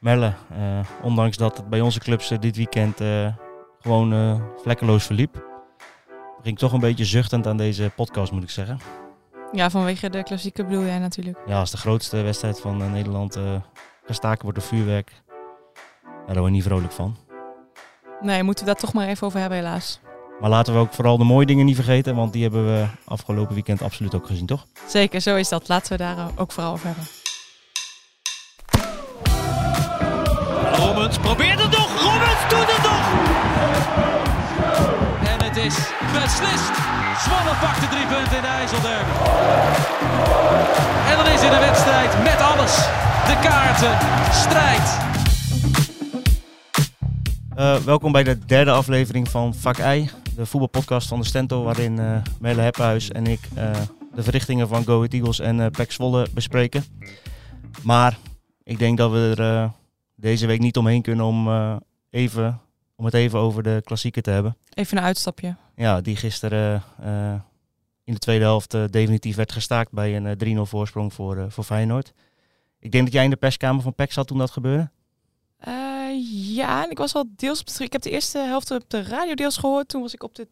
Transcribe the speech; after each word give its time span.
Melle, 0.00 0.32
eh, 0.50 0.80
ondanks 1.02 1.36
dat 1.36 1.56
het 1.56 1.68
bij 1.68 1.80
onze 1.80 1.98
clubs 1.98 2.30
eh, 2.30 2.38
dit 2.38 2.56
weekend 2.56 3.00
eh, 3.00 3.26
gewoon 3.80 4.40
vlekkeloos 4.62 5.04
verliep, 5.04 5.34
ging 6.42 6.54
ik 6.54 6.58
toch 6.58 6.72
een 6.72 6.80
beetje 6.80 7.04
zuchtend 7.04 7.46
aan 7.46 7.56
deze 7.56 7.90
podcast, 7.96 8.32
moet 8.32 8.42
ik 8.42 8.50
zeggen. 8.50 8.78
Ja, 9.52 9.70
vanwege 9.70 10.10
de 10.10 10.22
klassieke 10.22 10.64
bedoel 10.64 10.84
jij 10.84 10.98
natuurlijk. 10.98 11.38
Ja, 11.46 11.58
als 11.58 11.70
de 11.70 11.76
grootste 11.76 12.22
wedstrijd 12.22 12.60
van 12.60 12.92
Nederland 12.92 13.38
gestaken 14.06 14.42
wordt 14.42 14.58
door 14.58 14.68
vuurwerk, 14.68 15.12
ja, 16.04 16.26
daar 16.26 16.34
word 16.34 16.46
je 16.46 16.50
niet 16.50 16.62
vrolijk 16.62 16.92
van. 16.92 17.16
Nee, 18.20 18.42
moeten 18.42 18.64
we 18.64 18.70
daar 18.70 18.80
toch 18.80 18.92
maar 18.92 19.08
even 19.08 19.26
over 19.26 19.40
hebben 19.40 19.58
helaas. 19.58 20.00
Maar 20.40 20.50
laten 20.50 20.74
we 20.74 20.78
ook 20.78 20.92
vooral 20.92 21.18
de 21.18 21.24
mooie 21.24 21.46
dingen 21.46 21.64
niet 21.64 21.74
vergeten, 21.74 22.16
want 22.16 22.32
die 22.32 22.42
hebben 22.42 22.66
we 22.66 22.86
afgelopen 23.04 23.54
weekend 23.54 23.82
absoluut 23.82 24.14
ook 24.14 24.26
gezien, 24.26 24.46
toch? 24.46 24.66
Zeker, 24.86 25.20
zo 25.20 25.36
is 25.36 25.48
dat. 25.48 25.68
Laten 25.68 25.92
we 25.92 25.98
daar 25.98 26.30
ook 26.36 26.52
vooral 26.52 26.72
over 26.72 26.86
hebben. 26.86 27.19
Probeert 31.08 31.62
het 31.62 31.70
nog. 31.70 32.02
Rommens 32.02 32.42
doet 32.48 32.70
het 32.74 32.82
nog. 32.82 33.04
En 35.28 35.44
het 35.44 35.56
is 35.56 35.76
beslist. 36.12 36.74
Zwolle 37.24 37.54
pakt 37.60 37.80
de 37.80 37.88
drie 37.88 38.06
punten 38.06 38.36
in 38.36 38.42
de 38.42 38.48
IJsselderby. 38.48 39.10
En 41.10 41.16
dan 41.16 41.26
is 41.26 41.42
in 41.42 41.50
de 41.50 41.58
wedstrijd 41.58 42.22
met 42.22 42.40
alles. 42.40 42.74
De 43.26 43.38
kaarten, 43.42 43.98
strijd. 44.32 44.98
Eh, 47.54 47.76
welkom 47.84 48.12
bij 48.12 48.22
de 48.22 48.38
derde 48.46 48.70
aflevering 48.70 49.28
van 49.28 49.54
Vak 49.54 49.78
I, 49.78 50.10
de 50.36 50.46
voetbalpodcast 50.46 51.08
van 51.08 51.20
de 51.20 51.26
Stento, 51.26 51.62
waarin 51.62 51.98
eh 51.98 52.16
Melle 52.40 52.60
Heppenhuis 52.60 53.10
en 53.10 53.26
ik 53.26 53.40
eh, 53.54 53.70
de 54.14 54.22
verrichtingen 54.22 54.68
van 54.68 54.84
Go 54.84 54.96
Ahead 54.96 55.12
Eagles 55.12 55.40
en 55.40 55.60
eh 55.60 55.66
PEC 55.70 55.92
Zwolle 55.92 56.26
bespreken. 56.34 56.84
Maar 57.82 58.18
ik 58.64 58.78
denk 58.78 58.98
dat 58.98 59.10
we 59.10 59.34
er 59.38 59.70
deze 60.20 60.46
week 60.46 60.60
niet 60.60 60.76
omheen 60.76 61.02
kunnen 61.02 61.24
om, 61.24 61.48
eh, 61.48 61.76
even, 62.10 62.60
om 62.96 63.04
het 63.04 63.14
even 63.14 63.38
over 63.38 63.62
de 63.62 63.80
klassieker 63.84 64.22
te 64.22 64.30
hebben. 64.30 64.56
Even 64.74 64.96
een 64.96 65.02
uitstapje. 65.02 65.56
Ja, 65.80 66.00
die 66.00 66.16
gisteren 66.16 66.82
eh, 67.02 67.34
in 68.04 68.12
de 68.12 68.18
tweede 68.18 68.44
helft 68.44 68.74
eh, 68.74 68.84
definitief 68.90 69.36
werd 69.36 69.52
gestaakt 69.52 69.92
bij 69.92 70.16
een 70.16 70.26
eh, 70.26 70.56
3-0 70.56 70.60
voorsprong 70.60 71.12
voor, 71.12 71.46
voor 71.48 71.64
Feyenoord. 71.64 72.12
Ik 72.78 72.92
denk 72.92 73.04
dat 73.04 73.12
jij 73.12 73.24
in 73.24 73.30
de 73.30 73.36
perskamer 73.36 73.82
van 73.82 73.94
PEC 73.94 74.12
zat 74.12 74.26
toen 74.26 74.38
dat 74.38 74.50
gebeurde. 74.50 74.90
Ja, 76.32 76.84
en 76.84 76.90
ik 76.90 76.98
was 76.98 77.12
wel 77.12 77.24
deels 77.36 77.60
op 77.60 77.66
de... 77.66 77.84
Ik 77.84 77.92
heb 77.92 78.02
de 78.02 78.10
eerste 78.10 78.38
helft 78.38 78.70
op 78.70 78.84
de 78.90 79.02
radio 79.02 79.34
deels 79.34 79.56
gehoord. 79.56 79.88
Toen 79.88 80.00
was 80.00 80.14
ik 80.14 80.22
op 80.22 80.34
de, 80.34 80.48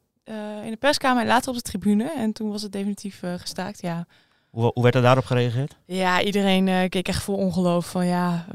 in 0.64 0.70
de 0.70 0.76
perskamer 0.78 1.22
en 1.22 1.28
later 1.28 1.48
op 1.48 1.56
de 1.56 1.62
tribune. 1.62 2.12
En 2.12 2.32
toen 2.32 2.50
was 2.50 2.62
het 2.62 2.72
definitief 2.72 3.22
gestaakt, 3.36 3.80
ja. 3.80 4.06
Hoe, 4.50 4.70
hoe 4.74 4.82
werd 4.82 4.94
er 4.94 5.02
daarop 5.02 5.24
gereageerd? 5.24 5.76
Ja, 5.84 6.22
iedereen 6.22 6.88
keek 6.88 7.08
echt 7.08 7.22
vol 7.22 7.36
ongeloof 7.36 7.90
van 7.90 8.06
ja, 8.06 8.46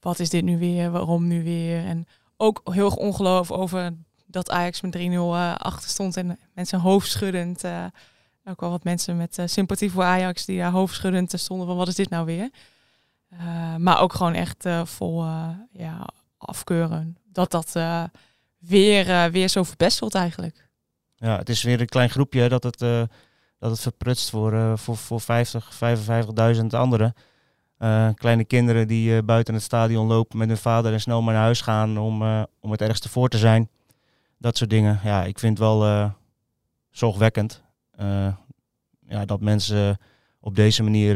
wat 0.00 0.18
is 0.18 0.30
dit 0.30 0.44
nu 0.44 0.58
weer? 0.58 0.90
Waarom 0.90 1.26
nu 1.26 1.44
weer? 1.44 1.84
En 1.84 2.06
ook 2.36 2.60
heel 2.64 2.84
erg 2.84 2.96
ongeloof 2.96 3.50
over 3.50 3.94
dat 4.26 4.50
Ajax 4.50 4.80
met 4.80 4.96
3-0 4.96 5.00
eh, 5.00 5.54
achter 5.54 5.90
stond 5.90 6.16
en 6.16 6.38
mensen 6.54 6.80
hoofdschuddend. 6.80 7.64
eh 7.64 7.84
ook 8.44 8.60
wel 8.60 8.70
wat 8.70 8.84
mensen 8.84 9.16
met 9.16 9.38
eh, 9.38 9.46
sympathie 9.46 9.90
voor 9.90 10.02
Ajax 10.02 10.44
die 10.44 10.64
hoofdschuddend 10.64 11.32
stonden 11.36 11.66
van 11.66 11.76
wat 11.76 11.88
is 11.88 11.94
dit 11.94 12.10
nou 12.10 12.26
weer? 12.26 12.50
Maar 13.78 14.00
ook 14.00 14.12
gewoon 14.12 14.34
echt 14.34 14.68
vol 14.84 15.24
ja, 15.72 16.06
afkeuren. 16.38 17.16
Dat 17.32 17.50
dat 17.50 17.72
weer, 18.58 19.30
weer 19.30 19.48
zo 19.48 19.62
verpest 19.62 19.98
wordt 19.98 20.14
eigenlijk. 20.14 20.68
Ja, 21.16 21.36
het 21.36 21.48
is 21.48 21.62
weer 21.62 21.80
een 21.80 21.86
klein 21.86 22.10
groepje 22.10 22.48
dat 22.48 22.62
het, 22.62 22.78
dat 23.58 23.70
het 23.70 23.80
verprutst 23.80 24.30
voor, 24.30 24.78
voor, 24.78 24.96
voor 24.96 25.20
50, 25.20 25.72
55.000 26.60 26.66
anderen. 26.66 27.14
Eh, 27.78 28.08
kleine 28.14 28.44
kinderen 28.44 28.88
die 28.88 29.16
eh, 29.16 29.22
buiten 29.24 29.54
het 29.54 29.62
stadion 29.62 30.06
lopen 30.06 30.38
met 30.38 30.48
hun 30.48 30.56
vader 30.56 30.92
en 30.92 31.00
snel 31.00 31.22
maar 31.22 31.34
naar 31.34 31.42
huis 31.42 31.60
gaan 31.60 31.98
om, 31.98 32.22
eh, 32.22 32.42
om 32.60 32.70
het 32.70 32.82
ergste 32.82 33.08
voor 33.08 33.28
te 33.28 33.38
zijn. 33.38 33.68
Dat 34.38 34.56
soort 34.56 34.70
dingen. 34.70 35.00
Ja, 35.04 35.24
ik 35.24 35.38
vind 35.38 35.58
wel 35.58 36.12
zorgwekkend 36.90 37.62
ja, 39.08 39.24
dat 39.24 39.40
mensen 39.40 39.98
op 40.40 40.54
deze 40.54 40.82
manier 40.82 41.14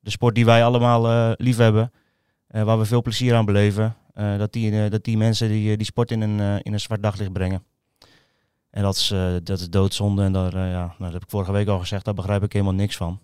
de 0.00 0.10
sport 0.10 0.34
die 0.34 0.44
wij 0.44 0.64
allemaal 0.64 1.34
lief 1.38 1.56
hebben, 1.56 1.92
waar 2.46 2.78
we 2.78 2.84
veel 2.84 3.02
plezier 3.02 3.34
aan 3.34 3.44
beleven, 3.44 3.96
dat, 4.14 4.52
die, 4.52 4.88
dat 4.88 5.04
die 5.04 5.16
mensen 5.16 5.48
die, 5.48 5.76
die 5.76 5.86
sport 5.86 6.10
in 6.10 6.20
een, 6.20 6.62
in 6.62 6.72
een 6.72 6.80
zwart 6.80 7.02
daglicht 7.02 7.32
brengen. 7.32 7.64
En 8.70 8.82
dat 8.82 8.94
is, 8.94 9.14
dat 9.42 9.58
is 9.58 9.70
doodzonde. 9.70 10.22
En 10.22 10.32
daar, 10.32 10.56
ja, 10.56 10.94
dat 10.98 11.12
heb 11.12 11.22
ik 11.22 11.30
vorige 11.30 11.52
week 11.52 11.68
al 11.68 11.78
gezegd, 11.78 12.04
daar 12.04 12.14
begrijp 12.14 12.42
ik 12.42 12.52
helemaal 12.52 12.74
niks 12.74 12.96
van. 12.96 13.20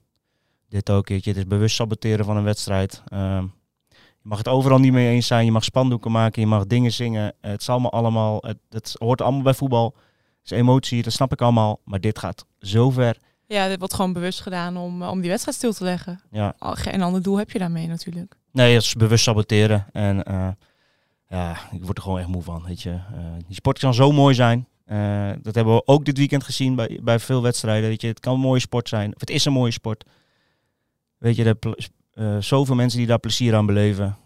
Dit 0.71 0.91
ook 0.91 0.97
een 0.97 1.03
keertje. 1.05 1.31
Het 1.31 1.39
is 1.39 1.47
bewust 1.47 1.75
saboteren 1.75 2.25
van 2.25 2.37
een 2.37 2.45
wedstrijd. 2.45 3.03
Ehm, 3.09 3.45
je 3.89 4.29
mag 4.29 4.39
het 4.39 4.49
overal 4.49 4.79
niet 4.79 4.93
mee 4.93 5.09
eens 5.09 5.27
zijn. 5.27 5.45
Je 5.45 5.53
mag 5.53 5.65
spandoeken 5.65 6.11
maken. 6.11 6.43
Je 6.43 6.49
mag 6.49 6.67
dingen 6.67 6.93
zingen. 6.93 7.35
Het 7.41 7.61
is 7.61 7.69
allemaal 7.69 7.93
allemaal. 7.93 8.39
Het, 8.47 8.59
het 8.69 8.97
hoort 8.99 9.21
allemaal 9.21 9.43
bij 9.43 9.55
voetbal. 9.55 9.95
Het 10.43 10.51
is 10.51 10.59
emotie, 10.59 11.03
dat 11.03 11.13
snap 11.13 11.33
ik 11.33 11.41
allemaal. 11.41 11.81
Maar 11.85 12.01
dit 12.01 12.19
gaat 12.19 12.47
zo 12.61 12.91
ver. 12.91 13.17
Ja, 13.47 13.69
dit 13.69 13.79
wordt 13.79 13.95
gewoon 13.95 14.13
bewust 14.13 14.41
gedaan 14.41 14.77
om, 14.77 15.03
om 15.03 15.21
die 15.21 15.31
wedstrijd 15.31 15.57
stil 15.57 15.73
te 15.73 15.85
leggen. 15.85 16.21
Ja. 16.31 16.55
Geen 16.59 17.03
ander 17.03 17.23
doel 17.23 17.37
heb 17.37 17.51
je 17.51 17.59
daarmee 17.59 17.87
natuurlijk. 17.87 18.37
Nee, 18.53 18.75
het 18.75 18.83
is 18.83 18.95
bewust 18.95 19.25
saboteren. 19.25 19.87
En 19.93 20.25
eh, 20.25 20.49
ja, 21.29 21.57
ik 21.73 21.85
word 21.85 21.97
er 21.97 22.03
gewoon 22.03 22.19
echt 22.19 22.29
moe 22.29 22.43
van. 22.43 22.65
Weet 22.67 22.83
je. 22.83 22.91
Eh, 22.91 23.25
die 23.47 23.55
sport 23.55 23.79
kan 23.79 23.95
zo 23.95 24.13
mooi 24.13 24.35
zijn. 24.35 24.69
Eh, 24.85 25.31
dat 25.43 25.55
hebben 25.55 25.75
we 25.75 25.87
ook 25.87 26.05
dit 26.05 26.19
weekend 26.19 26.45
gezien 26.45 26.75
bij, 26.75 27.01
bij 27.03 27.19
veel 27.19 27.43
wedstrijden. 27.43 27.89
Weet 27.89 28.01
je. 28.01 28.07
Het 28.07 28.21
kan 28.21 28.35
een 28.35 28.41
mooie 28.41 28.61
sport 28.61 28.89
zijn. 28.89 29.15
Of 29.15 29.21
het 29.21 29.31
is 29.31 29.45
een 29.45 29.53
mooie 29.53 29.71
sport. 29.71 30.05
Weet 31.21 31.37
je, 31.37 31.45
er 31.45 31.57
eh, 32.13 32.37
zoveel 32.39 32.75
mensen 32.75 32.99
die 32.99 33.07
daar 33.07 33.19
plezier 33.19 33.55
aan 33.55 33.67
beleven. 33.67 34.17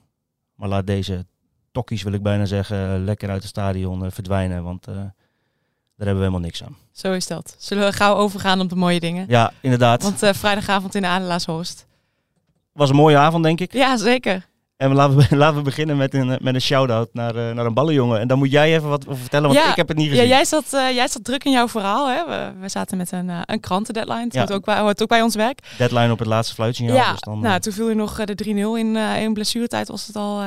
Maar 0.55 0.69
laat 0.69 0.87
deze 0.87 1.27
tokkies, 1.73 2.03
wil 2.03 2.13
ik 2.13 2.23
bijna 2.23 2.45
zeggen, 2.45 3.05
lekker 3.05 3.31
uit 3.31 3.41
het 3.41 3.51
stadion 3.51 4.05
eh, 4.05 4.11
verdwijnen. 4.11 4.65
Want 4.65 4.87
eh, 4.87 4.95
daar 4.95 5.13
hebben 5.97 6.15
we 6.15 6.21
helemaal 6.21 6.41
niks 6.41 6.65
aan. 6.65 6.77
Zo 6.93 7.13
is 7.13 7.27
dat. 7.27 7.57
Zullen 7.59 7.85
we 7.85 7.93
gauw 7.93 8.15
overgaan 8.15 8.61
op 8.61 8.69
de 8.69 8.77
mooie 8.77 9.01
dingen? 9.01 9.25
Ja, 9.29 9.53
inderdaad. 9.61 10.03
Want 10.03 10.37
vrijdagavond 10.37 10.95
in 10.95 11.03
de 11.03 11.09
Adelaarshorst. 11.09 11.87
was 12.73 12.91
een 12.91 12.97
mooie 12.97 13.17
avond, 13.17 13.45
denk 13.45 13.61
ik. 13.61 13.73
Ja, 13.73 13.97
zeker. 13.97 14.47
En 14.77 14.89
we 14.89 14.95
laten, 14.95 15.17
we, 15.17 15.37
laten 15.37 15.57
we 15.57 15.63
beginnen 15.63 15.97
met 15.97 16.15
een, 16.15 16.27
met 16.43 16.55
een 16.55 16.61
shout-out 16.61 17.09
naar, 17.13 17.37
eh, 17.37 17.55
naar 17.55 17.67
een 17.67 17.75
ballenjongen. 17.75 18.21
En 18.21 18.29
dan 18.29 18.39
moet 18.39 18.51
jij 18.51 18.75
even 18.77 18.89
wat 18.89 19.09
over 19.09 19.21
vertellen, 19.21 19.49
want 19.49 19.61
Ja, 19.61 19.71
ik 19.71 19.77
heb 19.77 19.89
het 19.89 19.97
niet 19.97 20.07
Ja, 20.07 20.13
gezien. 20.13 20.29
jij 20.29 20.45
zat, 20.45 20.73
eh, 20.73 20.91
jij 20.95 21.09
zat 21.09 21.25
druk 21.25 21.45
in 21.45 21.53
jouw 21.53 21.69
verhaal. 21.69 22.09
Hè? 22.09 22.25
We, 22.27 22.61
we 22.61 22.69
zaten 22.69 22.97
met 22.97 23.13
een, 23.13 23.31
eh, 23.31 23.41
een 23.45 23.61
krantendeadline. 23.61 24.23
Het 24.25 24.33
Ja. 24.33 24.39
hoort, 24.41 24.53
ook 24.53 24.65
bij, 24.65 24.79
hoort 24.79 25.03
ook 25.03 25.09
bij 25.09 25.23
ons 25.23 25.35
werk. 25.35 25.59
Deadline 25.79 26.13
op 26.13 26.19
het 26.19 26.29
laatste 26.29 26.55
fluitsignaal. 26.55 26.97
Ja, 26.97 27.11
dus 27.11 27.21
dan, 27.21 27.41
nou, 27.41 27.61
toen 27.61 27.73
viel 27.73 27.89
er 27.89 27.97
nog 27.97 28.25
de 28.25 28.35
3-0 28.35 28.75
in, 28.79 28.97
in 28.97 29.33
blessuretijd 29.33 29.89
was 29.89 30.07
het 30.07 30.17
al, 30.17 30.43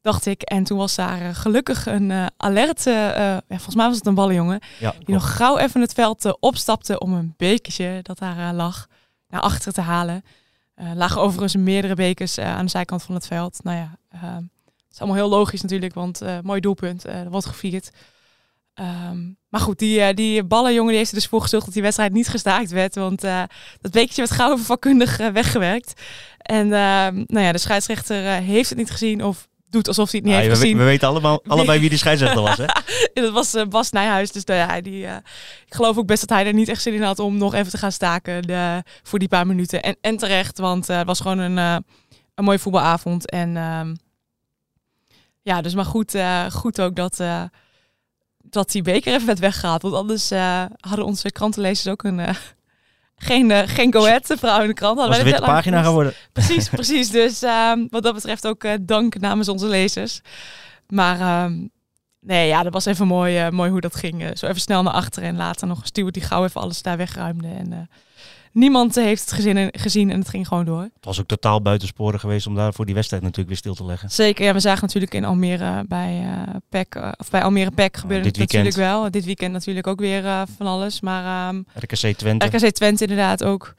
dacht 0.00 0.26
ik. 0.26 0.42
En 0.42 0.64
toen 0.64 0.78
was 0.78 0.94
daar 0.94 1.34
gelukkig 1.34 1.86
een 1.86 2.12
alert, 2.36 2.86
eh, 2.86 2.94
ja, 2.94 3.42
volgens 3.48 3.74
mij 3.74 3.86
was 3.86 3.96
het 3.96 4.06
een 4.06 4.14
ballenjongen, 4.14 4.60
ja, 4.78 4.92
die 5.04 5.14
nog 5.14 5.36
gauw 5.36 5.58
even 5.58 5.80
het 5.80 5.92
veld 5.92 6.36
opstapte 6.40 6.98
om 6.98 7.12
een 7.12 7.34
bekertje 7.36 7.98
dat 8.02 8.18
daar 8.18 8.52
lag 8.54 8.86
naar 9.28 9.40
achter 9.40 9.72
te 9.72 9.80
halen. 9.80 10.22
Eh 10.74 10.90
lagen 10.94 11.20
overigens 11.20 11.56
meerdere 11.56 11.94
bekers 11.94 12.36
eh, 12.36 12.56
aan 12.56 12.64
de 12.64 12.70
zijkant 12.70 13.02
van 13.02 13.14
het 13.14 13.26
veld. 13.26 13.60
Nou 13.62 13.76
ja, 13.76 13.98
eh, 14.08 14.34
het 14.34 14.92
is 14.92 14.98
allemaal 14.98 15.16
heel 15.16 15.28
logisch 15.28 15.62
natuurlijk, 15.62 15.94
want 15.94 16.20
mooi 16.42 16.60
doelpunt, 16.60 17.04
er 17.06 17.30
wordt 17.30 17.46
gevierd. 17.46 17.90
Ehm, 18.74 19.18
maar 19.48 19.60
goed, 19.60 19.78
die, 19.78 20.14
die 20.14 20.44
ballenjongen 20.44 20.88
die 20.88 20.96
heeft 20.96 21.10
er 21.10 21.16
dus 21.16 21.26
voor 21.26 21.40
gezorgd 21.40 21.64
dat 21.64 21.74
die 21.74 21.82
wedstrijd 21.82 22.12
niet 22.12 22.28
gestaakt 22.28 22.70
werd. 22.70 22.94
Want 22.94 23.20
dat 23.20 23.90
bekertje 23.90 24.22
werd 24.22 24.30
gauw 24.30 24.52
even 24.52 24.64
vakkundig 24.64 25.16
weggewerkt. 25.16 26.00
En 26.38 26.72
ehm, 26.72 27.24
nou 27.26 27.44
ja, 27.44 27.52
de 27.52 27.58
scheidsrechter 27.58 28.22
heeft 28.32 28.68
het 28.68 28.78
niet 28.78 28.90
gezien 28.90 29.24
of 29.24 29.48
doet 29.72 29.88
alsof 29.88 30.10
hij 30.10 30.20
het 30.20 30.28
niet 30.28 30.38
Ah, 30.38 30.42
heeft 30.42 30.54
we, 30.54 30.62
gezien. 30.62 30.78
we 30.78 30.84
weten 30.84 31.08
allemaal, 31.08 31.42
allebei 31.46 31.80
wie 31.80 31.90
de 31.90 31.96
scheidsrechter 31.96 32.42
was, 32.42 32.56
hè? 32.56 32.66
dat 33.22 33.32
was 33.32 33.54
eh, 33.54 33.66
Bas 33.66 33.90
Nijhuis. 33.90 34.32
Dus 34.32 34.44
nou 34.44 34.58
ja, 34.58 34.80
die, 34.80 35.06
eh, 35.06 35.16
ik 35.66 35.74
geloof 35.74 35.98
ook 35.98 36.06
best 36.06 36.20
dat 36.20 36.38
hij 36.38 36.46
er 36.46 36.52
niet 36.52 36.68
echt 36.68 36.82
zin 36.82 36.94
in 36.94 37.02
had 37.02 37.18
om 37.18 37.36
nog 37.36 37.54
even 37.54 37.70
te 37.70 37.78
gaan 37.78 37.92
staken 37.92 38.42
de, 38.42 38.82
voor 39.02 39.18
die 39.18 39.28
paar 39.28 39.46
minuten. 39.46 39.82
En, 39.82 39.96
en 40.00 40.16
terecht, 40.16 40.58
want 40.58 40.88
eh, 40.88 40.96
het 40.96 41.06
was 41.06 41.20
gewoon 41.20 41.38
een, 41.38 41.56
een 42.34 42.44
mooie 42.44 42.58
voetbalavond. 42.58 43.30
En 43.30 43.56
ehm, 43.56 43.94
ja, 45.42 45.60
dus 45.60 45.74
maar 45.74 45.84
goed, 45.84 46.16
goed 46.52 46.80
ook 46.80 46.96
dat, 46.96 47.22
dat 48.38 48.70
die 48.70 48.82
beker 48.82 49.14
even 49.14 49.26
werd 49.26 49.38
weggehaald. 49.38 49.82
Want 49.82 49.94
anders 49.94 50.30
hadden 50.80 51.04
onze 51.04 51.30
krantenlezers 51.30 51.88
ook 51.88 52.02
een... 52.02 52.20
geen, 53.22 53.50
eh, 53.50 53.62
geen 53.66 53.92
go-ahead 53.92 54.34
vrouw 54.38 54.60
in 54.60 54.66
de 54.66 54.74
krant. 54.74 54.98
Hadden 54.98 55.16
Was 55.16 55.18
een 55.18 55.24
witte 55.24 55.40
de 55.40 55.46
pagina 55.46 55.62
deadline 55.62 55.84
geworden. 55.84 56.12
Precies, 56.32 56.68
precies. 56.80 57.10
Dus 57.10 57.42
ehm, 57.42 57.86
wat 57.90 58.02
dat 58.02 58.14
betreft 58.14 58.46
ook 58.46 58.64
eh, 58.64 58.72
dank 58.80 59.18
namens 59.20 59.48
onze 59.48 59.66
lezers. 59.66 60.20
Maar 60.86 61.20
ehm, 61.20 61.66
nee, 62.20 62.48
ja, 62.48 62.62
dat 62.62 62.72
was 62.72 62.84
even 62.84 63.06
mooi, 63.06 63.38
eh, 63.38 63.48
mooi 63.48 63.70
hoe 63.70 63.80
dat 63.80 63.96
ging. 63.96 64.30
Zo 64.38 64.46
even 64.46 64.60
snel 64.60 64.82
naar 64.82 64.92
achteren 64.92 65.28
en 65.28 65.36
later 65.36 65.66
nog 65.66 65.80
een 65.80 65.86
steward 65.86 66.14
die 66.14 66.22
gauw 66.22 66.44
even 66.44 66.60
alles 66.60 66.82
daar 66.82 66.96
wegruimde. 66.96 67.48
En 67.48 67.88
niemand 68.52 68.94
heeft 68.94 69.20
het 69.20 69.32
gezien, 69.32 69.68
gezien 69.72 70.10
en 70.10 70.18
het 70.18 70.28
ging 70.28 70.48
gewoon 70.48 70.64
door. 70.64 70.82
Het 70.82 71.04
was 71.04 71.20
ook 71.20 71.26
totaal 71.26 71.62
buitensporen 71.62 72.20
geweest 72.20 72.46
om 72.46 72.54
daar 72.54 72.74
voor 72.74 72.84
die 72.84 72.94
wedstrijd 72.94 73.22
natuurlijk 73.22 73.48
weer 73.48 73.58
stil 73.58 73.74
te 73.74 73.84
leggen. 73.84 74.10
Zeker, 74.10 74.44
ja, 74.44 74.52
we 74.52 74.60
zagen 74.60 74.82
natuurlijk 74.82 75.14
in 75.14 75.24
Almere 75.24 75.84
bij 75.88 76.22
uh, 76.24 76.54
PEC, 76.68 76.94
uh, 76.94 77.12
of 77.16 77.30
bij 77.30 77.42
Almere 77.42 77.70
PEC 77.70 77.96
gebeurde 77.96 78.24
dit 78.24 78.36
het 78.36 78.46
natuurlijk 78.46 78.76
wel. 78.76 79.10
Dit 79.10 79.24
weekend 79.24 79.52
natuurlijk 79.52 79.86
ook 79.86 80.00
weer 80.00 80.24
uh, 80.24 80.42
van 80.56 80.66
alles. 80.66 81.00
Maar 81.00 81.48
um, 81.48 81.66
RKC 81.74 82.16
Twente. 82.16 82.46
RKC 82.46 82.70
Twente 82.70 83.02
inderdaad 83.02 83.44
ook. 83.44 83.74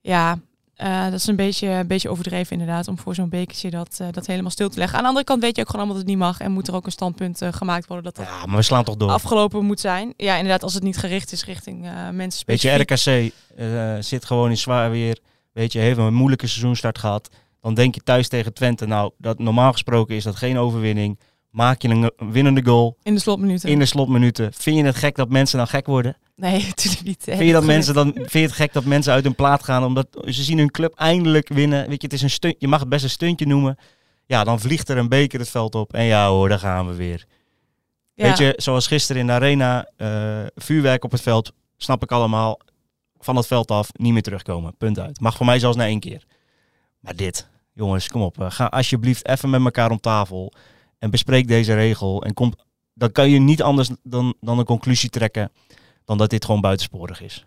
Ja, 0.00 0.38
Eh, 0.80 1.04
dat 1.04 1.12
is 1.12 1.26
een 1.26 1.36
beetje, 1.36 1.66
een 1.68 1.86
beetje 1.86 2.08
overdreven 2.08 2.52
inderdaad, 2.52 2.88
om 2.88 2.98
voor 2.98 3.14
zo'n 3.14 3.28
bekertje 3.28 3.70
dat, 3.70 3.96
eh, 4.00 4.06
dat 4.10 4.26
helemaal 4.26 4.50
stil 4.50 4.68
te 4.68 4.78
leggen. 4.78 4.96
Aan 4.96 5.02
de 5.02 5.08
andere 5.08 5.26
kant 5.26 5.42
weet 5.42 5.56
je 5.56 5.62
ook 5.62 5.68
gewoon 5.70 5.82
allemaal 5.86 6.00
dat 6.00 6.08
het 6.10 6.16
niet 6.18 6.26
mag 6.26 6.40
en 6.40 6.52
moet 6.52 6.68
er 6.68 6.74
ook 6.74 6.86
een 6.86 6.92
standpunt 6.92 7.42
eh, 7.42 7.52
gemaakt 7.52 7.86
worden 7.86 8.04
dat 8.04 8.16
dat 8.16 8.26
Ja, 8.26 8.46
maar 8.46 8.56
we 8.56 8.62
slaan 8.62 8.84
toch 8.84 8.96
door. 8.96 9.10
afgelopen 9.10 9.64
moet 9.64 9.80
zijn. 9.80 10.14
Ja, 10.16 10.34
inderdaad, 10.36 10.62
als 10.62 10.74
het 10.74 10.82
niet 10.82 10.96
gericht 10.96 11.32
is 11.32 11.44
richting 11.44 11.80
mensen 12.12 12.42
Weet 12.46 12.62
je, 12.62 12.68
specifiek. 12.68 13.32
RKC 13.56 14.04
zit 14.04 14.24
gewoon 14.24 14.50
in 14.50 14.56
zwaar 14.56 14.90
weer. 14.90 15.18
Weet 15.52 15.72
je, 15.72 15.78
heeft 15.78 15.98
een 15.98 16.14
moeilijke 16.14 16.46
seizoenstart 16.46 16.98
gehad. 16.98 17.28
Dan 17.60 17.74
denk 17.74 17.94
je 17.94 18.00
thuis 18.00 18.28
tegen 18.28 18.52
Twente. 18.54 18.86
Nou, 18.86 19.10
dat, 19.18 19.38
normaal 19.38 19.72
gesproken 19.72 20.16
is 20.16 20.24
dat 20.24 20.36
geen 20.36 20.58
overwinning. 20.58 21.18
Maak 21.50 21.82
je 21.82 21.88
een 21.88 22.10
een 22.16 22.32
winnende 22.32 22.64
goal 22.64 22.96
In 23.02 23.14
de 23.14 23.20
slotminuten. 23.20 23.68
in 23.68 23.78
de 23.78 23.84
slotminuten. 23.86 24.52
Vind 24.52 24.76
je 24.76 24.84
het 24.84 24.96
gek 24.96 25.16
dat 25.16 25.28
mensen 25.28 25.58
dan 25.58 25.66
gek 25.68 25.86
worden? 25.86 26.16
Nee, 26.40 26.64
natuurlijk 26.76 27.02
niet. 27.02 27.22
Vind 27.24 27.38
je, 27.38 27.52
dat 27.52 27.64
mensen 27.64 27.94
dan, 27.94 28.12
vind 28.12 28.32
je 28.32 28.38
het 28.38 28.52
gek 28.52 28.72
dat 28.72 28.84
mensen 28.84 29.12
uit 29.12 29.24
hun 29.24 29.34
plaat 29.34 29.64
gaan 29.64 29.84
omdat 29.84 30.06
ze 30.24 30.42
zien 30.42 30.58
hun 30.58 30.70
club 30.70 30.94
eindelijk 30.94 31.48
winnen? 31.48 31.88
Weet 31.88 32.00
je, 32.00 32.06
het 32.06 32.12
is 32.12 32.22
een 32.22 32.30
stunt, 32.30 32.54
je 32.58 32.68
mag 32.68 32.80
het 32.80 32.88
best 32.88 33.04
een 33.04 33.10
stuntje 33.10 33.46
noemen. 33.46 33.76
Ja, 34.26 34.44
dan 34.44 34.60
vliegt 34.60 34.88
er 34.88 34.96
een 34.96 35.08
beker 35.08 35.38
het 35.38 35.50
veld 35.50 35.74
op. 35.74 35.94
En 35.94 36.04
ja 36.04 36.28
hoor, 36.28 36.48
daar 36.48 36.58
gaan 36.58 36.86
we 36.86 36.94
weer. 36.94 37.26
Ja. 38.14 38.24
Weet 38.24 38.38
je, 38.38 38.52
zoals 38.56 38.86
gisteren 38.86 39.20
in 39.20 39.26
de 39.26 39.32
arena, 39.32 39.90
eh, 39.96 40.42
vuurwerk 40.54 41.04
op 41.04 41.10
het 41.10 41.20
veld, 41.20 41.52
snap 41.76 42.02
ik 42.02 42.12
allemaal. 42.12 42.60
Van 43.18 43.36
het 43.36 43.46
veld 43.46 43.70
af, 43.70 43.88
niet 43.92 44.12
meer 44.12 44.22
terugkomen. 44.22 44.76
Punt 44.76 44.98
uit. 44.98 45.20
Mag 45.20 45.36
voor 45.36 45.46
mij 45.46 45.58
zelfs 45.58 45.76
na 45.76 45.84
één 45.84 46.00
keer. 46.00 46.24
Maar 47.00 47.16
dit, 47.16 47.48
jongens, 47.72 48.08
kom 48.08 48.22
op. 48.22 48.36
ga 48.38 48.64
alsjeblieft 48.64 49.28
even 49.28 49.50
met 49.50 49.64
elkaar 49.64 49.90
om 49.90 50.00
tafel 50.00 50.52
en 50.98 51.10
bespreek 51.10 51.48
deze 51.48 51.74
regel. 51.74 52.22
En 52.24 52.34
kom, 52.34 52.52
dan 52.94 53.12
kan 53.12 53.30
je 53.30 53.38
niet 53.38 53.62
anders 53.62 53.90
dan, 54.02 54.34
dan 54.40 54.58
een 54.58 54.64
conclusie 54.64 55.10
trekken 55.10 55.50
dan 56.10 56.18
dat 56.18 56.30
dit 56.30 56.44
gewoon 56.44 56.60
buitensporig 56.60 57.20
is. 57.20 57.46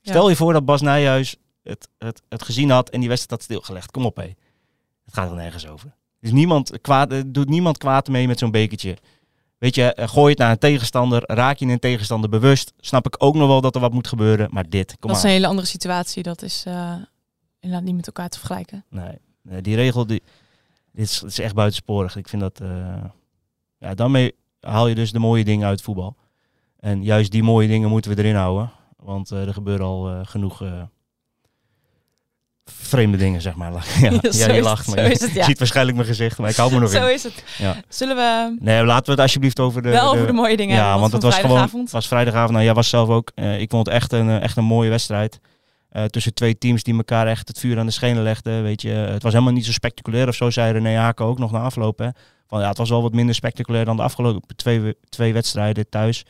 Ja. 0.00 0.10
Stel 0.10 0.28
je 0.28 0.36
voor 0.36 0.52
dat 0.52 0.64
Bas 0.64 0.80
Nijhuis 0.80 1.36
het, 1.62 1.88
het, 1.98 2.22
het 2.28 2.42
gezien 2.42 2.70
had 2.70 2.90
en 2.90 3.00
die 3.00 3.08
wedstrijd 3.08 3.40
had 3.40 3.50
stilgelegd. 3.50 3.90
Kom 3.90 4.04
op, 4.04 4.16
hé. 4.16 4.34
Het 5.04 5.14
gaat 5.14 5.30
er 5.30 5.36
nergens 5.36 5.66
over. 5.66 5.94
Dus 6.20 6.30
niemand 6.30 6.80
kwaad, 6.80 7.22
doet 7.26 7.48
niemand 7.48 7.78
kwaad 7.78 8.08
mee 8.08 8.26
met 8.26 8.38
zo'n 8.38 8.50
bekertje. 8.50 8.96
Weet 9.58 9.74
je, 9.74 9.94
eh, 9.94 10.08
gooi 10.08 10.30
het 10.30 10.38
naar 10.38 10.50
een 10.50 10.58
tegenstander, 10.58 11.22
raak 11.26 11.56
je 11.56 11.66
een 11.66 11.78
tegenstander 11.78 12.30
bewust. 12.30 12.72
Snap 12.78 13.06
ik 13.06 13.14
ook 13.18 13.34
nog 13.34 13.48
wel 13.48 13.60
dat 13.60 13.74
er 13.74 13.80
wat 13.80 13.92
moet 13.92 14.08
gebeuren, 14.08 14.48
maar 14.52 14.68
dit, 14.68 14.96
kom 14.98 15.10
dat 15.10 15.18
is 15.18 15.24
een 15.24 15.30
hele 15.30 15.46
andere 15.46 15.66
situatie. 15.66 16.22
Dat 16.22 16.42
is 16.42 16.64
eh, 16.66 16.94
inderdaad 17.60 17.86
niet 17.86 17.96
met 17.96 18.06
elkaar 18.06 18.28
te 18.28 18.38
vergelijken. 18.38 18.84
Nee, 18.88 19.62
die 19.62 19.76
regel, 19.76 20.06
die, 20.06 20.22
dit 20.92 21.04
is, 21.04 21.18
dit 21.18 21.30
is 21.30 21.38
echt 21.38 21.54
buitensporig. 21.54 22.16
Ik 22.16 22.28
vind 22.28 22.42
dat, 22.42 22.60
eh, 22.60 23.04
ja, 23.78 23.94
daarmee 23.94 24.34
haal 24.60 24.86
je 24.86 24.94
dus 24.94 25.12
de 25.12 25.18
mooie 25.18 25.44
dingen 25.44 25.66
uit 25.66 25.82
voetbal. 25.82 26.16
En 26.82 27.02
juist 27.02 27.30
die 27.30 27.42
mooie 27.42 27.68
dingen 27.68 27.88
moeten 27.88 28.10
we 28.14 28.22
erin 28.22 28.34
houden. 28.34 28.70
Want 28.96 29.30
eh, 29.30 29.46
er 29.46 29.52
gebeuren 29.52 29.86
al 29.86 30.08
eh, 30.10 30.20
genoeg 30.22 30.62
eh, 30.62 30.82
vreemde 32.64 33.16
dingen, 33.16 33.40
zeg 33.42 33.54
maar. 33.54 33.72
ja, 34.00 34.10
Ja, 34.10 34.18
ja, 34.22 34.30
zo 34.32 34.52
je 34.52 34.62
lacht, 34.62 34.86
het, 34.86 34.94
maar 34.94 35.04
zo 35.04 35.10
je 35.10 35.14
is 35.14 35.20
het, 35.20 35.32
ja. 35.32 35.44
ziet 35.44 35.58
waarschijnlijk 35.58 35.96
mijn 35.96 36.08
gezicht, 36.08 36.38
maar 36.38 36.50
ik 36.50 36.56
hou 36.56 36.72
me 36.72 36.78
nog 36.80 36.90
Zo 37.00 37.06
in. 37.06 37.12
is 37.14 37.22
het. 37.22 37.44
Ja. 37.58 37.76
Zullen 37.88 38.16
we 38.16 38.56
Nee, 38.60 38.84
laten 38.84 39.04
we 39.04 39.10
het 39.10 39.20
alsjeblieft 39.20 39.60
over 39.60 39.82
de... 39.82 39.88
wel 39.88 40.04
de- 40.10 40.14
over 40.14 40.26
de 40.26 40.32
mooie 40.32 40.56
dingen 40.56 40.76
ja, 40.76 40.98
want 40.98 41.12
het 41.12 41.22
was 41.22 41.34
gewoon 41.34 41.46
vrijdagavond? 41.46 41.82
het 41.84 41.92
was 41.92 42.08
vrijdagavond. 42.08 42.50
Nou, 42.52 42.64
jij 42.64 42.74
was 42.74 42.88
zelf 42.88 43.08
ook. 43.08 43.30
Ik 43.58 43.70
vond 43.70 43.86
het 43.86 43.94
echt 43.94 44.12
een, 44.12 44.40
echt 44.40 44.56
een 44.56 44.64
mooie 44.64 44.90
wedstrijd. 44.90 45.40
Tussen 46.06 46.34
twee 46.34 46.58
teams 46.58 46.82
die 46.82 46.94
elkaar 46.96 47.26
echt 47.26 47.48
het 47.48 47.58
vuur 47.58 47.78
aan 47.78 47.86
de 47.86 47.92
schenen 47.92 48.22
legden. 48.22 48.62
Weet 48.62 48.82
je, 48.82 48.88
het 48.90 49.22
was 49.22 49.32
helemaal 49.32 49.52
niet 49.54 49.64
zo 49.64 49.72
spectaculair 49.72 50.28
of 50.28 50.34
zo, 50.34 50.50
zei 50.50 50.72
René 50.72 50.96
Haken 50.96 51.24
ook 51.24 51.38
nog 51.38 51.50
na 51.52 51.60
afloop. 51.60 51.98
Hè. 51.98 52.08
Van, 52.46 52.60
ja, 52.60 52.68
het 52.68 52.78
was 52.78 52.88
wel 52.88 53.02
wat 53.02 53.12
minder 53.12 53.34
spectaculair 53.34 53.84
dan 53.84 53.96
de 53.96 54.02
afgelopen 54.02 54.56
twee, 54.56 54.80
we- 54.80 54.96
twee 55.08 55.32
wedstrijden 55.32 55.88
thuis. 55.88 56.24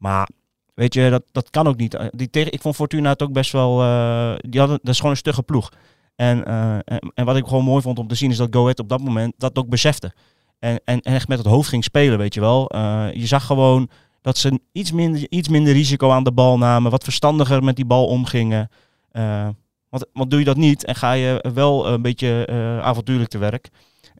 Maar 0.00 0.28
weet 0.74 0.94
je, 0.94 1.10
dat, 1.10 1.22
dat 1.32 1.50
kan 1.50 1.66
ook 1.66 1.76
niet. 1.76 1.94
Eh, 1.94 2.06
Die 2.10 2.30
tegen, 2.30 2.52
ik 2.52 2.60
vond 2.60 2.74
Fortuna 2.74 3.08
het 3.08 3.22
ook 3.22 3.32
best 3.32 3.52
wel... 3.52 3.82
eh, 3.82 4.34
die 4.36 4.60
hadden, 4.60 4.78
dat 4.82 4.92
is 4.92 4.96
gewoon 4.96 5.12
een 5.12 5.18
stugge 5.18 5.42
ploeg. 5.42 5.72
En, 6.16 6.44
eh, 6.44 6.74
en, 6.74 7.12
en 7.14 7.24
wat 7.24 7.36
ik 7.36 7.46
gewoon 7.46 7.64
mooi 7.64 7.82
vond 7.82 7.98
om 7.98 8.08
te 8.08 8.14
zien 8.14 8.30
is 8.30 8.36
dat 8.36 8.48
Go 8.50 8.68
op 8.68 8.88
dat 8.88 9.00
moment 9.00 9.34
dat 9.36 9.58
ook 9.58 9.68
besefte. 9.68 10.12
En, 10.58 10.80
en, 10.84 11.00
en 11.00 11.14
echt 11.14 11.28
met 11.28 11.38
het 11.38 11.46
hoofd 11.46 11.68
ging 11.68 11.84
spelen, 11.84 12.18
weet 12.18 12.34
je 12.34 12.40
wel. 12.40 12.76
Je 13.12 13.26
zag 13.26 13.46
gewoon 13.46 13.90
dat 14.20 14.38
ze 14.38 14.60
iets 14.72 14.92
minder, 14.92 15.26
iets 15.28 15.48
minder 15.48 15.72
risico 15.72 16.10
aan 16.10 16.24
de 16.24 16.32
bal 16.32 16.58
namen. 16.58 16.90
Wat 16.90 17.04
verstandiger 17.04 17.64
met 17.64 17.76
die 17.76 17.84
bal 17.84 18.06
omgingen. 18.06 18.68
Want, 19.88 20.06
want 20.12 20.30
doe 20.30 20.38
je 20.38 20.44
dat 20.44 20.56
niet 20.56 20.84
en 20.84 20.94
ga 20.94 21.12
je 21.12 21.44
wel 21.54 21.86
een 21.86 22.02
beetje 22.02 22.46
avontuurlijk 22.82 23.30
te 23.30 23.38
werk. 23.38 23.68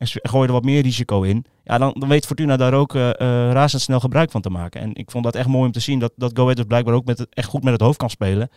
En 0.00 0.06
gooi 0.22 0.46
er 0.46 0.52
wat 0.52 0.64
meer 0.64 0.82
risico 0.82 1.22
in. 1.22 1.44
Ja, 1.64 1.78
dan, 1.78 1.94
dan 1.98 2.08
weet 2.08 2.26
Fortuna 2.26 2.56
daar 2.56 2.74
ook 2.74 2.94
eh 2.94 3.10
eh, 3.10 3.16
razendsnel 3.52 4.00
gebruik 4.00 4.30
van 4.30 4.40
te 4.40 4.50
maken. 4.50 4.80
En 4.80 4.94
ik 4.94 5.10
vond 5.10 5.24
dat 5.24 5.34
echt 5.34 5.46
mooi 5.46 5.66
om 5.66 5.72
te 5.72 5.80
zien 5.80 5.98
dat, 5.98 6.12
dat 6.16 6.30
Go 6.34 6.54
dus 6.54 6.64
blijkbaar 6.64 6.94
ook 6.94 7.04
met 7.04 7.18
het, 7.18 7.34
echt 7.34 7.48
goed 7.48 7.62
met 7.62 7.72
het 7.72 7.82
hoofd 7.82 7.98
kan 7.98 8.10
spelen. 8.10 8.50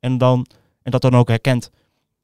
En, 0.00 0.18
dan, 0.18 0.46
en 0.82 0.90
dat 0.90 1.02
dan 1.02 1.14
ook 1.14 1.28
herkent. 1.28 1.70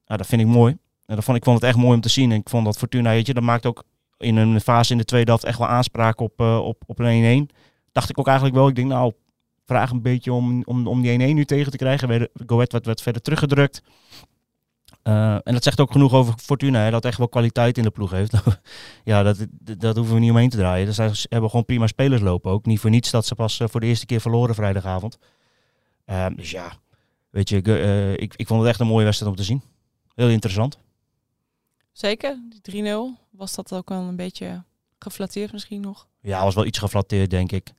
Ja, 0.05 0.17
dat 0.17 0.27
vind 0.27 0.41
ik 0.41 0.47
mooi. 0.47 0.77
En 1.07 1.15
dat 1.15 1.25
vond, 1.25 1.37
ik 1.37 1.45
vond 1.45 1.61
het 1.61 1.69
echt 1.69 1.79
mooi 1.79 1.95
om 1.95 2.01
te 2.01 2.09
zien. 2.09 2.31
En 2.31 2.39
ik 2.39 2.49
vond 2.49 2.65
dat 2.65 2.79
Fortuna, 2.79 3.11
weet 3.11 3.27
je, 3.27 3.35
dat 3.35 3.43
maakt 3.43 3.67
ook 3.67 3.85
in 4.19 4.37
een 4.37 4.61
fase 4.61 4.93
in 4.93 4.99
de 4.99 5.05
tweede 5.05 5.31
helft 5.31 5.45
echt 5.45 5.59
wel 5.59 5.69
aanspraak 5.69 6.21
op, 6.21 6.41
eh, 6.41 6.59
op, 6.59 6.83
op 6.87 6.99
een 6.99 7.49
1-1. 7.51 7.55
Dacht 7.93 8.11
ik 8.11 8.19
ook 8.19 8.27
eigenlijk 8.27 8.57
wel. 8.57 8.69
Ik 8.69 8.75
denk, 8.75 8.89
nou, 8.89 9.13
vraag 9.65 9.91
een 9.91 10.03
beetje 10.03 10.33
om, 10.33 10.63
om, 10.65 10.87
om 10.87 11.03
die 11.03 11.19
1-1 11.19 11.35
nu 11.35 11.45
tegen 11.45 11.71
te 11.71 11.79
krijgen. 11.79 12.29
Go 12.47 12.55
Ahead 12.55 12.73
werd, 12.73 12.87
werd 12.87 13.03
verder 13.03 13.23
teruggedrukt. 13.23 13.83
Eh, 15.03 15.35
en 15.35 15.53
dat 15.53 15.63
zegt 15.63 15.81
ook 15.81 15.93
genoeg 15.93 16.13
over 16.13 16.35
Fortuna, 16.39 16.81
hè, 16.81 16.91
dat 16.91 17.05
echt 17.05 17.19
wel 17.19 17.29
kwaliteit 17.29 17.79
in 17.79 17.83
de 17.83 17.91
ploeg 17.91 18.11
heeft. 18.11 18.33
ja, 19.05 19.23
dat, 19.23 19.47
dat, 19.79 19.97
hoeven 19.97 20.15
we 20.15 20.21
niet 20.21 20.31
omheen 20.31 20.49
te 20.49 20.57
draaien. 20.57 20.87
Dus 20.87 20.97
zij 20.97 21.11
hebben 21.29 21.51
gewoon 21.51 21.65
prima 21.65 21.87
spelers 21.87 22.23
lopen 22.23 22.51
ook. 22.51 22.67
Niet 22.67 22.81
voor 22.81 22.91
niets 22.91 23.11
dat 23.11 23.27
ze 23.27 23.35
pas 23.35 23.61
eh, 23.61 23.69
voor 23.69 23.81
de 23.81 23.87
eerste 23.87 24.07
keer 24.07 24.21
verloren 24.21 24.55
vrijdagavond. 24.55 25.19
Eh, 26.05 26.27
dus 26.37 26.51
ja, 26.51 26.73
weet 27.31 27.49
je, 27.49 27.57
ik, 27.57 27.69
eh, 27.69 28.13
ik, 28.13 28.35
ik 28.37 28.47
vond 28.47 28.61
het 28.61 28.69
echt 28.69 28.81
een 28.81 28.87
mooie 28.87 29.05
wedstrijd 29.05 29.33
om 29.33 29.39
te 29.39 29.45
zien. 29.45 29.63
Heel 30.15 30.29
interessant. 30.29 30.79
Zeker, 31.93 32.39
die 32.63 32.85
3-0. 32.85 33.19
Was 33.31 33.55
dat 33.55 33.75
ook 33.75 33.89
wel 33.89 34.01
een 34.01 34.17
beetje 34.17 34.65
geflatteerd 34.99 35.53
misschien 35.53 35.81
nog? 35.81 36.09
Ja, 36.21 36.45
was 36.45 36.55
wel 36.55 36.67
iets 36.67 36.79
geflatteerd, 36.79 37.31
denk 37.31 37.53
ik. 37.53 37.73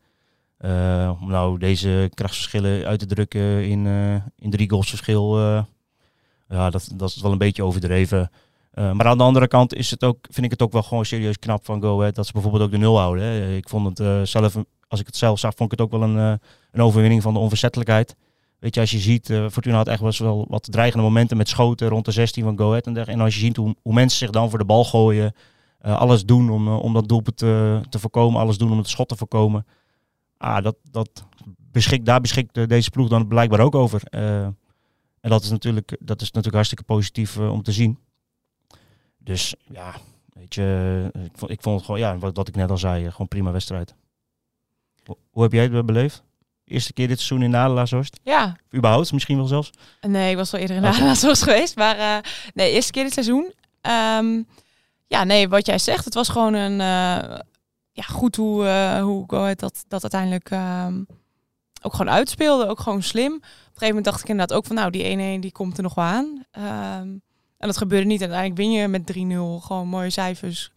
Om 1.19 1.29
nou 1.29 1.57
deze 1.57 2.12
krachtsverschillen 2.13 2.85
uit 2.85 3.00
te 3.00 3.06
drukken 3.06 3.67
in, 3.67 3.85
in 4.38 4.50
drie 4.50 4.69
goals 4.69 4.89
verschil. 4.89 5.38
Ja, 6.51 6.69
dat, 6.69 6.92
dat 6.95 7.09
is 7.09 7.21
wel 7.21 7.31
een 7.31 7.38
beetje 7.38 7.63
overdreven. 7.63 8.31
Eh, 8.71 8.92
maar 8.92 9.06
aan 9.06 9.18
de 9.18 9.24
andere 9.24 9.48
kant 9.48 9.75
is 9.75 9.92
het 9.92 10.03
ook, 10.03 10.18
vind 10.30 10.45
ik 10.45 10.51
het 10.51 10.62
ook 10.62 10.71
wel 10.71 10.83
gewoon 10.83 11.06
serieus 11.06 11.39
knap 11.39 11.65
van 11.65 11.81
Go 11.81 12.00
Ahead 12.00 12.15
dat 12.15 12.25
ze 12.25 12.33
bijvoorbeeld 12.33 12.63
ook 12.63 12.71
de 12.71 12.77
nul 12.77 12.98
houden. 12.98 13.24
Hè. 13.24 13.56
Ik 13.56 13.69
vond 13.69 13.88
het 13.88 14.00
eh, 14.00 14.21
zelf, 14.24 14.56
als 14.88 15.00
ik 15.00 15.06
het 15.06 15.15
zelf 15.15 15.39
zag, 15.39 15.53
vond 15.56 15.71
ik 15.71 15.80
het 15.80 15.88
ook 15.88 16.00
wel 16.00 16.09
een, 16.09 16.18
eh, 16.18 16.48
een 16.71 16.81
overwinning 16.81 17.21
van 17.21 17.33
de 17.33 17.39
onverzettelijkheid. 17.39 18.15
Weet 18.59 18.75
je, 18.75 18.81
als 18.81 18.92
je 18.92 18.98
ziet, 18.98 19.33
Fortuna 19.51 19.75
had 19.75 19.88
echt 19.88 20.19
wel 20.19 20.45
wat 20.50 20.71
dreigende 20.71 21.06
momenten 21.06 21.38
met 21.38 21.50
schoten 21.50 21.88
rond 21.88 22.06
de 22.06 22.12
16 22.12 22.44
van 22.44 22.57
Go 22.57 22.68
Ahead. 22.69 22.88
En, 22.88 23.07
en 23.07 23.19
als 23.19 23.33
je 23.33 23.39
ziet 23.39 23.56
hoe, 23.56 23.75
hoe 23.81 23.94
mensen 23.94 24.18
zich 24.18 24.30
dan 24.30 24.50
voor 24.50 24.59
de 24.59 24.65
bal 24.65 24.86
gooien, 24.86 25.33
alles 25.81 26.25
doen 26.25 26.50
om, 26.50 26.68
om 26.68 26.94
dat 26.94 27.07
doelpunt 27.07 27.38
te, 27.38 27.81
te 27.89 28.00
voorkomen, 28.00 28.41
alles 28.41 28.58
doen 28.58 28.72
om 28.72 28.77
het 28.77 28.89
schot 28.89 29.08
te 29.08 29.15
voorkomen. 29.15 29.65
Ah, 30.38 30.63
dat, 30.63 30.75
dat 30.91 31.25
daar 32.03 32.22
beschikt 32.22 32.70
deze 32.70 32.89
ploeg 32.89 33.08
dan 33.08 33.27
blijkbaar 33.27 33.60
ook 33.60 33.75
over. 33.75 34.01
En 35.21 35.29
dat 35.29 35.43
is 35.43 35.49
natuurlijk, 35.49 35.97
dat 35.99 36.21
is 36.21 36.27
natuurlijk 36.27 36.53
hartstikke 36.53 36.83
positief 36.83 37.37
eh, 37.37 37.51
om 37.51 37.63
te 37.63 37.71
zien. 37.71 37.99
Dus 39.17 39.55
ja, 39.71 39.95
weet 40.33 40.55
je, 40.55 41.09
eh, 41.13 41.23
ik 41.23 41.31
vond, 41.35 41.51
ik 41.51 41.61
vond 41.61 41.75
het 41.75 41.85
gewoon, 41.85 41.99
ja, 41.99 42.17
wat, 42.17 42.35
wat 42.35 42.47
ik 42.47 42.55
net 42.55 42.69
al 42.69 42.77
zei, 42.77 43.05
eh, 43.05 43.11
gewoon 43.11 43.27
prima 43.27 43.51
wedstrijd. 43.51 43.95
Hoe, 45.05 45.17
hoe 45.29 45.43
heb 45.43 45.51
jij 45.51 45.63
het 45.63 45.85
beleefd? 45.85 46.23
Eerste 46.65 46.93
keer 46.93 47.07
dit 47.07 47.17
seizoen 47.17 47.41
in 47.45 47.51
de 47.51 47.57
Adelaarshorst? 47.57 48.19
Ja, 48.23 48.55
Überhaupt, 48.75 49.11
misschien 49.11 49.37
wel 49.37 49.45
zelfs? 49.45 49.71
nee, 50.01 50.31
ik 50.31 50.37
was 50.37 50.51
wel 50.51 50.61
eerder 50.61 50.75
in. 50.75 50.85
Adelaarshorst 50.85 51.43
geweest. 51.43 51.75
Maar 51.75 52.25
nee, 52.53 52.71
eerste 52.71 52.91
keer 52.91 53.03
dit 53.03 53.13
seizoen. 53.13 53.53
Ehm, 53.81 54.41
ja, 55.07 55.23
nee, 55.23 55.49
wat 55.49 55.65
jij 55.65 55.77
zegt, 55.77 56.05
het 56.05 56.13
was 56.13 56.29
gewoon 56.29 56.53
een... 56.53 56.77
ja, 57.91 58.03
goed 58.07 58.35
hoe, 58.35 58.65
eh 58.65 59.01
hoe 59.01 59.23
Go 59.27 59.53
dat, 59.55 59.83
dat 59.87 60.01
uiteindelijk 60.01 60.49
ehm, 60.49 61.01
ook 61.81 61.91
gewoon 61.93 62.13
uitspeelde. 62.13 62.67
Ook 62.67 62.79
gewoon 62.79 63.03
slim. 63.03 63.33
Op 63.33 63.41
een 63.41 63.50
gegeven 63.63 63.88
moment 63.88 64.05
dacht 64.05 64.21
ik 64.21 64.29
inderdaad 64.29 64.57
ook 64.57 64.65
van... 64.65 64.75
Nou, 64.75 64.91
die 64.91 65.38
1-1 65.38 65.39
die 65.39 65.51
komt 65.51 65.77
er 65.77 65.83
nog 65.83 65.93
wel 65.93 66.05
aan. 66.05 66.45
Ehm, 66.51 67.07
en 67.57 67.67
dat 67.67 67.77
gebeurde 67.77 68.05
niet. 68.05 68.21
Uiteindelijk 68.21 68.59
win 68.59 68.71
je 68.71 68.88
met 68.88 69.05
3-0. 69.05 69.65
Gewoon 69.65 69.88
mooie 69.88 70.09
cijfers. 70.09 70.71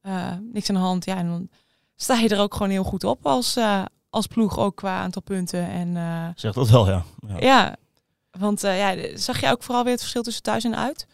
Eh, 0.00 0.32
niks 0.52 0.68
aan 0.68 0.74
de 0.74 0.80
hand. 0.80 1.04
Ja, 1.04 1.16
en 1.16 1.28
dan 1.28 1.48
sta 1.96 2.14
je 2.14 2.28
er 2.28 2.40
ook 2.40 2.52
gewoon 2.52 2.70
heel 2.70 2.84
goed 2.84 3.04
op 3.04 3.26
als, 3.26 3.56
eh, 3.56 3.84
als 4.10 4.26
ploeg. 4.26 4.58
Ook 4.58 4.76
qua 4.76 5.00
aantal 5.00 5.22
punten. 5.22 5.68
En 5.68 5.96
eh, 5.96 6.28
Zeg 6.34 6.52
dat 6.52 6.68
wel, 6.68 6.86
ja. 6.86 7.04
ja. 7.26 7.36
ja, 7.38 7.76
want 8.30 8.60
ja, 8.60 8.96
zag 9.14 9.40
je 9.40 9.50
ook 9.50 9.62
vooral 9.62 9.82
weer 9.82 9.92
het 9.92 10.00
verschil 10.00 10.22
tussen 10.22 10.42
thuis 10.42 10.64
en 10.64 10.76
uit? 10.76 11.06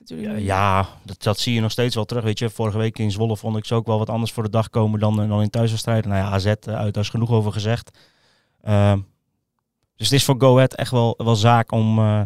Natuurlijk 0.00 0.28
Ja, 0.28 0.36
ja, 0.36 0.88
dat, 1.04 1.22
dat 1.22 1.38
zie 1.38 1.54
je 1.54 1.60
nog 1.60 1.70
steeds 1.70 1.94
wel 1.94 2.04
terug. 2.04 2.22
Weet 2.24 2.38
je, 2.38 2.50
vorige 2.50 2.78
week 2.78 2.98
in 2.98 3.10
Zwolle 3.10 3.36
vond 3.36 3.56
ik 3.56 3.64
ze 3.64 3.74
ook 3.74 3.86
wel 3.86 3.98
wat 3.98 4.10
anders 4.10 4.32
voor 4.32 4.42
de 4.42 4.50
dag 4.50 4.70
komen 4.70 5.00
dan, 5.00 5.22
eh, 5.22 5.28
dan 5.28 5.42
in 5.42 5.50
thuiswedstrijden. 5.50 6.10
Nou 6.10 6.22
ja, 6.24 6.30
AZ 6.30 6.46
eh, 6.46 6.54
uit, 6.74 6.94
daar 6.94 7.02
is 7.02 7.08
genoeg 7.08 7.30
over 7.30 7.52
gezegd. 7.52 7.98
Ehm, 8.62 8.98
dus 9.96 10.06
het 10.08 10.18
is 10.18 10.24
voor 10.24 10.34
Go 10.38 10.54
Ahead 10.54 10.74
echt 10.74 10.90
wel, 10.90 11.14
wel 11.16 11.36
zaak 11.36 11.72
om, 11.72 11.98
eh, 11.98 12.20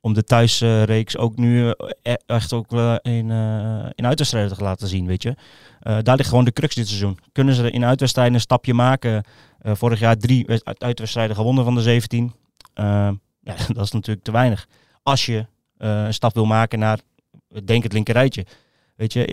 om 0.00 0.12
de 0.14 0.24
thuisreeks 0.24 1.16
ook 1.16 1.36
nu 1.36 1.74
e- 2.02 2.14
echt 2.26 2.52
ook 2.52 2.70
wel 2.70 2.98
in, 2.98 3.30
eh, 3.30 3.86
in 3.94 4.06
uitwedstrijden 4.06 4.56
te 4.56 4.62
laten 4.62 4.88
zien, 4.88 5.06
weet 5.06 5.22
je. 5.22 5.34
Daar 6.02 6.16
ligt 6.16 6.28
gewoon 6.28 6.44
de 6.44 6.52
crux 6.52 6.74
dit 6.74 6.86
seizoen. 6.88 7.18
Kunnen 7.32 7.54
ze 7.54 7.70
in 7.70 7.84
uitwedstrijden 7.84 8.34
een 8.34 8.40
stapje 8.40 8.74
maken? 8.74 9.24
Vorig 9.62 9.98
jaar 10.00 10.16
drie 10.16 10.46
wed- 10.46 10.80
uitwedstrijden 10.80 11.36
gewonnen 11.36 11.64
van 11.64 11.74
de 11.74 11.80
17. 11.82 12.32
Ehm, 12.74 13.14
ja, 13.40 13.54
dat 13.74 13.84
is 13.84 13.90
natuurlijk 13.90 14.24
te 14.24 14.32
weinig. 14.32 14.66
Als 15.02 15.26
je 15.26 15.46
een 15.78 16.14
stap 16.14 16.34
wil 16.34 16.44
maken 16.44 16.78
naar, 16.78 16.98
denk 17.64 17.82
het 17.82 17.92
linkerrijtje. 17.92 18.46
Weet 18.96 19.12
je, 19.12 19.32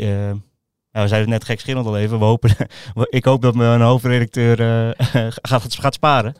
ja, 0.92 1.02
we 1.02 1.08
zeiden 1.08 1.20
het 1.20 1.40
net 1.40 1.44
gekschillend 1.44 1.88
al 1.88 1.98
even. 1.98 2.20
We 2.20 2.26
hopen, 2.26 2.56
ik 3.10 3.26
hoop 3.26 3.42
dat 3.42 3.56
mijn 3.56 3.82
hoofdredacteur 3.82 4.60
uh, 4.60 5.28
gaat, 5.42 5.76
gaat 5.76 5.94
sparen. 5.94 6.36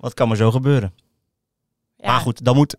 Wat 0.00 0.14
kan 0.14 0.28
maar 0.28 0.36
zo 0.36 0.50
gebeuren. 0.50 0.92
Ja. 1.96 2.06
Maar 2.10 2.20
goed, 2.20 2.44
dan 2.44 2.56
moet, 2.56 2.76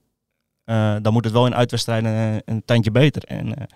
dan 1.01 1.13
moet 1.13 1.23
het 1.23 1.33
wel 1.33 1.45
in 1.45 1.55
uitwedstrijden 1.55 2.11
een, 2.11 2.41
een 2.45 2.65
tandje 2.65 2.91
beter. 2.91 3.23
En 3.23 3.67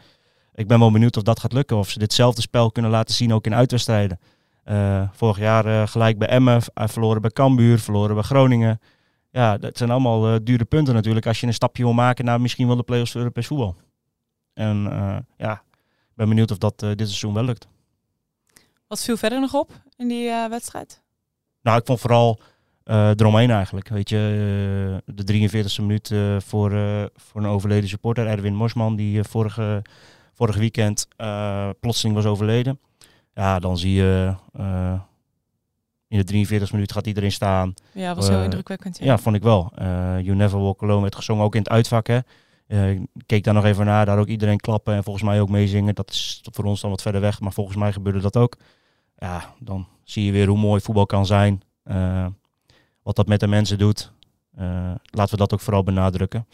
ik 0.54 0.68
ben 0.68 0.80
wel 0.80 0.92
benieuwd 0.92 1.18
of 1.18 1.24
dat 1.24 1.40
gaat 1.40 1.54
lukken. 1.54 1.78
Of 1.78 1.90
ze 1.90 2.00
ditzelfde 2.00 2.42
spel 2.42 2.72
kunnen 2.72 2.92
laten 2.92 3.16
zien 3.16 3.34
ook 3.34 3.46
in 3.46 3.56
uitwedstrijden. 3.56 4.20
vorig 5.12 5.38
jaar 5.38 5.88
gelijk 5.88 6.18
bij 6.18 6.28
Emmen, 6.28 6.62
verloren 6.74 7.22
bij 7.22 7.32
Cambuur, 7.32 7.80
verloren 7.80 8.16
bij 8.16 8.24
Groningen 8.24 8.80
ja, 9.32 9.58
dat 9.58 9.78
zijn 9.78 9.92
allemaal 9.92 10.44
dure 10.44 10.66
punten 10.66 10.94
natuurlijk 10.94 11.26
als 11.26 11.40
je 11.40 11.48
een 11.48 11.54
stapje 11.54 11.84
wil 11.84 11.94
maken 11.94 12.26
naar 12.26 12.42
misschien 12.42 12.68
wel 12.68 12.76
de 12.76 12.84
play-offs 12.84 13.12
voor 13.12 13.22
Europees 13.22 13.48
voetbal. 13.48 13.76
En 14.54 14.86
uh, 14.86 15.18
ja, 15.38 15.54
ik 15.54 16.16
ben 16.16 16.30
benieuwd 16.30 16.52
of 16.52 16.58
dat 16.58 16.84
uh, 16.84 16.90
dit 16.90 17.08
seizoen 17.08 17.34
wel 17.34 17.44
lukt. 17.44 17.68
Wat 18.88 19.04
viel 19.04 19.18
verder 19.18 19.40
nog 19.40 19.54
op 19.54 19.82
in 19.98 20.08
die 20.08 20.30
wedstrijd? 20.50 21.02
Nou, 21.62 21.80
ik 21.80 21.86
vond 21.86 22.00
vooral 22.00 22.40
eromheen 22.84 23.52
eigenlijk. 23.52 23.90
Weet 23.90 24.10
je, 24.10 25.04
de 25.06 25.50
43e 25.50 25.82
minuut 25.82 26.08
voor, 26.44 26.72
voor 27.16 27.42
een 27.42 27.48
overleden 27.48 27.90
supporter, 27.90 28.28
Erwin 28.28 28.56
Mosman, 28.56 28.96
die 28.96 29.24
vorige, 29.24 29.82
vorige 30.34 30.60
weekend 30.60 31.08
plotseling 31.80 32.16
was 32.16 32.26
overleden. 32.26 32.80
Ja, 33.34 33.60
dan 33.60 33.78
zie 33.78 33.94
je 33.94 34.36
in 36.12 36.18
de 36.18 36.24
43 36.24 36.72
minuten 36.72 36.96
gaat 36.96 37.08
iedereen 37.08 37.32
staan. 37.32 37.74
Ja, 37.92 38.16
was 38.16 38.28
heel 38.28 38.38
uh, 38.38 38.44
indrukwekkend. 38.44 38.98
Ja. 38.98 39.06
ja. 39.06 39.18
vond 39.18 39.36
ik 39.36 39.44
wel. 39.44 39.72
Uh, 39.82 39.86
you 40.20 40.36
Never 40.36 40.60
Walk 40.60 40.84
Alone 40.84 41.02
werd 41.02 41.16
gezongen, 41.16 41.44
ook 41.44 41.56
in 41.56 41.62
het 41.62 41.70
uitvak. 41.70 42.08
Hè. 42.08 42.20
Uh, 42.72 42.90
ik 42.90 43.08
keek 43.26 43.44
daar 43.44 43.54
nog 43.54 43.66
even 43.66 43.86
naar, 43.86 44.06
daar 44.06 44.20
ook 44.20 44.28
iedereen 44.28 44.60
klappen 44.60 44.94
en 44.94 45.04
volgens 45.04 45.26
mij 45.26 45.42
ook 45.42 45.50
meezingen. 45.50 45.96
Dat 45.96 46.10
is 46.10 46.42
voor 46.44 46.66
ons 46.66 46.82
dan 46.82 46.90
wat 46.90 47.02
verder 47.02 47.22
weg, 47.22 47.40
maar 47.40 47.54
volgens 47.54 47.78
mij 47.78 47.94
gebeurde 47.94 48.20
dat 48.20 48.38
ook. 48.38 48.58
Ja, 49.18 49.54
dan 49.60 49.88
zie 50.04 50.26
je 50.26 50.32
weer 50.32 50.48
hoe 50.48 50.58
mooi 50.58 50.82
voetbal 50.82 51.06
kan 51.06 51.26
zijn. 51.26 51.62
wat 53.04 53.16
dat 53.16 53.28
met 53.28 53.40
de 53.40 53.48
mensen 53.48 53.78
doet. 53.78 54.12
laten 55.04 55.32
we 55.32 55.38
dat 55.38 55.54
ook 55.54 55.60
vooral 55.60 55.84
benadrukken. 55.84 56.48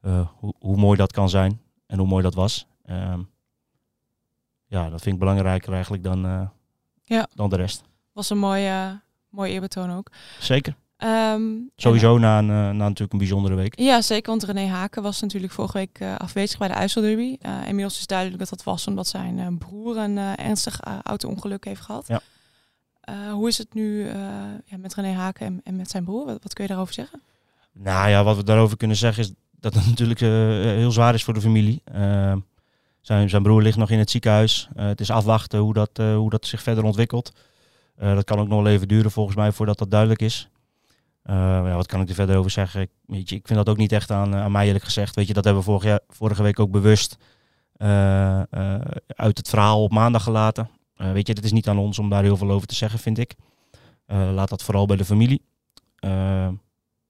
Hoe, 0.00 0.54
hoe, 0.58 0.76
mooi 0.76 0.96
dat 0.96 1.12
kan 1.12 1.28
zijn 1.28 1.60
en 1.86 1.98
hoe 1.98 2.08
mooi 2.08 2.22
dat 2.22 2.34
was. 2.34 2.66
Ehm, 2.84 3.20
ja, 4.66 4.90
dat 4.90 5.02
vind 5.02 5.14
ik 5.14 5.20
belangrijker 5.20 5.72
eigenlijk 5.72 6.02
dan, 6.02 6.50
ja. 7.02 7.28
dan 7.34 7.50
de 7.50 7.56
rest 7.56 7.84
was 8.20 8.30
een 8.30 8.38
mooie, 8.38 9.00
mooie 9.28 9.52
eerbetoon 9.52 9.90
ook. 9.90 10.10
Zeker. 10.38 10.74
Um, 11.04 11.70
Sowieso 11.76 12.18
na, 12.18 12.38
een, 12.38 12.50
eh, 12.50 12.56
na 12.56 12.72
natuurlijk 12.72 13.12
een 13.12 13.18
bijzondere 13.18 13.54
week. 13.54 13.78
Ja, 13.78 14.02
zeker. 14.02 14.30
Want 14.30 14.42
René 14.42 14.66
Haken 14.66 15.02
was 15.02 15.20
natuurlijk 15.20 15.52
vorige 15.52 15.78
week 15.78 16.00
uh, 16.00 16.16
afwezig 16.16 16.58
bij 16.58 16.68
de 16.68 16.74
IJsselderby. 16.74 17.36
Uh, 17.46 17.66
inmiddels 17.66 17.98
is 17.98 18.06
duidelijk 18.06 18.38
dat 18.38 18.48
dat 18.48 18.62
was 18.62 18.86
omdat 18.86 19.06
zijn 19.06 19.58
broer 19.58 19.96
een 19.96 20.16
ernstig 20.18 20.80
auto-ongeluk 21.02 21.64
heeft 21.64 21.80
gehad. 21.80 22.06
Ja. 22.06 22.20
hoe 23.30 23.48
is 23.48 23.58
het 23.58 23.74
nu 23.74 24.06
ja, 24.64 24.76
met 24.78 24.94
René 24.94 25.12
Haken 25.12 25.46
en, 25.46 25.60
en, 25.64 25.76
met 25.76 25.90
zijn 25.90 26.04
broer? 26.04 26.24
Wat, 26.24 26.42
wat, 26.42 26.52
kun 26.52 26.64
je 26.64 26.70
daarover 26.70 26.94
zeggen? 26.94 27.20
Nou 27.72 28.08
ja, 28.08 28.24
wat 28.24 28.36
we 28.36 28.44
daarover 28.44 28.76
kunnen 28.76 28.96
zeggen 28.96 29.22
is 29.22 29.32
dat 29.50 29.74
het 29.74 29.86
natuurlijk 29.86 30.20
heel 30.20 30.92
zwaar 30.92 31.14
is 31.14 31.24
voor 31.24 31.34
de 31.34 31.40
familie. 31.40 31.82
Ehm, 31.84 32.38
zijn, 33.00 33.28
zijn 33.28 33.42
broer 33.42 33.62
ligt 33.62 33.78
nog 33.78 33.90
in 33.90 33.98
het 33.98 34.10
ziekenhuis. 34.10 34.68
het 34.74 35.00
is 35.00 35.10
afwachten 35.10 35.58
hoe 35.58 35.72
dat, 35.72 35.96
hoe 35.96 36.30
dat 36.30 36.46
zich 36.46 36.62
verder 36.62 36.84
ontwikkelt. 36.84 37.32
Dat 37.96 38.24
kan 38.24 38.38
ook 38.38 38.48
nog 38.48 38.62
wel 38.62 38.72
even 38.72 38.88
duren 38.88 39.10
volgens 39.10 39.36
mij 39.36 39.52
voordat 39.52 39.78
dat 39.78 39.90
duidelijk 39.90 40.22
is. 40.22 40.50
Uh, 41.24 41.34
ja, 41.36 41.74
wat 41.74 41.86
kan 41.86 42.00
ik 42.00 42.08
er 42.08 42.14
verder 42.14 42.36
over 42.36 42.50
zeggen? 42.50 42.80
Ik, 42.80 42.90
weet 43.06 43.28
je, 43.28 43.36
ik 43.36 43.46
vind 43.46 43.58
dat 43.58 43.68
ook 43.68 43.76
niet 43.76 43.92
echt 43.92 44.10
aan, 44.10 44.34
aan 44.34 44.52
mij 44.52 44.66
eerlijk 44.66 44.84
gezegd. 44.84 45.14
Weet 45.14 45.26
je, 45.26 45.32
dat 45.32 45.44
hebben 45.44 45.62
we 45.62 45.68
vorig 45.68 45.84
jaar, 45.84 46.00
vorige 46.08 46.42
week 46.42 46.58
ook 46.58 46.70
bewust 46.70 47.16
uh, 47.78 48.42
uit 49.06 49.38
het 49.38 49.48
verhaal 49.48 49.82
op 49.82 49.92
maandag 49.92 50.22
gelaten. 50.22 50.70
weet 50.94 51.26
je, 51.26 51.32
het 51.32 51.44
is 51.44 51.52
niet 51.52 51.68
aan 51.68 51.78
ons 51.78 51.98
om 51.98 52.08
daar 52.08 52.22
heel 52.22 52.36
veel 52.36 52.50
over 52.50 52.66
te 52.66 52.74
zeggen, 52.74 52.98
vind 52.98 53.18
ik. 53.18 53.34
laat 54.06 54.48
dat 54.48 54.62
vooral 54.62 54.86
bij 54.86 54.96
de 54.96 55.04
familie. 55.04 55.42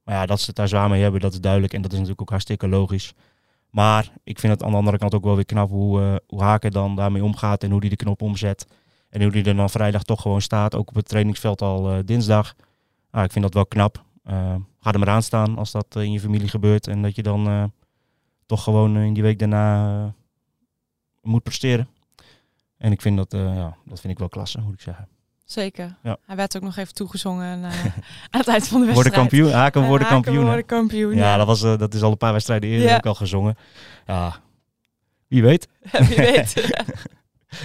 maar 0.02 0.14
ja, 0.14 0.26
dat 0.26 0.40
ze 0.40 0.46
het 0.46 0.56
daar 0.56 0.68
zwaar 0.68 0.88
mee 0.88 1.02
hebben, 1.02 1.20
dat 1.20 1.32
is 1.32 1.40
duidelijk. 1.40 1.72
En 1.72 1.82
dat 1.82 1.90
is 1.90 1.96
natuurlijk 1.96 2.22
ook 2.22 2.30
hartstikke 2.30 2.68
logisch. 2.68 3.14
Maar 3.70 4.12
ik 4.24 4.38
vind 4.38 4.52
het 4.52 4.62
aan 4.62 4.70
de 4.70 4.76
andere 4.76 4.98
kant 4.98 5.14
ook 5.14 5.24
wel 5.24 5.34
weer 5.34 5.44
knap 5.44 5.70
hoe, 5.70 6.22
hoe 6.26 6.42
Haken 6.42 6.70
dan 6.70 6.96
daarmee 6.96 7.24
omgaat 7.24 7.62
en 7.62 7.70
hoe 7.70 7.80
hij 7.80 7.88
de 7.88 7.96
knop 7.96 8.22
omzet. 8.22 8.66
En 9.08 9.22
hoe 9.22 9.30
die 9.30 9.44
er 9.44 9.56
dan 9.56 9.70
vrijdag 9.70 10.02
toch 10.02 10.22
gewoon 10.22 10.42
staat, 10.42 10.74
ook 10.74 10.88
op 10.88 10.94
het 10.94 11.08
trainingsveld 11.08 11.62
al 11.62 12.04
dinsdag. 12.04 12.54
Ah, 13.10 13.24
ik 13.24 13.32
vind 13.32 13.44
dat 13.44 13.54
wel 13.54 13.66
knap. 13.66 14.04
Uh, 14.30 14.54
ga 14.80 14.92
er 14.92 14.98
maar 14.98 15.08
aan 15.08 15.22
staan 15.22 15.58
als 15.58 15.70
dat 15.70 15.86
uh, 15.96 16.02
in 16.02 16.12
je 16.12 16.20
familie 16.20 16.48
gebeurt. 16.48 16.86
En 16.86 17.02
dat 17.02 17.16
je 17.16 17.22
dan 17.22 17.72
toch 18.46 18.62
gewoon 18.62 18.96
in 18.96 19.14
die 19.14 19.22
week 19.22 19.38
daarna 19.38 20.14
moet 21.22 21.42
presteren. 21.42 21.88
En 22.76 22.92
ik 22.92 23.00
vind 23.00 23.16
dat, 23.16 23.32
ja, 23.32 23.76
dat 23.84 24.00
vind 24.00 24.12
ik 24.12 24.18
wel 24.18 24.28
klasse, 24.28 24.60
moet 24.60 24.74
ik 24.74 24.80
zeggen. 24.80 25.08
Zeker. 25.44 25.96
Ja. 26.02 26.16
Hij 26.26 26.36
werd 26.36 26.56
ook 26.56 26.62
nog 26.62 26.76
even 26.76 26.94
toegezongen 26.94 27.64
aan 27.64 27.72
het 28.40 28.48
eind 28.48 28.68
van 28.68 28.80
de 28.80 28.86
wedstrijd. 28.86 28.94
Worden 28.94 29.12
kampioen. 29.12 29.52
Haken 29.52 29.86
worden 29.86 30.08
kampioen. 30.08 30.44
worden 30.44 30.66
kampioen. 30.66 31.14
Ja, 31.14 31.36
Dat, 31.36 31.46
was, 31.46 31.60
dat 31.60 31.94
is 31.94 32.02
al 32.02 32.10
een 32.10 32.16
paar 32.16 32.32
wedstrijden 32.32 32.70
eerder 32.70 32.96
ook 32.96 33.06
al 33.06 33.14
gezongen. 33.14 33.56
Ja, 34.06 34.36
wie 35.26 35.42
weet. 35.42 35.68
wie 36.08 36.16
weet. 36.16 36.54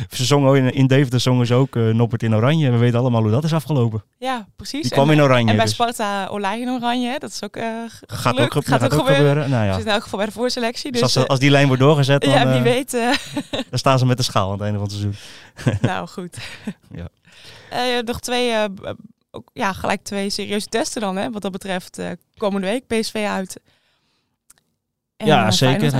Ze 0.10 0.25
zongen 0.25 0.56
in, 0.56 0.74
in 0.74 0.88
Deventer 0.88 1.20
zongen 1.20 1.48
ze 1.48 1.54
ook 1.54 1.75
uh, 1.75 1.94
Noppert 1.94 2.24
in 2.24 2.36
Oranje. 2.36 2.72
We 2.72 2.77
weten 2.77 3.00
allemaal 3.00 3.22
hoe 3.22 3.32
dat 3.32 3.44
is 3.44 3.54
afgelopen. 3.54 4.04
Ja, 4.18 4.48
precies. 4.56 4.82
Die 4.82 4.92
kwam 4.92 5.12
in 5.12 5.22
Oranje. 5.22 5.50
En 5.50 5.56
bij 5.56 5.65
dus. 5.65 5.74
Sparta 5.74 6.25
Olij 6.27 6.60
in 6.60 6.70
Oranje. 6.70 7.20
Dat 7.20 7.30
is 7.30 7.44
ook, 7.44 7.58
uh, 7.58 7.63
gaat 8.08 8.39
ook, 8.39 8.54
gaat, 8.54 8.65
gaat 8.65 8.94
ook, 8.94 9.08
gebeuren. 9.08 9.50
Nou, 9.50 9.65
ja. 9.65 9.75
Dus 9.75 9.86
in 9.86 9.92
elk 9.92 10.04
geval 10.04 10.18
bij 10.18 10.27
de 10.27 10.34
voorselectie. 10.34 10.92
Dus, 10.92 11.01
dus 11.01 11.18
als, 11.18 11.27
als, 11.27 11.39
die 11.39 11.50
lijn 11.50 11.68
wordt 11.68 11.82
doorgezet, 11.82 12.22
dan, 12.24 12.32
ja, 12.32 12.51
wie 12.51 12.62
weet, 12.62 12.92
dan 13.70 13.80
staan 13.80 14.00
ze 14.00 14.06
met 14.06 14.18
de 14.18 14.24
schaal 14.24 14.46
aan 14.46 14.51
het 14.51 14.62
einde 14.62 14.80
van 14.80 14.88
het 14.88 14.98
seizoen. 14.98 15.15
nou, 15.89 16.08
goed. 16.08 16.38
ja. 16.92 18.01
nog 18.01 18.20
twee, 18.20 18.54
ook, 19.32 19.50
ja, 19.54 19.74
gelijk 19.74 20.04
twee 20.04 20.30
serieuze 20.30 20.68
testen 20.68 21.01
dan, 21.01 21.15
hè, 21.15 21.32
wat 21.32 21.42
dat 21.42 21.51
betreft. 21.51 22.00
komende 22.38 22.68
week 22.68 22.88
PSV 22.88 23.25
uit. 23.27 23.60
En, 25.18 25.27
ja, 25.27 25.51
zeker 25.51 25.92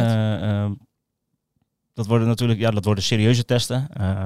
dat 1.96 2.08
worden 2.08 2.28
natuurlijk 2.28 2.60
ja, 2.60 2.72
dat 2.72 2.86
worden 2.86 3.04
serieuze 3.04 3.46
testen. 3.46 3.88
Uh, 4.00 4.24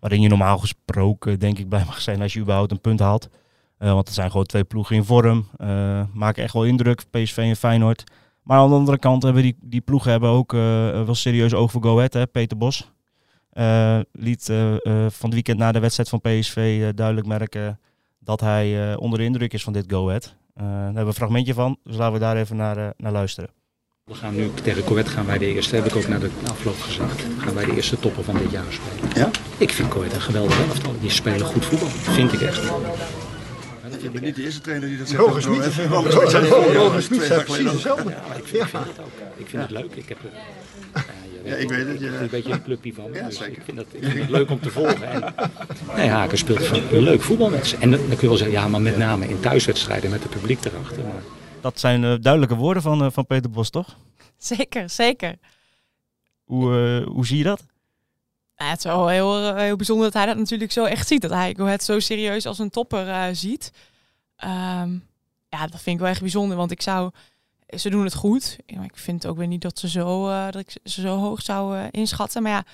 waarin 0.00 0.20
je 0.20 0.28
normaal 0.28 0.58
gesproken 0.58 1.38
denk 1.38 1.58
ik 1.58 1.68
blij 1.68 1.84
mag 1.84 2.00
zijn 2.00 2.22
als 2.22 2.32
je 2.32 2.40
überhaupt 2.40 2.70
een 2.70 2.80
punt 2.80 3.00
haalt. 3.00 3.28
Uh, 3.78 3.92
want 3.92 4.06
het 4.06 4.16
zijn 4.16 4.30
gewoon 4.30 4.46
twee 4.46 4.64
ploegen 4.64 4.96
in 4.96 5.04
vorm. 5.04 5.48
Uh, 5.58 6.02
maken 6.12 6.42
echt 6.42 6.52
wel 6.52 6.64
indruk, 6.64 7.10
PSV 7.10 7.36
en 7.36 7.56
Feyenoord. 7.56 8.04
Maar 8.42 8.58
aan 8.58 8.68
de 8.68 8.74
andere 8.74 8.98
kant 8.98 9.22
hebben 9.22 9.42
die, 9.42 9.56
die 9.60 9.80
ploegen 9.80 10.10
hebben 10.10 10.28
ook 10.28 10.52
wel 10.52 11.14
serieus 11.14 11.54
oog 11.54 11.70
voor 11.70 11.82
Go 11.82 11.96
Ahead. 11.96 12.12
Hè? 12.12 12.26
Peter 12.26 12.56
Bos 12.56 12.92
liet 14.12 14.44
van 15.06 15.28
het 15.28 15.32
weekend 15.32 15.58
na 15.58 15.72
de 15.72 15.78
wedstrijd 15.78 16.08
van 16.08 16.20
PSV 16.20 16.92
duidelijk 16.94 17.26
merken 17.26 17.80
dat 18.18 18.40
hij 18.40 18.96
onder 18.96 19.18
de 19.18 19.24
indruk 19.24 19.52
is 19.52 19.62
van 19.62 19.72
dit 19.72 19.84
Go 19.88 20.06
Ahead. 20.06 20.36
daar 20.54 20.66
hebben 20.74 21.02
we 21.02 21.08
een 21.08 21.14
fragmentje 21.14 21.54
van, 21.54 21.78
dus 21.84 21.96
laten 21.96 22.12
we 22.12 22.18
daar 22.18 22.36
even 22.36 22.56
naar, 22.56 22.92
naar 22.96 23.12
luisteren. 23.12 23.50
We 24.04 24.14
gaan 24.14 24.34
nu 24.34 24.50
tegen 24.62 24.84
Corvette 24.84 25.10
gaan 25.10 25.26
wij 25.26 25.38
de 25.38 25.46
eerste, 25.46 25.74
heb 25.74 25.84
ik 25.84 25.96
ook 25.96 26.08
naar 26.08 26.20
de 26.20 26.30
afloop 26.50 26.80
gezegd, 26.80 27.22
gaan 27.38 27.54
wij 27.54 27.64
de 27.64 27.74
eerste 27.74 27.98
toppen 27.98 28.24
van 28.24 28.38
dit 28.38 28.50
jaar 28.50 28.64
spelen. 28.70 29.16
Ja? 29.16 29.30
Ik 29.58 29.70
vind 29.72 29.88
Corvette 29.88 30.14
een 30.14 30.22
geweldig 30.22 30.58
elftal. 30.68 30.94
Die 31.00 31.10
spelen 31.10 31.46
goed 31.46 31.64
voetbal, 31.64 31.88
vind 31.88 32.32
ik 32.32 32.40
echt. 32.40 32.62
Je 34.02 34.10
bent 34.10 34.24
niet 34.24 34.36
de 34.36 34.42
eerste 34.42 34.60
trainer 34.60 34.88
die 34.88 34.98
dat 34.98 35.08
zegt. 35.08 35.20
Roger 35.20 35.42
Smit. 35.42 35.64
Roger 36.74 37.02
Smit 37.02 37.22
zegt 37.22 37.44
precies 37.44 37.70
hetzelfde. 37.70 38.10
Ja, 38.10 38.34
ik, 38.36 38.46
vind, 38.46 38.62
ik 38.62 38.68
vind 38.68 38.86
het 38.86 38.98
ook. 38.98 39.12
Ik 39.36 39.48
vind 39.48 39.62
het 39.62 39.70
leuk. 39.70 39.94
Ik 39.94 40.08
heb 40.08 40.18
ja, 41.44 41.54
ik 41.54 41.68
weet 41.68 41.86
het. 41.86 42.00
Je... 42.00 42.06
een 42.06 42.28
beetje 42.30 42.52
een 42.52 42.62
clubje 42.62 42.92
van. 42.94 43.10
Ja, 43.12 43.26
dus 43.26 43.40
ik 43.40 43.60
vind, 43.64 43.78
het, 43.78 43.86
ik 43.90 44.04
vind 44.04 44.18
het 44.18 44.30
leuk 44.30 44.50
om 44.50 44.60
te 44.60 44.70
volgen. 44.70 45.10
En, 45.10 45.34
nee, 45.96 46.08
Haken 46.08 46.38
speelt 46.38 46.70
een 46.92 47.02
leuk 47.02 47.22
voetbal 47.22 47.50
met 47.50 47.66
ze. 47.66 47.76
En 47.76 47.90
dan, 47.90 48.00
kun 48.00 48.18
je 48.20 48.26
wel 48.26 48.36
zeggen, 48.36 48.56
ja, 48.56 48.68
maar 48.68 48.80
met 48.80 48.96
name 48.96 49.28
in 49.28 49.40
thuiswedstrijden 49.40 50.10
met 50.10 50.22
het 50.22 50.30
publiek 50.30 50.64
erachter. 50.64 51.02
Maar, 51.02 51.22
dat 51.64 51.80
zijn 51.80 52.02
uh, 52.02 52.14
duidelijke 52.20 52.54
woorden 52.54 52.82
van, 52.82 53.04
uh, 53.04 53.10
van 53.10 53.26
Peter 53.26 53.50
Bos, 53.50 53.70
toch? 53.70 53.96
Zeker, 54.36 54.90
zeker. 54.90 55.38
Hoe, 56.44 57.00
uh, 57.00 57.06
hoe 57.06 57.26
zie 57.26 57.38
je 57.38 57.44
dat? 57.44 57.64
Ja, 58.56 58.68
het 58.68 58.78
is 58.78 58.84
wel 58.84 59.08
heel, 59.08 59.56
heel 59.56 59.76
bijzonder 59.76 60.04
dat 60.04 60.14
hij 60.14 60.26
dat 60.26 60.36
natuurlijk 60.36 60.72
zo 60.72 60.84
echt 60.84 61.06
ziet. 61.06 61.20
Dat 61.20 61.30
hij 61.30 61.54
het 61.56 61.84
zo 61.84 62.00
serieus 62.00 62.46
als 62.46 62.58
een 62.58 62.70
topper 62.70 63.36
ziet. 63.36 63.72
Um, 64.44 65.06
ja, 65.48 65.66
dat 65.66 65.80
vind 65.80 65.96
ik 65.96 65.98
wel 65.98 66.08
echt 66.08 66.20
bijzonder. 66.20 66.56
Want 66.56 66.70
ik 66.70 66.82
zou... 66.82 67.10
Ze 67.68 67.90
doen 67.90 68.04
het 68.04 68.14
goed. 68.14 68.56
Ik 68.66 68.96
vind 68.96 69.26
ook 69.26 69.36
weer 69.36 69.46
niet 69.46 69.62
dat 69.62 69.78
ze 69.78 69.88
zo, 69.88 70.26
dat 70.50 70.60
ik 70.60 70.76
ze 70.84 71.00
zo 71.00 71.18
hoog 71.18 71.42
zou 71.42 71.88
inschatten. 71.90 72.42
Maar 72.42 72.52
ja, 72.52 72.64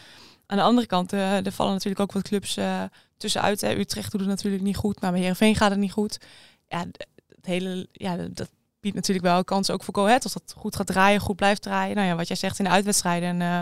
aan 0.47 0.57
de 0.57 0.63
andere 0.63 0.87
kant, 0.87 1.13
er 1.13 1.53
vallen 1.53 1.73
natuurlijk 1.73 2.01
ook 2.01 2.13
wat 2.13 2.23
clubs 2.23 2.59
tussenuit. 3.17 3.61
Hè. 3.61 3.77
Utrecht 3.77 4.11
doet 4.11 4.21
het 4.21 4.31
natuurlijk 4.31 4.63
niet 4.63 4.77
goed. 4.77 5.01
Maar 5.01 5.11
bij 5.11 5.21
Heerenveen 5.21 5.57
gaat 5.57 5.71
het 5.71 5.79
niet 5.79 5.93
goed. 5.93 6.19
Ja, 6.69 6.85
het 7.29 7.47
hele, 7.47 7.89
ja, 7.93 8.17
dat, 8.17 8.51
biedt 8.81 8.95
natuurlijk 8.97 9.27
wel 9.27 9.45
kans 9.45 9.71
ook 9.71 9.85
voor 9.85 9.95
Go 9.95 10.05
Ahead. 10.05 10.25
Als 10.25 10.33
dat 10.33 10.55
goed 10.57 10.77
gaat 10.77 10.87
draaien, 10.87 11.21
goed 11.21 11.37
blijft 11.37 11.63
draaien. 11.63 11.97
Nou 11.97 12.09
ja, 12.09 12.17
wat 12.17 12.29
jij 12.29 12.37
zegt 12.37 12.59
in 12.59 12.65
de 12.65 12.71
uitwedstrijden. 12.71 13.29
En, 13.29 13.41
uh, 13.41 13.61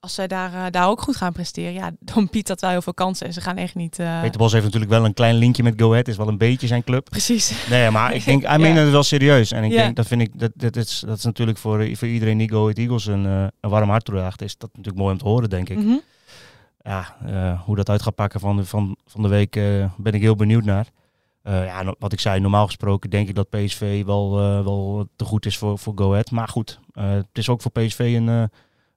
als 0.00 0.14
zij 0.14 0.26
daar, 0.26 0.54
eh, 0.54 0.64
daar 0.70 0.88
ook 0.88 1.00
goed 1.00 1.16
gaan 1.16 1.32
presteren, 1.32 1.72
ja, 1.72 1.90
dan 2.12 2.28
biedt 2.30 2.46
dat 2.48 2.60
wel 2.60 2.70
heel 2.70 2.82
veel 2.82 2.94
kansen. 2.94 3.26
En 3.26 3.32
ze 3.32 3.40
gaan 3.40 3.56
echt 3.56 3.74
niet... 3.74 3.98
eh, 3.98 4.20
Peter 4.20 4.38
Bos 4.38 4.52
heeft 4.52 4.64
natuurlijk 4.64 4.92
wel 4.92 5.04
een 5.04 5.14
klein 5.14 5.34
linkje 5.34 5.62
met 5.62 5.74
Go 5.80 5.90
Ahead. 5.90 6.08
Is 6.08 6.16
wel 6.16 6.28
een 6.28 6.38
beetje 6.38 6.66
zijn 6.66 6.84
club. 6.84 7.10
Precies. 7.10 7.66
Nee, 7.70 7.90
maar 7.90 8.14
ik 8.14 8.24
denk, 8.24 8.42
hij 8.46 8.58
meent 8.58 8.78
het 8.78 8.90
wel 8.90 9.02
serieus. 9.02 9.52
En 9.52 9.64
ik 9.64 9.72
Ja. 9.72 9.82
denk, 9.82 9.96
dat 9.96 10.06
vind 10.06 10.20
ik, 10.20 10.38
dat, 10.38 10.50
dat, 10.54 10.76
is, 10.76 11.02
dat 11.06 11.18
is 11.18 11.24
natuurlijk 11.24 11.58
voor, 11.58 11.96
voor 11.96 12.08
iedereen 12.08 12.38
die 12.38 12.50
Go 12.50 12.62
Ahead 12.62 12.78
Eagles 12.78 13.06
een, 13.06 13.26
eh, 13.26 13.46
een 13.60 13.70
warm 13.70 13.88
hart 13.90 14.04
toedraagt. 14.04 14.42
Is 14.42 14.56
dat 14.58 14.70
natuurlijk 14.72 14.98
mooi 14.98 15.12
om 15.12 15.18
te 15.18 15.24
horen, 15.28 15.50
denk 15.50 15.68
ik. 15.68 15.76
Mhm. 15.78 15.96
Ja, 16.82 17.16
eh, 17.26 17.60
hoe 17.62 17.76
dat 17.76 17.88
uit 17.88 18.02
gaat 18.02 18.14
pakken 18.14 18.40
van 18.40 18.56
de, 18.56 18.64
van, 18.64 18.96
van 19.06 19.22
de 19.22 19.28
week 19.28 19.56
eh, 19.56 19.90
ben 19.96 20.12
ik 20.12 20.20
heel 20.20 20.36
benieuwd 20.36 20.64
naar. 20.64 20.86
Eh, 21.46 21.64
ja, 21.64 21.94
wat 21.98 22.12
ik 22.12 22.20
zei, 22.20 22.40
normaal 22.40 22.66
gesproken 22.66 23.10
denk 23.10 23.28
ik 23.28 23.34
dat 23.34 23.50
PSV 23.50 24.04
wel, 24.04 24.38
eh, 24.38 24.64
wel 24.64 25.08
te 25.16 25.24
goed 25.24 25.46
is 25.46 25.58
voor, 25.58 25.78
voor 25.78 25.92
Go 25.96 26.10
Ahead. 26.10 26.30
Maar 26.30 26.48
goed, 26.48 26.80
eh, 26.92 27.10
het 27.10 27.26
is 27.32 27.48
ook 27.48 27.62
voor 27.62 27.70
PSV 27.70 27.98
een, 28.16 28.26
een 28.26 28.50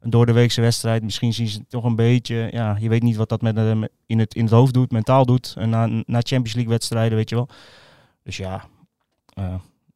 door 0.09 0.25
de 0.25 0.31
weekse 0.31 0.61
wedstrijd. 0.61 1.03
Misschien 1.03 1.33
zien 1.33 1.47
ze 1.47 1.57
het 1.57 1.69
toch 1.69 1.83
een 1.83 1.95
beetje, 1.95 2.49
ja, 2.51 2.77
je 2.79 2.89
weet 2.89 3.03
niet 3.03 3.15
wat 3.15 3.29
dat 3.29 3.41
met, 3.41 3.57
in, 4.05 4.19
het, 4.19 4.35
in 4.35 4.43
het 4.43 4.53
hoofd 4.53 4.73
doet, 4.73 4.91
mentaal 4.91 5.25
doet. 5.25 5.53
En 5.57 5.69
na, 5.69 5.85
na 5.85 6.19
Champions 6.19 6.53
League 6.53 6.71
wedstrijden, 6.71 7.17
weet 7.17 7.29
je 7.29 7.35
wel. 7.35 7.49
Dus 8.23 8.37
ja, 8.37 8.65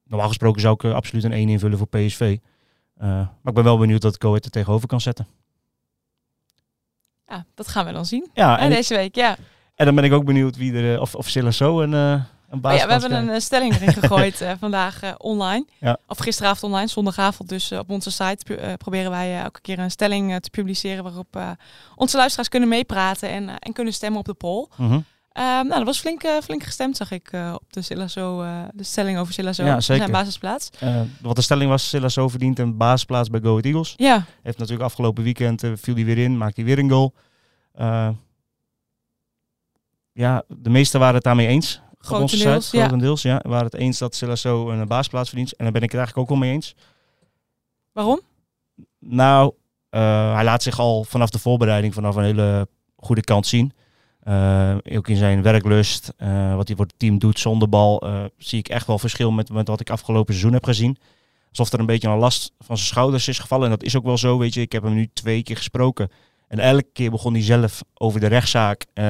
normaal 0.04 0.28
gesproken 0.28 0.62
zou 0.62 0.74
ik 0.74 0.84
absoluut 0.84 1.24
een 1.24 1.32
1 1.32 1.50
invullen 1.50 1.78
voor 1.78 1.88
PSV. 1.88 2.38
Maar 2.98 3.30
ik 3.44 3.54
ben 3.54 3.64
wel 3.64 3.78
benieuwd 3.78 4.02
dat 4.02 4.16
Go 4.20 4.28
Ahead 4.28 4.46
er 4.46 4.52
tegenover 4.52 4.88
kan 4.88 5.02
zetten. 5.02 5.28
Ja, 7.28 7.46
dat 7.56 7.68
gaan 7.68 7.86
we 7.86 7.92
dan 7.92 8.06
zien. 8.06 8.30
Ja, 8.34 8.60
en, 8.60 8.70
deze 8.70 8.96
week, 8.96 9.16
ja. 9.16 9.38
en 9.76 9.86
dan 9.86 9.96
ben 9.96 10.04
ik 10.04 10.14
ook 10.14 10.26
benieuwd 10.26 10.58
wie 10.58 10.74
er, 10.74 11.02
of, 11.02 11.16
of 11.16 11.30
Silla 11.30 11.52
zo 11.52 11.82
een, 11.82 12.26
een 12.54 12.62
baas 12.62 12.80
ja, 12.80 12.86
we 12.86 12.92
hebben 12.92 13.12
een 13.12 13.30
eh, 13.30 13.40
stelling 13.40 13.76
erin 13.76 13.94
gegooid 13.94 14.42
eh, 14.42 14.52
vandaag 14.60 15.02
eh, 15.02 15.12
online. 15.18 15.66
Ja. 15.80 15.98
Of 16.08 16.18
gisteravond 16.18 16.72
online, 16.72 16.88
zondagavond. 16.88 17.50
Dus 17.50 17.72
op 17.72 17.90
onze 17.90 18.12
site 18.12 18.76
proberen 18.78 19.12
wij 19.12 19.42
elke 19.42 19.62
keer 19.62 19.80
een 19.80 19.92
stelling 19.92 20.40
te 20.40 20.50
publiceren 20.50 21.04
waarop 21.04 21.58
onze 21.96 22.18
luisteraars 22.18 22.50
kunnen 22.50 22.70
meepraten 22.70 23.30
en, 23.30 23.60
en 23.60 23.74
kunnen 23.74 23.94
stemmen 23.94 24.20
op 24.20 24.26
de 24.26 24.34
poll. 24.34 24.68
Mhm. 24.78 25.00
Ehm, 25.32 25.46
nou, 25.46 25.70
dat 25.70 25.84
was 25.84 26.00
flink, 26.00 26.28
flink 26.44 26.64
gestemd, 26.64 26.98
zag 26.98 27.12
ik, 27.12 27.32
op 27.54 27.74
de, 27.74 28.68
de 28.74 28.84
stelling 28.84 29.18
over 29.18 29.34
Silazo. 29.34 29.64
Ja, 29.64 29.80
zeker. 29.80 30.02
Zijn 30.04 30.12
basisplaats. 30.12 30.70
Wat 31.22 31.36
de 31.36 31.42
stelling 31.42 31.70
was, 31.70 31.90
Silla 31.90 32.10
zo 32.10 32.28
verdient 32.28 32.60
een 32.60 32.78
basisplaats 32.78 33.30
bij 33.30 33.40
Go 33.40 33.50
Ahead 33.50 33.66
Eagles. 33.66 33.94
Ja, 33.98 34.26
Heeft 34.42 34.58
natuurlijk 34.58 34.86
afgelopen 34.86 35.24
weekend, 35.24 35.64
viel 35.76 35.96
hij 35.96 36.06
weer 36.06 36.18
in, 36.18 36.38
maakt 36.38 36.56
hij 36.56 36.66
weer 36.66 36.80
een 36.80 36.90
goal. 36.90 37.14
Ja, 40.14 40.44
de 40.48 40.70
meesten 40.70 41.00
waren 41.00 41.16
het 41.16 41.24
daarmee 41.24 41.48
eens. 41.48 41.82
Grotendeels. 42.06 42.72
Ja. 42.72 42.80
grotendeels, 42.80 43.22
ja. 43.22 43.42
Waren 43.44 43.66
het 43.66 43.74
eens 43.74 43.98
dat 43.98 44.16
Silla 44.16 44.36
zo 44.36 44.70
een 44.70 44.88
basisplaats 44.88 45.30
verdient. 45.30 45.56
En 45.56 45.64
daar 45.64 45.74
ben 45.74 45.82
ik 45.82 45.92
het 45.92 46.00
eigenlijk 46.00 46.30
ook 46.30 46.38
wel 46.38 46.48
mee 46.48 46.56
eens. 46.56 46.76
Waarom? 47.92 48.20
Nou, 49.00 49.54
eh, 49.90 50.34
hij 50.34 50.44
laat 50.44 50.64
zich 50.64 50.80
al 50.80 51.04
vanaf 51.04 51.30
de 51.30 51.40
voorbereiding 51.40 51.94
vanaf 51.94 52.16
een 52.16 52.24
hele 52.24 52.68
goede 52.96 53.22
kant 53.22 53.48
zien. 53.48 53.74
Eh, 54.20 54.76
ook 54.94 55.08
in 55.08 55.16
zijn 55.16 55.42
werklust, 55.42 56.14
eh, 56.18 56.56
wat 56.56 56.68
hij 56.68 56.76
voor 56.76 56.86
het 56.86 57.00
team 57.00 57.18
doet 57.20 57.40
zonder 57.40 57.70
bal, 57.70 58.04
zie 58.38 58.60
ik 58.60 58.70
echt 58.70 58.88
wel 58.88 59.00
verschil 59.00 59.32
met, 59.32 59.50
met 59.50 59.68
wat 59.68 59.80
ik 59.80 59.90
afgelopen 59.90 60.34
seizoen 60.34 60.54
heb 60.54 60.66
gezien. 60.66 60.98
Alsof 61.50 61.74
er 61.74 61.80
een 61.80 61.86
beetje 61.86 62.10
een 62.10 62.18
last 62.18 62.52
van 62.60 62.78
zijn 62.78 62.90
schouders 62.90 63.28
is 63.28 63.40
gevallen. 63.40 63.66
En 63.66 63.72
dat 63.72 63.84
is 63.84 63.98
ook 63.98 64.04
wel 64.04 64.18
zo, 64.18 64.38
weet 64.38 64.54
je. 64.54 64.62
Ik 64.62 64.72
heb 64.72 64.84
hem 64.84 64.94
nu 64.94 65.10
twee 65.14 65.44
keer 65.44 65.58
gesproken. 65.58 66.12
En 66.54 66.60
elke 66.60 66.90
keer 66.94 67.12
begon 67.12 67.34
hij 67.34 67.44
zelf 67.44 67.84
over 67.94 68.20
de 68.20 68.28
rechtszaak 68.28 68.86
eh, 68.94 69.06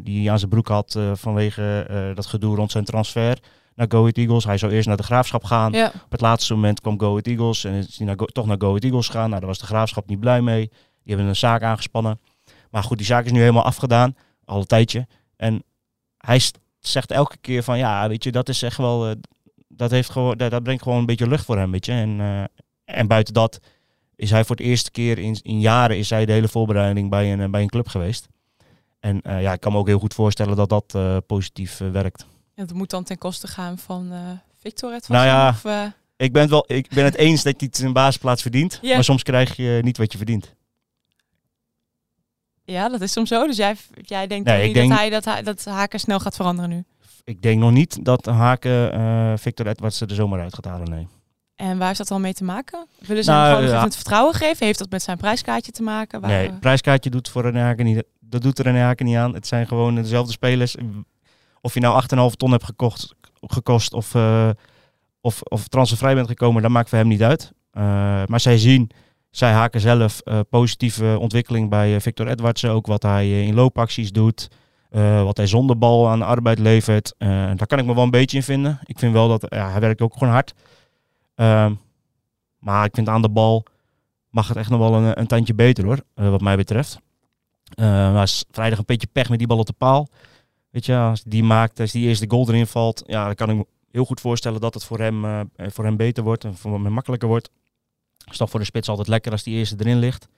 die 0.00 0.20
hij 0.20 0.30
aan 0.30 0.38
zijn 0.38 0.50
broek 0.50 0.68
had 0.68 0.94
eh, 0.94 1.10
vanwege 1.14 1.86
eh, 1.88 2.14
dat 2.14 2.26
gedoe 2.26 2.56
rond 2.56 2.70
zijn 2.70 2.84
transfer 2.84 3.38
naar 3.74 3.86
Go 3.88 3.98
Ahead 4.00 4.16
Eagles. 4.16 4.44
Hij 4.44 4.58
zou 4.58 4.72
eerst 4.72 4.86
naar 4.88 4.96
de 4.96 5.02
Graafschap 5.02 5.44
gaan. 5.44 5.72
Ja. 5.72 5.86
Op 6.04 6.10
het 6.10 6.20
laatste 6.20 6.54
moment 6.54 6.80
kwam 6.80 7.00
Go 7.00 7.08
Ahead 7.08 7.26
Eagles 7.26 7.64
en 7.64 7.72
is 7.72 7.98
hij 7.98 8.06
naar 8.06 8.16
toch 8.16 8.46
naar 8.46 8.56
Go 8.58 8.66
Ahead 8.66 8.84
Eagles 8.84 9.06
gegaan. 9.06 9.28
Nou, 9.28 9.40
daar 9.40 9.48
was 9.48 9.58
de 9.58 9.66
Graafschap 9.66 10.08
niet 10.08 10.20
blij 10.20 10.42
mee. 10.42 10.68
Die 10.68 11.14
hebben 11.14 11.26
een 11.26 11.36
zaak 11.36 11.62
aangespannen. 11.62 12.20
Maar 12.70 12.82
goed, 12.82 12.96
die 12.96 13.06
zaak 13.06 13.24
is 13.24 13.32
nu 13.32 13.40
helemaal 13.40 13.64
afgedaan. 13.64 14.14
Al 14.44 14.58
een 14.58 14.66
tijdje. 14.66 15.06
En 15.36 15.62
hij 16.16 16.40
zegt 16.78 17.10
elke 17.10 17.36
keer 17.36 17.62
van, 17.62 17.78
ja, 17.78 18.08
weet 18.08 18.24
je, 18.24 18.32
dat 18.32 18.48
is 18.48 18.62
echt 18.62 18.76
wel... 18.76 19.14
dat, 19.68 19.90
heeft 19.90 20.10
gewoon, 20.10 20.36
dat, 20.36 20.50
dat 20.50 20.62
brengt 20.62 20.82
gewoon 20.82 20.98
een 20.98 21.06
beetje 21.06 21.28
lucht 21.28 21.44
voor 21.44 21.58
hem, 21.58 21.70
weet 21.70 21.86
je. 21.86 21.92
En, 21.92 22.20
en 22.84 23.06
buiten 23.06 23.34
dat 23.34 23.60
is 24.18 24.30
hij 24.30 24.44
voor 24.44 24.56
het 24.56 24.64
eerste 24.64 24.90
keer 24.90 25.18
in, 25.18 25.38
in 25.42 25.60
jaren... 25.60 25.98
is 25.98 26.10
hij 26.10 26.26
de 26.26 26.32
hele 26.32 26.48
voorbereiding 26.48 27.10
bij 27.10 27.32
een, 27.32 27.40
eh, 27.40 27.48
bij 27.48 27.62
een 27.62 27.68
club 27.68 27.88
geweest. 27.88 28.28
En 29.00 29.22
eh, 29.22 29.42
ja, 29.42 29.52
ik 29.52 29.60
kan 29.60 29.72
me 29.72 29.78
ook 29.78 29.86
heel 29.86 29.98
goed 29.98 30.14
voorstellen 30.14 30.56
dat 30.56 30.68
dat 30.68 30.94
eh, 30.94 31.16
positief 31.26 31.78
werkt. 31.78 32.26
Ja, 32.54 32.64
Dat 32.64 32.76
moet 32.76 32.90
dan 32.90 33.04
ten 33.04 33.18
koste 33.18 33.46
gaan 33.46 33.78
van 33.78 34.12
Victor 34.56 34.92
het 34.92 35.08
Nou 35.08 35.26
ja. 35.26 35.48
Of, 35.48 35.64
Ik 36.16 36.32
ben, 36.32 36.42
het 36.42 36.50
wel, 36.50 36.64
ik 36.66 36.88
ben 36.88 37.04
het 37.04 37.14
eens 37.26 37.42
dat 37.42 37.54
hij 37.60 37.68
zijn 37.72 37.92
basisplaats 37.92 38.42
verdient. 38.42 38.80
Maar 38.82 39.04
soms 39.04 39.22
krijg 39.22 39.56
je 39.56 39.80
niet 39.82 39.96
wat 39.96 40.12
je 40.12 40.18
verdient. 40.18 40.54
ja, 42.64 42.88
dat 42.88 43.00
is 43.00 43.12
soms 43.12 43.28
zo. 43.28 43.46
Dus 43.46 43.56
jij, 43.56 43.76
jij 44.02 44.26
denkt 44.26 44.48
Nee, 44.48 44.64
niet 44.66 44.74
denk- 44.74 44.88
dat, 44.88 44.98
hij, 44.98 45.10
dat, 45.10 45.24
hij, 45.24 45.42
dat 45.42 45.64
Haken 45.64 46.00
snel 46.00 46.20
gaat 46.20 46.36
veranderen 46.36 46.70
nu. 46.70 46.84
Ik 47.24 47.42
denk 47.42 47.60
nog 47.60 47.72
niet 47.72 48.04
dat 48.04 48.26
Haken 48.26 49.38
Victor 49.38 49.66
Edwards 49.66 50.00
er 50.00 50.14
zomaar 50.14 50.40
uit 50.40 50.54
gaat 50.54 50.64
halen, 50.64 50.90
nee. 50.90 51.08
En 51.58 51.78
waar 51.78 51.86
heeft 51.86 51.98
dat 51.98 52.08
dan 52.08 52.20
mee 52.20 52.34
te 52.34 52.44
maken? 52.44 52.86
Willen 53.06 53.24
ze 53.24 53.30
Nou, 53.30 53.46
hem 53.46 53.56
gewoon 53.56 53.74
ja. 53.74 53.84
het 53.84 53.94
vertrouwen 53.94 54.34
geven? 54.34 54.66
Heeft 54.66 54.78
dat 54.78 54.90
met 54.90 55.02
zijn 55.02 55.16
prijskaartje 55.16 55.72
te 55.72 55.82
maken? 55.82 56.20
Waar, 56.20 56.30
Nee, 56.30 56.52
prijskaartje 56.52 57.10
doet 57.10 57.28
voor 57.28 57.42
René 57.42 57.60
Haken 57.60 57.84
niet. 57.84 58.04
Dat 58.20 58.42
doet 58.42 58.58
er 58.58 58.64
René 58.64 58.80
Haken 58.80 59.06
niet 59.06 59.16
aan. 59.16 59.34
Het 59.34 59.46
zijn 59.46 59.66
gewoon 59.66 59.94
dezelfde 59.94 60.32
spelers. 60.32 60.76
Of 61.60 61.74
je 61.74 61.80
nou 61.80 62.02
8,5 62.30 62.36
ton 62.36 62.50
hebt 62.50 62.64
gekocht, 62.64 63.14
gekost 63.40 63.92
of, 63.92 64.14
eh, 64.14 64.50
of, 65.20 65.42
of 65.42 65.68
transfervrij 65.68 66.14
bent 66.14 66.28
gekomen, 66.28 66.62
dat 66.62 66.70
maakt 66.70 66.88
voor 66.88 66.98
hem 66.98 67.08
niet 67.08 67.22
uit. 67.22 67.52
Eh, 67.70 67.82
maar 68.26 68.40
zij 68.40 68.58
zien, 68.58 68.90
zij 69.30 69.52
haken 69.52 69.80
zelf 69.80 70.20
eh, 70.20 70.40
positieve 70.50 71.16
ontwikkeling 71.20 71.70
bij 71.70 72.00
Victor 72.00 72.28
Edwardsen. 72.28 72.70
Ook 72.70 72.86
wat 72.86 73.02
hij 73.02 73.42
in 73.42 73.54
loopacties 73.54 74.12
doet. 74.12 74.48
wat 75.24 75.36
hij 75.36 75.46
zonder 75.46 75.78
bal 75.78 76.08
aan 76.08 76.22
arbeid 76.22 76.58
levert. 76.58 77.14
Daar 77.18 77.66
kan 77.66 77.78
ik 77.78 77.84
me 77.84 77.94
wel 77.94 78.04
een 78.04 78.10
beetje 78.10 78.36
in 78.36 78.42
vinden. 78.42 78.78
Ik 78.84 78.98
vind 78.98 79.12
wel 79.12 79.28
dat 79.28 79.46
ja, 79.48 79.70
hij 79.70 79.80
werkt 79.80 80.00
ook 80.00 80.12
gewoon 80.12 80.32
hard. 80.32 80.54
Ehm, 81.38 81.74
maar 82.58 82.84
ik 82.84 82.94
vind 82.94 83.08
aan 83.08 83.22
de 83.22 83.28
bal 83.28 83.64
mag 84.30 84.48
het 84.48 84.56
echt 84.56 84.70
nog 84.70 84.78
wel 84.78 84.94
een, 84.94 85.20
een 85.20 85.26
tandje 85.26 85.54
beter 85.54 85.84
hoor, 85.84 86.00
eh, 86.14 86.30
wat 86.30 86.40
mij 86.40 86.56
betreft. 86.56 87.00
Eh 87.74 87.84
maar 87.84 88.22
is 88.22 88.44
vrijdag 88.50 88.78
een 88.78 88.84
beetje 88.86 89.06
pech 89.12 89.28
met 89.28 89.38
die 89.38 89.46
bal 89.48 89.58
op 89.58 89.66
de 89.66 89.72
paal. 89.72 90.08
Weet 90.70 90.86
je, 90.86 90.96
als 90.96 91.22
die 91.22 91.42
maakt, 91.42 91.80
als 91.80 91.92
die 91.92 92.06
eerste 92.06 92.24
goal 92.28 92.48
erin 92.48 92.66
valt, 92.66 93.02
ja, 93.06 93.24
dan 93.24 93.34
kan 93.34 93.50
ik 93.50 93.56
me 93.56 93.66
heel 93.90 94.04
goed 94.04 94.20
voorstellen 94.20 94.60
dat 94.60 94.74
het 94.74 94.84
voor 94.84 94.98
hem, 94.98 95.24
eh, 95.24 95.40
voor 95.56 95.84
hem 95.84 95.96
beter 95.96 96.24
wordt 96.24 96.44
en 96.44 96.54
voor 96.54 96.72
hem 96.72 96.92
makkelijker 96.92 97.28
wordt. 97.28 97.50
is 98.30 98.36
toch 98.36 98.50
voor 98.50 98.60
de 98.60 98.66
spits 98.66 98.88
altijd 98.88 99.08
lekker 99.08 99.32
als 99.32 99.42
die 99.42 99.56
eerste 99.56 99.76
erin 99.78 99.98
ligt. 99.98 100.28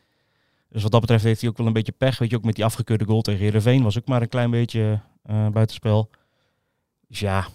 Dus 0.68 0.82
wat 0.82 0.92
dat 0.92 1.00
betreft 1.00 1.24
heeft 1.24 1.40
hij 1.40 1.50
ook 1.50 1.56
wel 1.56 1.66
een 1.66 1.72
beetje 1.72 1.92
pech. 1.92 2.18
Weet 2.18 2.30
je, 2.30 2.36
ook 2.36 2.44
met 2.44 2.54
die 2.54 2.64
afgekeurde 2.64 3.04
goal 3.04 3.22
tegen 3.22 3.40
Heerenveen 3.40 3.82
was 3.82 3.98
ook 3.98 4.06
maar 4.06 4.22
een 4.22 4.28
klein 4.28 4.50
beetje 4.50 5.00
eh 5.22 5.48
buitenspel. 5.48 6.10
Dus 7.08 7.20
ja, 7.20 7.46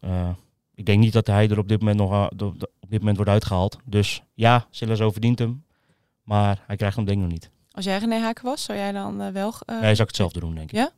eh, 0.00 0.28
ik 0.74 0.86
denk 0.86 1.00
niet 1.00 1.12
dat 1.12 1.26
hij 1.26 1.48
er 1.48 1.58
op 1.58 1.68
dit 1.68 1.78
moment 1.80 1.98
nog 1.98 2.12
eh, 2.12 2.26
op 2.84 2.90
dit 2.90 2.98
moment 2.98 3.16
wordt 3.16 3.30
uitgehaald. 3.32 3.78
Dus 3.84 4.22
ja, 4.34 4.66
Silas 4.70 4.98
verdient 4.98 5.38
hem. 5.38 5.64
Maar 6.22 6.62
hij 6.66 6.76
krijgt 6.76 6.96
hem 6.96 7.04
denk 7.04 7.16
ik 7.18 7.22
nog 7.24 7.32
niet. 7.32 7.50
Als 7.70 7.84
jij 7.84 7.98
René 7.98 8.18
Haken 8.18 8.44
was, 8.44 8.62
zou 8.64 8.78
jij 8.78 8.92
dan 8.92 9.20
eh, 9.20 9.32
wel... 9.32 9.52
eh, 9.66 9.74
Nee, 9.80 9.80
zou 9.94 10.00
ik 10.02 10.06
hetzelfde 10.06 10.40
doen, 10.40 10.54
denk 10.54 10.72
ik. 10.72 10.76
Ja? 10.76 10.90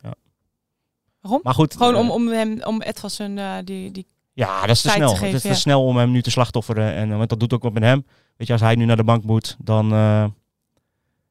Waarom? 1.21 1.39
Maar 1.43 1.53
goed. 1.53 1.75
Gewoon 1.75 1.93
eh, 1.93 1.99
om, 1.99 2.11
om 2.11 2.27
hem, 2.27 2.63
om 2.63 2.81
Edvassen 2.81 3.37
eh 3.37 3.53
die, 3.63 3.91
die... 3.91 4.07
Ja, 4.33 4.61
dat 4.61 4.69
is 4.69 4.81
te 4.81 4.89
snel. 4.89 5.09
te 5.09 5.15
geven, 5.15 5.35
het 5.35 5.43
is 5.45 5.51
te 5.51 5.57
snel 5.59 5.85
om 5.85 5.97
hem 5.97 6.11
nu 6.11 6.21
te 6.21 6.31
slachtofferen. 6.31 6.93
En, 6.93 7.11
eh, 7.11 7.17
want 7.17 7.29
dat 7.29 7.39
doet 7.39 7.53
ook 7.53 7.63
wat 7.63 7.73
met 7.73 7.83
hem. 7.83 8.05
Weet 8.37 8.47
je, 8.47 8.53
als 8.53 8.61
hij 8.61 8.75
nu 8.75 8.85
naar 8.85 8.95
de 8.95 9.03
bank 9.03 9.23
moet, 9.23 9.55
dan, 9.59 9.91
eh, 9.91 10.25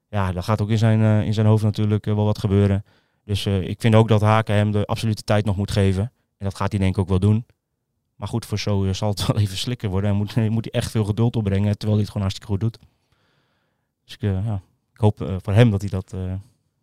ja, 0.08 0.32
dan 0.32 0.42
gaat 0.42 0.60
ook 0.60 0.70
in 0.70 0.78
zijn, 0.78 1.00
eh, 1.02 1.26
in 1.26 1.34
zijn 1.34 1.46
hoofd 1.46 1.62
natuurlijk 1.62 2.06
eh, 2.06 2.14
wel 2.14 2.24
wat 2.24 2.38
gebeuren. 2.38 2.84
Dus 3.24 3.46
eh, 3.46 3.62
ik 3.68 3.80
vind 3.80 3.94
ook 3.94 4.08
dat 4.08 4.20
Haken 4.20 4.54
hem 4.54 4.70
de 4.72 4.86
absolute 4.86 5.22
tijd 5.22 5.44
nog 5.44 5.56
moet 5.56 5.70
geven. 5.70 6.02
En 6.38 6.44
dat 6.44 6.54
gaat 6.56 6.70
hij 6.70 6.80
denk 6.80 6.94
ik 6.94 7.00
ook 7.00 7.08
wel 7.08 7.18
doen. 7.18 7.46
Maar 8.16 8.28
goed, 8.28 8.46
voor 8.46 8.58
zo 8.58 8.84
eh, 8.84 8.92
zal 8.92 9.08
het 9.08 9.26
wel 9.26 9.38
even 9.38 9.56
slikken 9.56 9.90
worden. 9.90 10.10
En 10.10 10.16
moet, 10.16 10.36
moet 10.50 10.68
hij 10.70 10.80
echt 10.80 10.90
veel 10.90 11.04
geduld 11.04 11.36
opbrengen, 11.36 11.78
terwijl 11.78 11.92
hij 11.92 12.00
het 12.00 12.06
gewoon 12.06 12.22
hartstikke 12.22 12.52
goed 12.52 12.60
doet. 12.60 12.78
Dus 14.04 14.14
ik, 14.14 14.22
eh, 14.22 14.46
ja, 14.46 14.60
ik 14.92 15.00
hoop 15.00 15.20
eh, 15.20 15.36
voor 15.42 15.52
hem 15.52 15.70
dat 15.70 15.80
hij 15.80 15.90
dat 15.90 16.14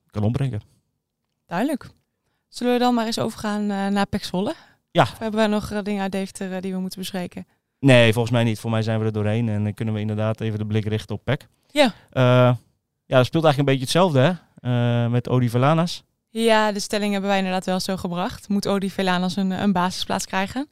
kan 0.09 0.23
opbrengen. 0.23 0.61
Duidelijk. 1.45 1.89
Zullen 2.47 2.73
we 2.73 2.79
dan 2.79 2.93
maar 2.93 3.05
eens 3.05 3.19
overgaan 3.19 3.65
naar 3.65 4.05
Pek 4.05 4.23
Zwolle? 4.23 4.53
Ja. 4.91 5.01
Of 5.01 5.17
hebben 5.17 5.41
we 5.41 5.47
nog 5.47 5.81
dingen 5.81 6.01
uit 6.01 6.11
Deventer 6.11 6.61
die 6.61 6.73
we 6.73 6.79
moeten 6.79 6.99
bespreken? 6.99 7.47
Nee, 7.79 8.13
volgens 8.13 8.33
mij 8.33 8.43
niet. 8.43 8.59
Voor 8.59 8.71
mij 8.71 8.81
zijn 8.81 8.99
we 8.99 9.05
er 9.05 9.11
doorheen. 9.11 9.49
En 9.49 9.63
dan 9.63 9.73
kunnen 9.73 9.93
we 9.93 9.99
inderdaad 9.99 10.41
even 10.41 10.59
de 10.59 10.65
blik 10.65 10.85
richten 10.85 11.15
op 11.15 11.23
PEC. 11.23 11.47
Ja. 11.71 11.93
Ja, 13.05 13.17
dat 13.17 13.25
speelt 13.25 13.43
eigenlijk 13.43 13.57
een 13.57 13.65
beetje 13.65 13.81
hetzelfde, 13.81 14.39
hè? 14.61 15.09
Met 15.09 15.29
Odi 15.29 15.49
Verlanas. 15.49 16.03
Ja, 16.29 16.71
de 16.71 16.79
stelling 16.79 17.11
hebben 17.11 17.29
wij 17.29 17.39
inderdaad 17.39 17.65
wel 17.65 17.79
zo 17.79 17.97
gebracht. 17.97 18.49
Moet 18.49 18.67
Odi 18.67 18.91
Velanas 18.91 19.35
een, 19.35 19.51
een 19.51 19.71
basisplaats 19.71 20.25
krijgen? 20.25 20.67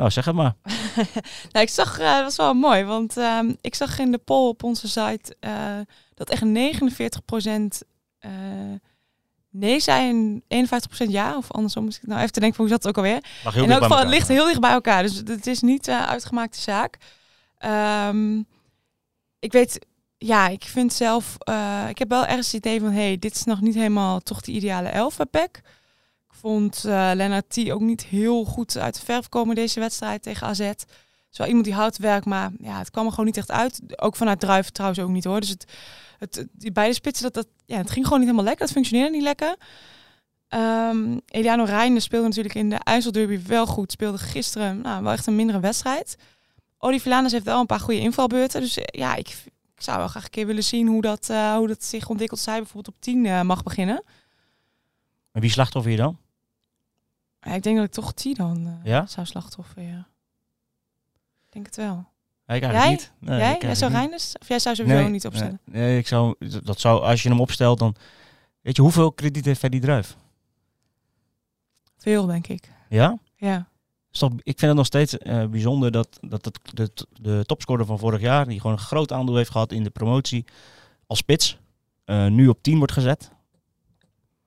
Nou, 0.00 0.12
zeg 0.12 0.24
het 0.24 0.34
maar. 0.34 0.54
nou, 1.52 1.64
ik 1.64 1.68
zag, 1.68 1.98
eh, 1.98 2.14
dat 2.14 2.22
was 2.22 2.36
wel 2.36 2.54
mooi, 2.54 2.84
want 2.84 3.16
ehm, 3.16 3.52
ik 3.60 3.74
zag 3.74 3.98
in 3.98 4.10
de 4.10 4.18
poll 4.18 4.48
op 4.48 4.62
onze 4.62 4.88
site 4.88 5.36
eh, 5.40 5.78
dat 6.14 6.30
echt 6.30 6.42
49% 6.42 7.82
eh 8.18 8.30
nee 9.50 9.80
zei 9.80 10.08
en 10.48 10.68
51% 11.06 11.08
ja. 11.08 11.36
Of 11.36 11.50
andersom, 11.50 11.84
moest 11.84 11.96
ik 11.96 12.06
nou 12.06 12.20
even 12.20 12.32
te 12.32 12.40
denken 12.40 12.56
van 12.56 12.66
hoe 12.66 12.74
zat 12.74 12.84
het 12.84 12.96
ook 12.96 13.04
alweer. 13.04 13.24
In 13.62 13.70
elk 13.70 13.82
geval, 13.82 13.98
het 13.98 14.08
ligt 14.08 14.28
heel 14.28 14.46
dicht 14.46 14.60
bij 14.60 14.70
elkaar. 14.70 15.02
Dus 15.02 15.16
het 15.16 15.46
is 15.46 15.60
niet 15.60 15.88
uitgemaakte 15.88 16.60
zaak. 16.60 16.98
Ehm, 17.58 18.38
ik 19.38 19.52
weet 19.52 19.86
ja, 20.18 20.48
ik 20.48 20.64
vind 20.64 20.92
zelf, 20.92 21.36
ik 21.88 21.98
heb 21.98 22.08
wel 22.08 22.26
ergens 22.26 22.46
het 22.46 22.66
idee 22.66 22.80
van, 22.80 22.92
hey, 22.92 23.18
dit 23.18 23.34
is 23.34 23.44
nog 23.44 23.60
niet 23.60 23.74
helemaal 23.74 24.20
toch 24.20 24.40
de 24.40 24.52
ideale 24.52 24.88
elf 24.88 25.16
bij 25.16 25.26
PEC. 25.26 25.56
Ik 25.56 25.62
vond 26.40 26.84
uh, 26.86 27.10
Lennart 27.14 27.50
T 27.50 27.70
ook 27.70 27.80
niet 27.80 28.04
heel 28.04 28.44
goed 28.44 28.78
uit 28.78 28.94
de 28.94 29.04
verf 29.04 29.28
komen 29.28 29.54
deze 29.54 29.80
wedstrijd 29.80 30.22
tegen 30.22 30.46
AZ. 30.46 30.70
Zo 31.30 31.44
iemand 31.44 31.64
die 31.64 31.74
houdt 31.74 31.98
werk, 31.98 32.24
maar 32.24 32.50
ja, 32.58 32.78
het 32.78 32.90
kwam 32.90 33.04
er 33.04 33.10
gewoon 33.10 33.26
niet 33.26 33.36
echt 33.36 33.50
uit. 33.50 33.80
Ook 33.96 34.16
vanuit 34.16 34.40
Druif 34.40 34.70
trouwens 34.70 35.00
ook 35.00 35.08
niet 35.08 35.24
hoor. 35.24 35.40
Dus 35.40 35.48
het, 35.48 35.64
het, 36.18 36.46
die 36.52 36.72
beide 36.72 36.94
spitsen, 36.94 37.24
dat, 37.24 37.34
dat, 37.34 37.46
ja, 37.66 37.76
het 37.76 37.90
ging 37.90 38.04
gewoon 38.04 38.20
niet 38.20 38.28
helemaal 38.28 38.48
lekker. 38.48 38.64
Het 38.64 38.74
functioneerde 38.74 39.16
niet 39.16 39.22
lekker. 39.22 39.56
Um, 40.48 41.20
Eliano 41.26 41.64
Reijnen 41.64 42.02
speelde 42.02 42.26
natuurlijk 42.26 42.54
in 42.54 42.70
de 42.70 42.76
IJsselderby 42.76 43.40
wel 43.46 43.66
goed. 43.66 43.92
Speelde 43.92 44.18
gisteren 44.18 44.80
nou, 44.80 45.02
wel 45.02 45.12
echt 45.12 45.26
een 45.26 45.36
mindere 45.36 45.60
wedstrijd. 45.60 46.16
Olivier 46.78 47.30
heeft 47.30 47.42
wel 47.42 47.60
een 47.60 47.66
paar 47.66 47.80
goede 47.80 48.00
invalbeurten. 48.00 48.60
Dus 48.60 48.78
ja, 48.84 49.14
ik, 49.14 49.28
ik 49.74 49.82
zou 49.82 49.98
wel 49.98 50.08
graag 50.08 50.24
een 50.24 50.30
keer 50.30 50.46
willen 50.46 50.64
zien 50.64 50.86
hoe 50.86 51.02
dat, 51.02 51.28
uh, 51.30 51.54
hoe 51.56 51.68
dat 51.68 51.84
zich 51.84 52.08
ontwikkelt. 52.08 52.40
Zij 52.40 52.56
bijvoorbeeld 52.56 52.94
op 52.94 53.00
10 53.00 53.24
uh, 53.24 53.42
mag 53.42 53.62
beginnen. 53.62 54.02
En 55.32 55.40
wie 55.40 55.50
slachtoffer 55.50 55.90
je 55.90 55.96
dan? 55.96 56.18
Ja, 57.40 57.54
ik 57.54 57.62
denk 57.62 57.76
dat 57.76 57.86
ik 57.86 57.92
toch 57.92 58.12
10 58.12 58.34
dan 58.34 58.66
uh, 58.66 58.72
ja? 58.84 59.06
zou 59.06 59.26
slachtoffer, 59.26 59.82
ja. 59.82 60.08
Ik 61.46 61.52
denk 61.52 61.66
het 61.66 61.76
wel. 61.76 62.08
Ja, 62.46 62.54
ik 62.54 62.62
jij? 62.62 62.90
niet. 62.90 63.12
Nee, 63.18 63.38
jij? 63.38 63.56
jij 63.60 63.74
zou 63.74 63.92
Reinders? 63.92 64.34
Of 64.40 64.48
jij 64.48 64.58
zou 64.58 64.74
sowieso 64.74 65.00
nee, 65.00 65.08
niet 65.08 65.26
opstellen? 65.26 65.60
Nee, 65.64 65.82
nee, 65.82 65.98
ik 65.98 66.06
zou, 66.06 66.34
dat 66.62 66.80
zou, 66.80 67.02
als 67.02 67.22
je 67.22 67.28
hem 67.28 67.40
opstelt, 67.40 67.78
dan... 67.78 67.94
Weet 68.60 68.76
je, 68.76 68.82
hoeveel 68.82 69.12
krediet 69.12 69.44
heeft 69.44 69.58
Freddy 69.58 69.78
Druif? 69.78 70.16
Veel, 71.96 72.26
denk 72.26 72.46
ik. 72.46 72.70
Ja? 72.88 73.18
Ja. 73.36 73.68
Ik 74.42 74.58
vind 74.58 74.60
het 74.60 74.74
nog 74.74 74.86
steeds 74.86 75.16
uh, 75.18 75.46
bijzonder 75.46 75.90
dat, 75.90 76.18
dat 76.20 76.44
het, 76.44 76.58
de, 76.72 76.90
de 77.20 77.42
topscorer 77.46 77.86
van 77.86 77.98
vorig 77.98 78.20
jaar, 78.20 78.46
die 78.46 78.60
gewoon 78.60 78.76
een 78.76 78.82
groot 78.82 79.12
aandeel 79.12 79.36
heeft 79.36 79.50
gehad 79.50 79.72
in 79.72 79.82
de 79.82 79.90
promotie 79.90 80.44
als 81.06 81.18
spits, 81.18 81.58
uh, 82.06 82.26
nu 82.26 82.48
op 82.48 82.62
10 82.62 82.78
wordt 82.78 82.92
gezet. 82.92 83.30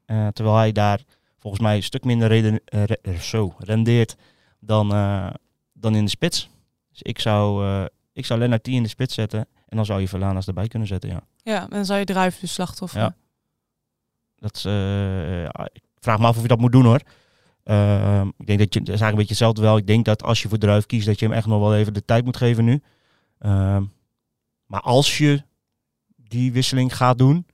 Uh, 0.06 0.28
terwijl 0.28 0.58
hij 0.58 0.72
daar 0.72 1.04
volgens 1.44 1.64
mij 1.64 1.76
een 1.76 1.84
stuk 1.84 2.04
minder 2.04 2.28
reden, 2.28 2.60
re, 2.66 2.98
zo, 3.20 3.54
rendeert 3.58 4.16
dan, 4.60 4.90
dan 5.74 5.96
in 5.96 6.04
de 6.04 6.10
spits. 6.10 6.50
Dus 6.92 7.02
ik 7.02 7.20
zou, 7.20 7.66
ik 8.14 8.26
zou 8.26 8.40
Lennart 8.40 8.64
10 8.64 8.74
in 8.74 8.84
de 8.84 8.90
spits 8.90 9.14
zetten 9.14 9.48
en 9.68 9.76
dan 9.76 9.86
zou 9.86 10.02
je 10.02 10.08
Verlanas 10.08 10.48
erbij 10.48 10.68
kunnen 10.68 10.88
zetten, 10.88 11.10
ja. 11.10 11.22
Ja, 11.44 11.62
en 11.62 11.70
dan 11.70 11.86
zou 11.86 12.00
je 12.00 12.06
Druif 12.06 12.40
dus 12.40 12.54
slachtoffer. 12.54 13.00
Ja. 13.00 13.16
Dat 14.36 14.62
ja, 14.62 15.70
ik 15.74 15.82
vraag 16.00 16.20
me 16.20 16.26
af 16.26 16.36
of 16.36 16.42
je 16.42 16.48
dat 16.48 16.60
moet 16.60 16.72
doen 16.72 16.86
hoor. 16.86 17.02
Uh, 17.66 18.26
ik 18.38 18.46
denk 18.46 18.60
dat 18.60 18.74
je, 18.74 18.80
dat 18.80 18.94
is 18.94 19.02
eigenlijk 19.02 19.12
een 19.12 19.16
beetje 19.16 19.28
hetzelfde 19.28 19.62
wel. 19.62 19.78
Ik 19.78 19.88
denk 19.88 20.06
dat 20.06 20.24
als 20.24 20.42
je 20.42 20.50
voor 20.50 20.58
Druif 20.58 20.86
kiest, 20.86 21.06
dat 21.06 21.20
je 21.20 21.26
hem 21.26 21.36
echt 21.36 21.48
nog 21.48 21.60
wel 21.60 21.76
even 21.76 21.94
de 21.94 22.06
tijd 22.06 22.26
moet 22.26 22.38
geven 22.38 22.64
nu. 22.64 22.82
Uh, 23.40 23.78
maar 24.66 24.82
als 24.82 25.18
je 25.18 25.44
die 26.16 26.52
wisseling 26.52 26.96
gaat 26.96 27.18
doen, 27.18 27.46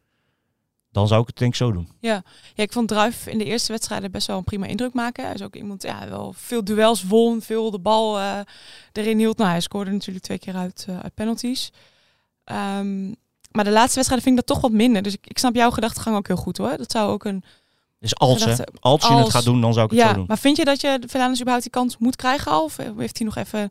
dan 0.91 1.08
zou 1.08 1.21
ik 1.21 1.28
het 1.28 1.38
denk 1.38 1.52
ik 1.52 1.58
zo 1.58 1.71
doen. 1.71 1.89
Ja. 1.99 2.23
ja, 2.54 2.63
ik 2.63 2.73
vond 2.73 2.88
Druif 2.88 3.28
in 3.28 3.38
de 3.38 3.43
eerste 3.45 3.71
wedstrijden 3.71 4.12
best 4.12 4.28
wel 4.28 4.38
een 4.38 4.43
prima 4.43 4.65
indruk 4.65 4.93
maken. 4.93 5.23
Hij 5.23 5.34
is 5.34 5.41
ook 5.41 5.56
iemand, 5.56 5.84
ja, 5.84 6.10
wel 6.10 6.34
veel 6.38 6.63
duels 6.63 7.04
won, 7.04 7.41
veel 7.41 7.71
de 7.71 7.80
bal 7.80 8.19
uh, 8.19 8.39
erin 8.91 9.17
hield. 9.17 9.38
Nou, 9.38 9.49
hij 9.49 9.62
scoorde 9.62 9.91
natuurlijk 9.91 10.25
twee 10.25 10.39
keer 10.39 10.56
uit, 10.56 10.86
uh, 10.89 10.99
uit 10.99 11.13
penalties. 11.13 11.71
Um, 12.45 13.15
maar 13.52 13.63
de 13.63 13.71
laatste 13.71 13.95
wedstrijden 13.95 14.28
vind 14.28 14.39
ik 14.39 14.45
dat 14.45 14.56
toch 14.56 14.62
wat 14.62 14.71
minder. 14.71 15.02
Dus 15.02 15.13
ik, 15.13 15.28
ik 15.28 15.38
snap 15.38 15.56
jouw 15.56 15.71
gedachtegang 15.71 16.15
ook 16.15 16.28
heel 16.28 16.36
goed 16.36 16.58
hoor. 16.58 16.78
Dat 16.78 16.91
zou 16.91 17.12
ook 17.12 17.25
een 17.25 17.43
dus 17.99 18.15
als, 18.15 18.45
hè, 18.45 18.56
als 18.80 19.08
je 19.08 19.13
het 19.13 19.30
gaat 19.30 19.43
doen, 19.43 19.62
dan 19.62 19.73
zou 19.73 19.86
ik 19.86 19.91
het 19.91 19.99
ja, 19.99 20.08
zo 20.08 20.13
doen. 20.13 20.25
Maar 20.28 20.38
vind 20.38 20.58
je 20.58 20.65
dat 20.65 20.82
je 20.82 21.02
Verlaners 21.08 21.39
überhaupt 21.39 21.63
die 21.63 21.73
kans 21.73 21.97
moet 21.97 22.15
krijgen 22.15 22.52
al? 22.52 22.63
Of 22.63 22.78
heeft 22.78 23.17
hij 23.17 23.28
nog 23.28 23.36
even... 23.36 23.69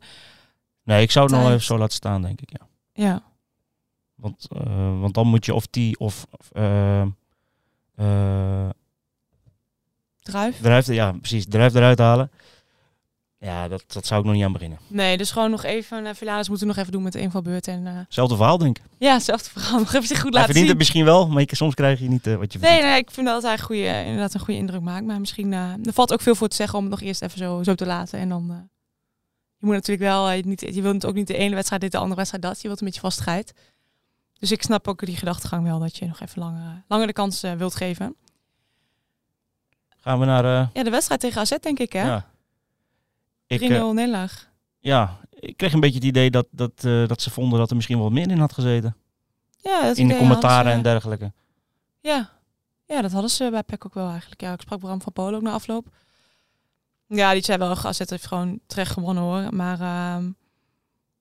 Nee, 0.83 1.01
ik 1.01 1.11
zou 1.11 1.25
het 1.25 1.35
nog 1.35 1.47
even 1.47 1.63
zo 1.63 1.77
laten 1.77 1.93
staan, 1.93 2.21
denk 2.21 2.41
ik, 2.41 2.49
ja. 2.51 2.67
Ja. 2.93 3.21
Want, 4.19 4.47
uh, 4.53 4.99
want 4.99 5.13
dan 5.13 5.27
moet 5.27 5.45
je 5.45 5.53
of 5.53 5.67
die 5.67 5.99
of... 5.99 6.27
Uh, 6.53 7.01
uh, 7.99 8.69
Druif? 10.19 10.61
Druif, 10.61 10.87
ja, 10.87 11.11
precies. 11.11 11.45
Druif 11.47 11.75
eruit 11.75 11.99
halen. 11.99 12.31
Ja, 13.37 13.67
dat, 13.67 13.83
dat 13.87 14.05
zou 14.05 14.19
ik 14.19 14.25
nog 14.25 14.35
niet 14.35 14.43
aan 14.43 14.51
beginnen. 14.51 14.79
Nee, 14.87 15.17
dus 15.17 15.31
gewoon 15.31 15.49
nog 15.49 15.63
even... 15.63 15.97
Uh, 15.97 16.35
moeten 16.35 16.59
we 16.59 16.65
nog 16.65 16.75
even 16.75 16.91
doen 16.91 17.03
met 17.03 17.13
de 17.13 17.19
invalbeurt. 17.19 17.67
En. 17.67 18.05
Zelfde 18.09 18.35
verhaal, 18.35 18.57
denk 18.57 18.77
ik. 18.77 18.83
Ja, 18.97 19.13
hetzelfde 19.13 19.49
verhaal. 19.49 19.79
Nog 19.79 19.93
even 19.93 20.07
zich 20.07 20.21
goed 20.21 20.33
Hij 20.33 20.41
laten 20.41 20.53
verdient 20.53 20.57
zien. 20.57 20.67
het 20.67 20.77
misschien 20.77 21.05
wel, 21.05 21.27
maar 21.27 21.41
je, 21.41 21.55
soms 21.55 21.73
krijg 21.73 21.99
je 21.99 22.09
niet 22.09 22.25
wat 22.25 22.53
je 22.53 22.59
verdient. 22.59 22.81
Nee, 22.81 22.91
nee, 22.91 22.99
ik 22.99 23.11
vind 23.11 23.27
dat 23.27 23.43
hij 23.43 23.59
goede, 23.59 24.03
inderdaad 24.03 24.33
een 24.33 24.39
goede 24.39 24.59
indruk 24.59 24.81
maakt. 24.81 25.05
Maar 25.05 25.19
misschien... 25.19 25.53
er 25.53 25.93
valt 25.93 26.13
ook 26.13 26.21
veel 26.21 26.35
voor 26.35 26.47
te 26.47 26.55
zeggen 26.55 26.77
om 26.77 26.83
het 26.83 26.93
nog 26.93 27.01
eerst 27.01 27.21
even 27.21 27.37
zo, 27.37 27.63
zo 27.63 27.75
te 27.75 27.85
laten. 27.85 28.19
En 28.19 28.29
dan... 28.29 28.69
je 29.57 29.65
moet 29.65 29.75
natuurlijk 29.75 30.09
wel... 30.09 30.29
je, 30.29 30.45
niet, 30.45 30.61
je 30.61 30.81
wilt 30.81 31.05
ook 31.05 31.15
niet 31.15 31.27
de 31.27 31.37
ene 31.37 31.55
wedstrijd 31.55 31.81
dit, 31.81 31.91
de 31.91 31.97
andere 31.97 32.15
wedstrijd 32.15 32.43
dat. 32.43 32.61
Je 32.61 32.67
wilt 32.67 32.79
een 32.79 32.85
beetje 32.85 33.01
vastheid. 33.01 33.53
Dus 34.39 34.51
ik 34.51 34.63
snap 34.63 34.87
ook 34.87 35.05
die 35.05 35.17
gedachtegang 35.17 35.63
wel 35.63 35.79
dat 35.79 35.97
je 35.97 36.07
nog 36.07 36.19
even 36.19 36.41
langer, 36.41 36.83
langer 36.87 37.07
de 37.07 37.13
kans 37.13 37.41
wilt 37.41 37.75
geven. 37.75 38.15
Gaan 39.97 40.19
we 40.19 40.25
naar... 40.25 40.69
Ja, 40.73 40.83
de 40.83 40.89
wedstrijd 40.89 41.21
tegen 41.21 41.41
AZ, 41.41 41.55
denk 41.61 41.79
ik, 41.79 41.93
hè? 41.93 42.07
Ja. 42.07 42.25
3-0 43.47 43.61
uh, 43.61 43.89
nederlaag. 43.89 44.49
Ja, 44.79 45.19
ik 45.29 45.57
kreeg 45.57 45.73
een 45.73 45.79
beetje 45.79 45.95
het 45.95 46.07
idee 46.07 46.31
dat, 46.31 46.47
dat, 46.51 46.81
dat 46.81 47.21
ze 47.21 47.29
vonden 47.29 47.59
dat 47.59 47.69
er 47.69 47.75
misschien 47.75 47.99
wel 47.99 48.09
meer 48.09 48.29
in 48.29 48.39
had 48.39 48.53
gezeten. 48.53 48.95
Ja, 49.61 49.81
dat 49.81 49.97
in 49.97 50.07
de 50.07 50.17
commentaren 50.17 50.71
ze, 50.71 50.77
en 50.77 50.83
dergelijke. 50.83 51.31
Ja. 52.01 52.29
ja, 52.85 53.01
dat 53.01 53.11
hadden 53.11 53.29
ze 53.29 53.47
bij 53.51 53.63
PEC 53.63 53.85
ook 53.85 53.93
wel 53.93 54.09
eigenlijk. 54.09 54.41
Ja, 54.41 54.53
ik 54.53 54.61
sprak 54.61 54.79
Bram 54.79 55.01
van 55.01 55.13
Polen 55.13 55.35
ook 55.35 55.41
na 55.41 55.51
afloop. 55.51 55.87
Ja, 57.07 57.33
die 57.33 57.43
zei 57.43 57.57
wel, 57.57 57.77
AZ 57.77 57.99
heeft 58.05 58.27
gewoon 58.27 58.59
terecht 58.65 58.91
gewonnen 58.91 59.23
hoor. 59.23 59.55
Maar 59.55 59.79
uh, 59.79 60.25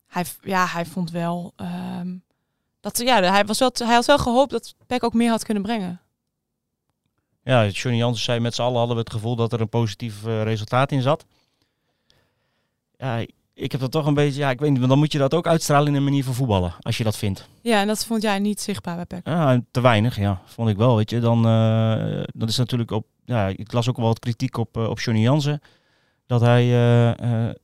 hij, 0.07 0.25
ja, 0.41 0.67
hij 0.67 0.87
vond 0.87 1.11
wel... 1.11 1.53
Uh, 1.57 2.01
dat, 2.93 3.07
ja, 3.07 3.23
hij, 3.23 3.45
was 3.45 3.59
wel, 3.59 3.71
hij 3.75 3.95
had 3.95 4.07
wel 4.07 4.19
gehoopt 4.19 4.51
dat 4.51 4.75
PEC 4.87 5.05
ook 5.05 5.15
meer 5.15 5.31
had 5.31 5.45
kunnen 5.45 5.63
brengen. 5.63 6.01
Ja, 7.43 7.67
Johnny 7.67 8.01
Jansen 8.01 8.25
zei 8.25 8.41
met 8.41 8.55
z'n 8.55 8.63
allen 8.63 8.79
hadden 8.79 8.97
we 8.97 9.03
het 9.03 9.13
gevoel 9.13 9.37
dat 9.37 9.53
er 9.53 9.61
een 9.61 9.69
positief 9.69 10.27
uh, 10.27 10.43
resultaat 10.43 10.93
in 10.93 11.03
zat 11.03 11.25
ja, 12.99 13.25
ik 13.55 13.73
heb 13.73 13.81
dat 13.81 13.91
toch 13.91 14.07
een 14.07 14.15
beetje, 14.15 14.41
ja, 14.41 14.51
ik 14.51 14.61
weet 14.61 14.71
niet, 14.71 14.79
maar 14.79 14.89
dan 14.89 14.99
moet 14.99 15.13
je 15.13 15.19
dat 15.19 15.35
ook 15.35 15.47
uitstralen 15.47 15.89
in 15.89 15.95
een 15.95 16.05
manier 16.05 16.25
van 16.25 16.35
voetballen, 16.35 16.75
als 16.81 16.99
je 16.99 17.05
dat 17.05 17.17
vindt. 17.17 17.49
Ja, 17.61 17.81
en 17.81 17.87
dat 17.87 18.05
vond 18.05 18.23
jij 18.23 18.39
niet 18.39 18.61
zichtbaar 18.61 18.97
bij 18.97 19.05
PEC? 19.05 19.27
Ja, 19.27 19.61
te 19.71 19.81
weinig, 19.81 20.17
ja, 20.17 20.41
vond 20.45 20.69
ik 20.69 20.77
wel, 20.77 20.97
weet 20.97 21.11
je. 21.11 21.21
Dan, 21.21 21.47
uh, 21.47 22.23
dat 22.35 22.49
is 22.49 22.57
natuurlijk 22.57 22.91
op, 22.91 23.07
ja, 23.25 23.47
ik 23.47 23.73
las 23.73 23.89
ook 23.89 23.97
wel 23.97 24.07
wat 24.07 24.19
kritiek 24.19 24.57
op, 24.57 24.77
uh, 24.77 24.89
op 24.89 25.01
Johnny 25.01 25.23
Jansen, 25.23 25.61
dat 26.27 26.41
hij, 26.41 26.65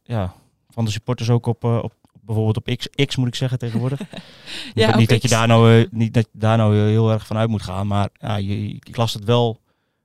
ja, 0.03 0.35
van 0.69 0.85
de 0.85 0.91
supporters 0.91 1.31
ook 1.31 1.47
op, 1.47 1.65
op 1.65 1.93
bijvoorbeeld 2.25 2.57
op 2.57 2.77
X, 2.77 2.89
X 3.07 3.17
moet 3.17 3.29
ik 3.29 3.35
zeggen 3.35 3.59
tegenwoordig. 3.59 4.01
ja, 4.75 4.87
niet, 4.87 4.97
niet 4.97 5.09
dat 5.09 5.23
je 5.23 5.29
daar 5.29 5.47
nou, 5.47 5.87
niet 5.91 6.15
dat 6.15 6.29
je 6.33 6.39
daar 6.39 6.57
nou 6.57 6.77
heel 6.77 7.11
erg 7.11 7.27
van 7.27 7.37
uit 7.37 7.49
moet 7.49 7.63
gaan, 7.63 7.87
maar 7.87 8.09
ja, 8.13 8.37
je, 8.37 8.69
ik 8.69 8.97
las 8.97 9.15
het 9.15 9.25
wel, 9.25 9.61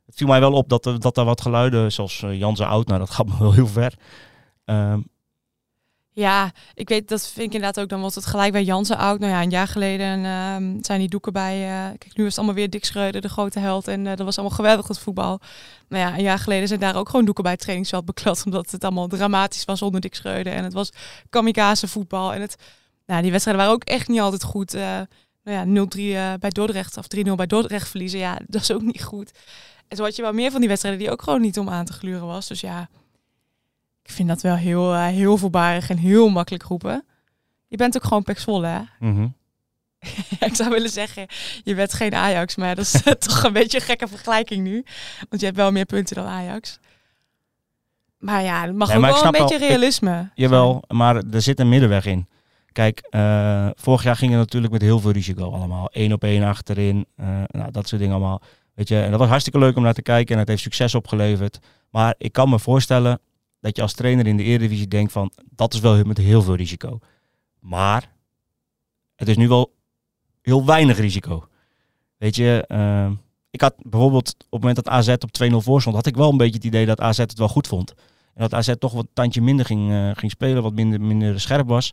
het 0.05 0.15
viel 0.15 0.27
mij 0.27 0.39
wel 0.39 0.53
op 0.53 0.69
dat, 0.69 0.83
dat 0.83 1.17
er 1.17 1.25
wat 1.25 1.41
geluiden, 1.41 1.91
zoals 1.91 2.25
Jansen 2.31 2.67
oud, 2.67 2.87
nou 2.87 2.99
dat 2.99 3.09
gaat 3.09 3.27
me 3.27 3.37
wel 3.39 3.53
heel 3.53 3.67
ver. 3.67 3.93
Um, 4.65 5.07
ja, 6.11 6.51
ik 6.73 6.89
weet, 6.89 7.07
dat 7.07 7.27
vind 7.27 7.47
ik 7.47 7.53
inderdaad 7.53 7.79
ook. 7.79 7.89
Dan 7.89 8.01
was 8.01 8.15
het 8.15 8.25
gelijk 8.25 8.51
bij 8.51 8.63
Jansen 8.63 8.97
oud. 8.97 9.19
Nou 9.19 9.31
ja, 9.31 9.41
een 9.41 9.49
jaar 9.49 9.67
geleden 9.67 10.19
uh, 10.19 10.79
zijn 10.81 10.99
die 10.99 11.09
doeken 11.09 11.33
bij... 11.33 11.61
Uh, 11.61 11.97
kijk, 11.97 12.17
nu 12.17 12.23
is 12.23 12.29
het 12.29 12.37
allemaal 12.37 12.55
weer 12.55 12.69
Dick 12.69 12.85
Schreuder, 12.85 13.21
de 13.21 13.29
grote 13.29 13.59
held. 13.59 13.87
En 13.87 13.99
uh, 14.05 14.15
dat 14.15 14.25
was 14.25 14.37
allemaal 14.37 14.55
geweldig, 14.55 14.87
het 14.87 14.99
voetbal. 14.99 15.39
Nou 15.87 16.03
ja, 16.03 16.17
een 16.17 16.23
jaar 16.23 16.39
geleden 16.39 16.67
zijn 16.67 16.79
daar 16.79 16.95
ook 16.95 17.09
gewoon 17.09 17.25
doeken 17.25 17.43
bij 17.43 17.51
het 17.51 17.61
trainingsveld 17.61 18.05
beklad. 18.05 18.43
Omdat 18.45 18.71
het 18.71 18.83
allemaal 18.83 19.07
dramatisch 19.07 19.65
was 19.65 19.81
onder 19.81 20.01
Dick 20.01 20.15
Schreuder. 20.15 20.53
En 20.53 20.63
het 20.63 20.73
was 20.73 20.89
kamikaze 21.29 21.87
voetbal. 21.87 22.33
En 22.33 22.41
het, 22.41 22.55
nou, 23.05 23.21
die 23.21 23.31
wedstrijden 23.31 23.63
waren 23.65 23.79
ook 23.79 23.87
echt 23.87 24.07
niet 24.07 24.19
altijd 24.19 24.43
goed. 24.43 24.73
nou 24.73 25.07
ja, 25.43 26.35
0-3 26.35 26.39
bij 26.39 26.49
Dordrecht 26.49 26.97
of 26.97 27.05
3-0 27.15 27.31
bij 27.35 27.47
Dordrecht 27.47 27.89
verliezen. 27.89 28.19
Ja, 28.19 28.39
dat 28.47 28.61
is 28.61 28.71
ook 28.71 28.81
niet 28.81 29.03
goed. 29.03 29.31
En 29.87 29.97
zo 29.97 30.03
had 30.03 30.15
je 30.15 30.21
wel 30.21 30.33
meer 30.33 30.51
van 30.51 30.59
die 30.59 30.69
wedstrijden 30.69 31.01
die 31.01 31.11
ook 31.11 31.21
gewoon 31.21 31.41
niet 31.41 31.59
om 31.59 31.69
aan 31.69 31.85
te 31.85 31.93
gluren 31.93 32.27
was. 32.27 32.47
Dus 32.47 32.61
ja... 32.61 32.89
Ik 34.09 34.15
vind 34.15 34.27
dat 34.27 34.41
wel 34.41 34.55
heel, 34.55 34.93
uh, 34.93 35.05
heel 35.05 35.37
voorbarig 35.37 35.89
en 35.89 35.97
heel 35.97 36.29
makkelijk 36.29 36.63
roepen. 36.63 37.05
Je 37.67 37.77
bent 37.77 37.95
ook 37.95 38.03
gewoon 38.03 38.23
Pek 38.23 38.39
Zwolle, 38.39 38.67
hè? 38.67 38.79
Mm 39.07 39.15
-hmm. 39.15 39.35
ik 40.39 40.55
zou 40.55 40.69
willen 40.69 40.89
zeggen, 40.89 41.27
je 41.63 41.75
bent 41.75 41.93
geen 41.93 42.13
Ajax, 42.13 42.55
maar 42.55 42.75
dat 42.75 42.85
is 42.85 43.01
toch 43.27 43.43
een 43.43 43.53
beetje 43.53 43.79
een 43.79 43.85
gekke 43.85 44.07
vergelijking 44.07 44.63
nu. 44.63 44.85
Want 45.29 45.41
je 45.41 45.45
hebt 45.45 45.57
wel 45.57 45.71
meer 45.71 45.85
punten 45.85 46.15
dan 46.15 46.25
Ajax. 46.25 46.79
Maar 48.17 48.43
ja, 48.43 48.65
het 48.65 48.75
mag 48.75 48.87
nee, 48.87 48.97
ook 48.97 49.03
wel 49.03 49.25
een 49.25 49.31
beetje 49.31 49.59
wel, 49.59 49.67
realisme. 49.67 50.19
Ik, 50.19 50.27
jawel, 50.33 50.83
maar 50.87 51.15
er 51.15 51.41
zit 51.41 51.59
een 51.59 51.69
middenweg 51.69 52.05
in. 52.05 52.27
Kijk, 52.71 53.07
uh, 53.11 53.69
vorig 53.75 54.03
jaar 54.03 54.15
ging 54.15 54.31
het 54.31 54.39
natuurlijk 54.39 54.73
met 54.73 54.81
heel 54.81 54.99
veel 54.99 55.11
risico 55.11 55.51
allemaal. 55.51 55.89
Eén 55.91 56.13
op 56.13 56.23
één 56.23 56.43
achterin, 56.43 57.05
uh, 57.19 57.27
nou, 57.47 57.71
dat 57.71 57.87
soort 57.87 58.01
dingen 58.01 58.15
allemaal. 58.15 58.41
Weet 58.73 58.87
je, 58.87 59.01
en 59.01 59.09
dat 59.09 59.19
was 59.19 59.29
hartstikke 59.29 59.59
leuk 59.59 59.75
om 59.75 59.83
naar 59.83 59.93
te 59.93 60.01
kijken 60.01 60.33
en 60.33 60.39
het 60.39 60.47
heeft 60.49 60.61
succes 60.61 60.95
opgeleverd. 60.95 61.59
Maar 61.89 62.15
ik 62.17 62.31
kan 62.31 62.49
me 62.49 62.59
voorstellen 62.59 63.19
dat 63.59 63.75
je 63.75 63.81
als 63.81 63.93
trainer 63.93 64.27
in 64.27 64.37
de 64.37 64.43
Eredivisie 64.43 64.87
denkt 64.87 65.11
van 65.11 65.31
dat 65.49 65.73
is 65.73 65.79
wel 65.79 66.03
met 66.03 66.17
heel 66.17 66.41
veel 66.41 66.55
risico. 66.55 66.99
Maar 67.59 68.11
het 69.15 69.27
is 69.27 69.37
nu 69.37 69.47
wel 69.47 69.73
heel 70.41 70.65
weinig 70.65 70.97
risico. 70.97 71.47
Weet 72.17 72.35
je, 72.35 72.65
uh, 72.67 73.11
ik 73.51 73.61
had 73.61 73.75
bijvoorbeeld 73.77 74.29
op 74.39 74.39
het 74.51 74.59
moment 74.59 74.75
dat 74.75 74.87
AZ 74.87 75.09
op 75.09 75.29
2-0 75.51 75.55
voor 75.55 75.81
stond, 75.81 75.95
had 75.95 76.05
ik 76.05 76.15
wel 76.15 76.31
een 76.31 76.37
beetje 76.37 76.55
het 76.55 76.63
idee 76.65 76.85
dat 76.85 76.99
AZ 77.01 77.17
het 77.17 77.37
wel 77.37 77.47
goed 77.47 77.67
vond. 77.67 77.93
En 78.33 78.41
dat 78.41 78.53
AZ 78.53 78.73
toch 78.79 78.93
wat 78.93 79.07
tandje 79.13 79.41
minder 79.41 79.65
ging, 79.65 79.91
uh, 79.91 80.11
ging 80.13 80.31
spelen, 80.31 80.63
wat 80.63 80.73
minder, 80.73 81.01
minder 81.01 81.39
scherp 81.39 81.67
was. 81.67 81.91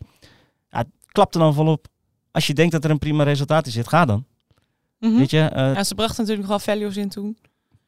Ja, 0.71 0.79
het 0.79 0.89
klapte 1.07 1.39
dan 1.39 1.55
volop 1.55 1.87
als 2.31 2.47
je 2.47 2.55
denkt 2.55 2.73
dat 2.73 2.85
er 2.85 2.91
een 2.91 2.99
prima 2.99 3.23
resultaat 3.23 3.67
in 3.67 3.73
zit, 3.73 3.89
ga 3.89 4.05
dan. 4.05 4.25
Mhm. 4.99 5.17
Weet 5.17 5.31
je? 5.31 5.41
eh, 5.41 5.75
Ja, 5.75 5.85
ze 5.85 5.95
brachten 5.95 6.17
natuurlijk 6.25 6.49
nog 6.49 6.65
wel 6.65 6.75
values 6.75 6.97
in 6.97 7.09
toen. 7.09 7.39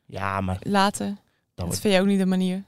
ja, 0.06 0.40
maar 0.40 0.58
Later. 0.62 1.16
dat, 1.54 1.66
Dat 1.70 1.80
vind 1.80 1.94
je 1.94 2.00
ook 2.00 2.06
niet 2.06 2.18
de 2.18 2.26
manier. 2.26 2.64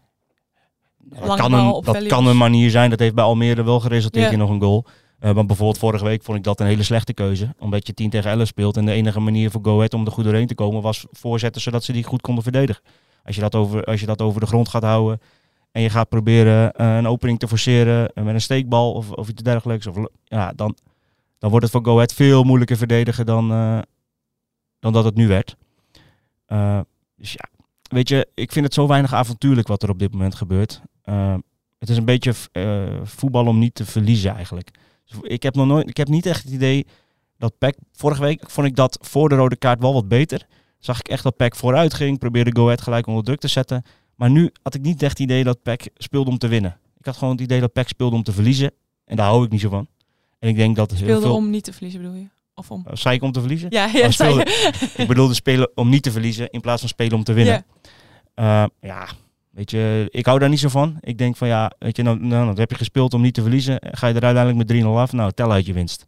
Dat 1.04 1.36
kan, 1.36 1.52
een, 1.52 1.82
dat 1.84 2.06
kan 2.06 2.26
een 2.26 2.36
manier 2.36 2.70
zijn. 2.70 2.90
Dat 2.90 2.98
heeft 2.98 3.14
bij 3.14 3.24
Almere 3.24 3.62
wel 3.62 3.80
geresulteerd 3.80 4.26
Ja. 4.26 4.32
in 4.32 4.38
nog 4.38 4.50
een 4.50 4.60
goal. 4.60 4.84
Eh, 5.18 5.34
maar 5.34 5.46
bijvoorbeeld 5.46 5.78
vorige 5.78 6.04
week 6.04 6.22
vond 6.22 6.38
ik 6.38 6.44
dat 6.44 6.60
een 6.60 6.66
hele 6.66 6.82
slechte 6.82 7.12
keuze. 7.12 7.54
Omdat 7.58 7.86
je 7.86 7.94
10 7.94 8.10
tegen 8.10 8.30
11 8.30 8.46
speelt. 8.46 8.76
En 8.76 8.86
de 8.86 8.92
enige 8.92 9.20
manier 9.20 9.50
voor 9.50 9.60
Go 9.64 9.76
Ahead 9.76 9.94
om 9.94 10.06
er 10.06 10.12
goed 10.12 10.24
doorheen 10.24 10.46
te 10.46 10.54
komen 10.54 10.82
was 10.82 11.06
voorzetten 11.10 11.62
zodat 11.62 11.84
ze 11.84 11.92
die 11.92 12.04
goed 12.04 12.20
konden 12.20 12.42
verdedigen. 12.42 12.82
Als 13.24 13.34
je 13.34 13.40
dat 13.40 13.54
over, 13.54 13.84
als 13.84 14.00
je 14.00 14.06
dat 14.06 14.22
over 14.22 14.40
de 14.40 14.46
grond 14.46 14.68
gaat 14.68 14.82
houden 14.82 15.20
en 15.72 15.82
je 15.82 15.90
gaat 15.90 16.08
proberen 16.08 16.72
eh, 16.72 16.96
een 16.96 17.06
opening 17.06 17.38
te 17.38 17.48
forceren 17.48 18.12
eh, 18.12 18.24
met 18.24 18.34
een 18.34 18.40
steekbal 18.40 18.92
of, 18.92 19.10
of 19.10 19.28
iets 19.28 19.42
dergelijks. 19.42 19.86
Of, 19.86 19.96
ja, 20.24 20.52
dan, 20.56 20.76
dan 21.38 21.50
wordt 21.50 21.64
het 21.64 21.74
voor 21.74 21.84
Go 21.84 21.94
Ahead 21.94 22.12
veel 22.12 22.42
moeilijker 22.42 22.76
verdedigen 22.76 23.26
dan, 23.26 23.48
dan 24.78 24.92
dat 24.92 25.04
het 25.04 25.14
nu 25.14 25.28
werd. 25.28 25.56
Dus 27.16 27.32
ja, 27.32 27.48
weet 27.90 28.08
je, 28.08 28.28
ik 28.34 28.52
vind 28.52 28.64
het 28.64 28.74
zo 28.74 28.86
weinig 28.86 29.14
avontuurlijk 29.14 29.68
wat 29.68 29.82
er 29.82 29.90
op 29.90 29.98
dit 29.98 30.12
moment 30.12 30.34
gebeurt. 30.34 30.80
Eh, 31.02 31.34
het 31.78 31.88
is 31.88 31.96
een 31.96 32.04
beetje 32.04 32.32
eh, 32.52 32.82
voetbal 33.02 33.46
om 33.46 33.58
niet 33.58 33.74
te 33.74 33.84
verliezen 33.84 34.34
eigenlijk. 34.34 34.70
Dus 35.04 35.18
ik 35.22 35.42
heb 35.42 35.54
nog 35.54 35.66
nooit, 35.66 35.88
ik 35.88 35.96
heb 35.96 36.08
niet 36.08 36.26
echt 36.26 36.42
het 36.42 36.52
idee 36.52 36.86
dat 37.38 37.58
PEC, 37.58 37.76
vorige 37.92 38.20
week 38.22 38.50
vond 38.50 38.66
ik 38.66 38.76
dat 38.76 38.98
voor 39.00 39.28
de 39.28 39.34
rode 39.34 39.56
kaart 39.56 39.80
wel 39.80 39.92
wat 39.92 40.08
beter. 40.08 40.46
Zag 40.78 40.98
ik 40.98 41.08
echt 41.08 41.22
dat 41.22 41.36
PEC 41.36 41.56
vooruit 41.56 41.94
ging, 41.94 42.18
probeerde 42.18 42.50
Go 42.56 42.64
Ahead 42.64 42.80
gelijk 42.80 43.06
onder 43.06 43.24
druk 43.24 43.40
te 43.40 43.48
zetten. 43.48 43.82
Maar 44.14 44.30
nu 44.30 44.50
had 44.62 44.74
ik 44.74 44.80
niet 44.82 45.02
echt 45.02 45.18
het 45.18 45.26
idee 45.28 45.44
dat 45.44 45.62
PEC 45.62 45.88
speelde 45.96 46.30
om 46.30 46.38
te 46.38 46.48
winnen. 46.48 46.78
Ik 46.98 47.06
had 47.06 47.16
gewoon 47.16 47.32
het 47.32 47.42
idee 47.42 47.60
dat 47.60 47.72
PEC 47.72 47.88
speelde 47.88 48.16
om 48.16 48.22
te 48.22 48.32
verliezen. 48.32 48.72
En 49.04 49.16
daar 49.16 49.26
hou 49.26 49.44
ik 49.44 49.50
niet 49.50 49.60
zo 49.60 49.68
van. 49.68 49.86
En 50.38 50.48
ik 50.48 50.56
denk 50.56 50.76
dat 50.76 50.90
heel 50.90 50.98
Speelde 50.98 51.20
veel... 51.20 51.34
om 51.34 51.50
niet 51.50 51.64
te 51.64 51.72
verliezen, 51.72 52.00
bedoel 52.02 52.16
je? 52.16 52.26
Of 52.54 52.70
om? 52.70 52.84
Uh, 52.88 52.94
zei 52.94 53.16
ik 53.16 53.22
om 53.22 53.32
te 53.32 53.40
verliezen? 53.40 53.70
Ja, 53.70 53.86
ja, 53.92 54.04
Oh, 54.06 54.10
speelde- 54.10 54.50
je. 54.50 54.90
Ik 54.96 55.06
bedoelde 55.08 55.34
spelen 55.34 55.70
om 55.74 55.88
niet 55.88 56.02
te 56.02 56.10
verliezen 56.10 56.50
in 56.50 56.60
plaats 56.60 56.80
van 56.80 56.88
spelen 56.88 57.12
om 57.16 57.24
te 57.24 57.32
winnen. 57.32 57.54
Ja. 57.54 57.64
Eh, 58.34 58.64
ja, 58.80 59.08
weet 59.50 59.70
je, 59.70 60.08
ik 60.10 60.26
hou 60.26 60.38
daar 60.38 60.48
niet 60.48 60.58
zo 60.60 60.68
van. 60.68 60.96
Ik 61.00 61.18
denk 61.18 61.36
van 61.36 61.48
ja, 61.48 61.72
weet 61.78 61.96
je, 61.96 62.02
nou, 62.02 62.18
nou, 62.20 62.46
dan 62.46 62.58
heb 62.58 62.70
je 62.70 62.76
gespeeld 62.76 63.14
om 63.14 63.20
niet 63.22 63.34
te 63.34 63.42
verliezen. 63.42 63.78
Ga 63.80 64.06
je 64.06 64.14
er 64.14 64.24
uiteindelijk 64.24 64.68
met 64.68 64.82
3-0 64.82 64.86
af. 64.86 65.12
Nou, 65.12 65.32
tel 65.32 65.52
uit 65.52 65.66
je 65.66 65.72
winst. 65.72 66.06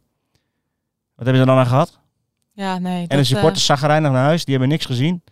Wat 1.15 1.25
hebben 1.25 1.35
ze 1.35 1.39
er 1.41 1.45
dan 1.55 1.57
aan 1.57 1.65
gehad? 1.69 1.99
Ja, 2.53 2.77
nee. 2.77 3.01
en 3.01 3.07
dat, 3.07 3.17
de 3.17 3.23
supporters 3.23 3.69
eh, 3.69 3.75
zagrijnig 3.75 4.11
naar 4.11 4.23
huis. 4.23 4.43
Die 4.45 4.53
hebben 4.53 4.71
niks 4.71 4.85
gezien. 4.85 5.23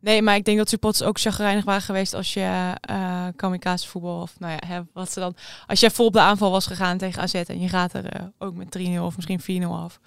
nee, 0.00 0.22
maar 0.22 0.34
ik 0.36 0.44
denk 0.44 0.58
dat 0.58 0.68
supporters 0.68 1.02
ook 1.08 1.20
chagrijnig 1.20 1.64
waren 1.64 1.82
geweest 1.82 2.14
als 2.14 2.34
je 2.34 2.74
eh 2.80 3.26
kamikaze 3.36 3.88
voetbal 3.88 4.20
of 4.20 4.38
nou 4.38 4.52
ja, 4.52 4.66
hè, 4.68 4.80
wat 4.92 5.12
ze 5.12 5.20
dan. 5.20 5.34
Als 5.66 5.80
je 5.80 5.90
vol 5.90 6.06
op 6.06 6.12
de 6.12 6.20
aanval 6.20 6.50
was 6.50 6.66
gegaan 6.66 6.98
tegen 6.98 7.22
AZ 7.22 7.34
en 7.34 7.60
je 7.60 7.68
gaat 7.68 7.92
er 7.94 8.32
ook 8.38 8.54
met 8.54 8.78
3-0 8.78 8.98
of 9.00 9.16
misschien 9.16 9.62
4-0 9.62 9.66
af. 9.66 10.00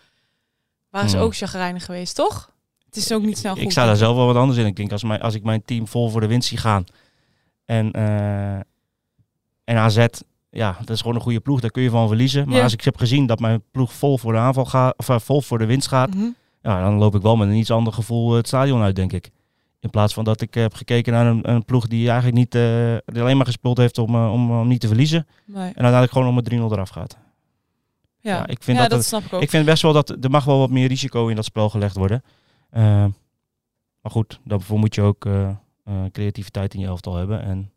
Waren 0.89 1.09
ze 1.09 1.15
Hmm. 1.15 1.25
ook 1.25 1.35
chagrijnig 1.35 1.85
geweest, 1.85 2.15
toch? 2.15 2.51
Het 2.93 3.03
is 3.03 3.11
ook 3.11 3.23
niet 3.23 3.37
snel 3.37 3.53
goed. 3.53 3.61
ik 3.63 3.71
sta 3.71 3.85
daar 3.85 3.95
zelf 3.95 4.15
wel 4.15 4.25
wat 4.25 4.35
anders 4.35 4.59
in. 4.59 4.65
Ik 4.65 4.75
denk 4.75 4.91
als, 4.91 5.03
mijn, 5.03 5.21
als 5.21 5.33
ik 5.35 5.43
mijn 5.43 5.61
team 5.65 5.87
vol 5.87 6.09
voor 6.09 6.21
de 6.21 6.27
winst 6.27 6.47
zie 6.47 6.57
gaan. 6.57 6.83
En, 7.65 7.91
eh, 7.91 8.55
en 9.63 9.77
AZ, 9.77 10.05
ja, 10.49 10.75
dat 10.79 10.89
is 10.89 11.01
gewoon 11.01 11.15
een 11.15 11.21
goede 11.21 11.39
ploeg. 11.39 11.59
Daar 11.59 11.71
kun 11.71 11.83
je 11.83 11.89
van 11.89 12.07
verliezen. 12.07 12.47
Maar 12.47 12.57
Ja. 12.57 12.63
als 12.63 12.73
ik 12.73 12.81
heb 12.81 12.97
gezien 12.97 13.25
dat 13.25 13.39
mijn 13.39 13.63
ploeg 13.71 13.93
vol 13.93 14.17
voor 14.17 14.31
de 14.31 14.37
aanval 14.37 14.65
gaat, 14.65 14.97
of 14.97 15.09
eh, 15.09 15.19
vol 15.19 15.41
voor 15.41 15.57
de 15.57 15.65
winst 15.65 15.87
gaat. 15.87 16.13
Mhm. 16.15 16.25
Ja, 16.61 16.81
dan 16.83 16.93
loop 16.97 17.15
ik 17.15 17.21
wel 17.21 17.35
met 17.35 17.47
een 17.47 17.53
iets 17.55 17.71
ander 17.71 17.93
gevoel 17.93 18.31
het 18.33 18.47
stadion 18.47 18.81
uit, 18.81 18.95
denk 18.95 19.13
ik. 19.13 19.31
In 19.79 19.89
plaats 19.89 20.13
van 20.13 20.23
dat 20.23 20.41
ik 20.41 20.53
heb 20.53 20.73
gekeken 20.73 21.13
naar 21.13 21.25
een, 21.25 21.49
een 21.49 21.65
ploeg 21.65 21.87
die 21.87 22.05
eigenlijk 22.07 22.37
niet, 22.37 22.55
eh, 22.55 22.61
die 23.05 23.21
alleen 23.21 23.37
maar 23.37 23.45
gespeeld 23.45 23.77
heeft 23.77 23.97
om, 23.97 24.15
om, 24.15 24.51
om 24.59 24.67
niet 24.67 24.79
te 24.81 24.87
verliezen. 24.87 25.27
Nee. 25.45 25.57
En 25.61 25.65
uiteindelijk 25.65 26.11
gewoon 26.11 26.27
om 26.27 26.35
met 26.35 26.49
3-0 26.53 26.71
eraf 26.71 26.89
gaat. 26.89 27.17
Ja, 28.19 28.35
ja, 28.35 28.47
ik 28.47 28.63
vind 28.63 28.77
ja, 28.77 28.83
dat 28.83 28.91
dat, 28.91 28.99
het- 28.99 29.07
snap 29.07 29.23
ik 29.23 29.33
ook. 29.33 29.41
Ik 29.41 29.49
vind 29.49 29.65
best 29.65 29.81
wel 29.81 29.93
dat 29.93 30.09
er 30.09 30.29
mag 30.29 30.43
wel 30.43 30.59
wat 30.59 30.69
meer 30.69 30.87
risico 30.87 31.27
in 31.27 31.35
dat 31.35 31.45
spel 31.45 31.69
gelegd 31.69 31.95
worden. 31.95 32.23
Eh, 32.73 33.05
maar 34.01 34.11
goed, 34.11 34.39
daarvoor 34.43 34.79
moet 34.79 34.95
je 34.95 35.01
ook 35.01 35.25
eh, 35.25 35.49
eh, 35.83 36.05
creativiteit 36.11 36.73
in 36.73 36.79
je 36.79 36.85
elftal 36.85 37.15
hebben. 37.15 37.41
En 37.41 37.71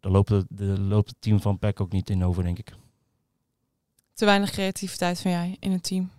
daar 0.00 0.12
loopt 0.12 0.28
het, 0.28 0.46
de, 0.48 0.80
loopt 0.80 1.08
het 1.08 1.16
team 1.20 1.40
van 1.40 1.58
PEC 1.58 1.80
ook 1.80 1.92
niet 1.92 2.10
in 2.10 2.24
over, 2.24 2.42
denk 2.42 2.58
ik. 2.58 2.72
Te 4.14 4.24
weinig 4.24 4.50
creativiteit 4.50 5.20
van 5.20 5.30
jij 5.30 5.56
in 5.60 5.72
het 5.72 5.82
team. 5.82 6.10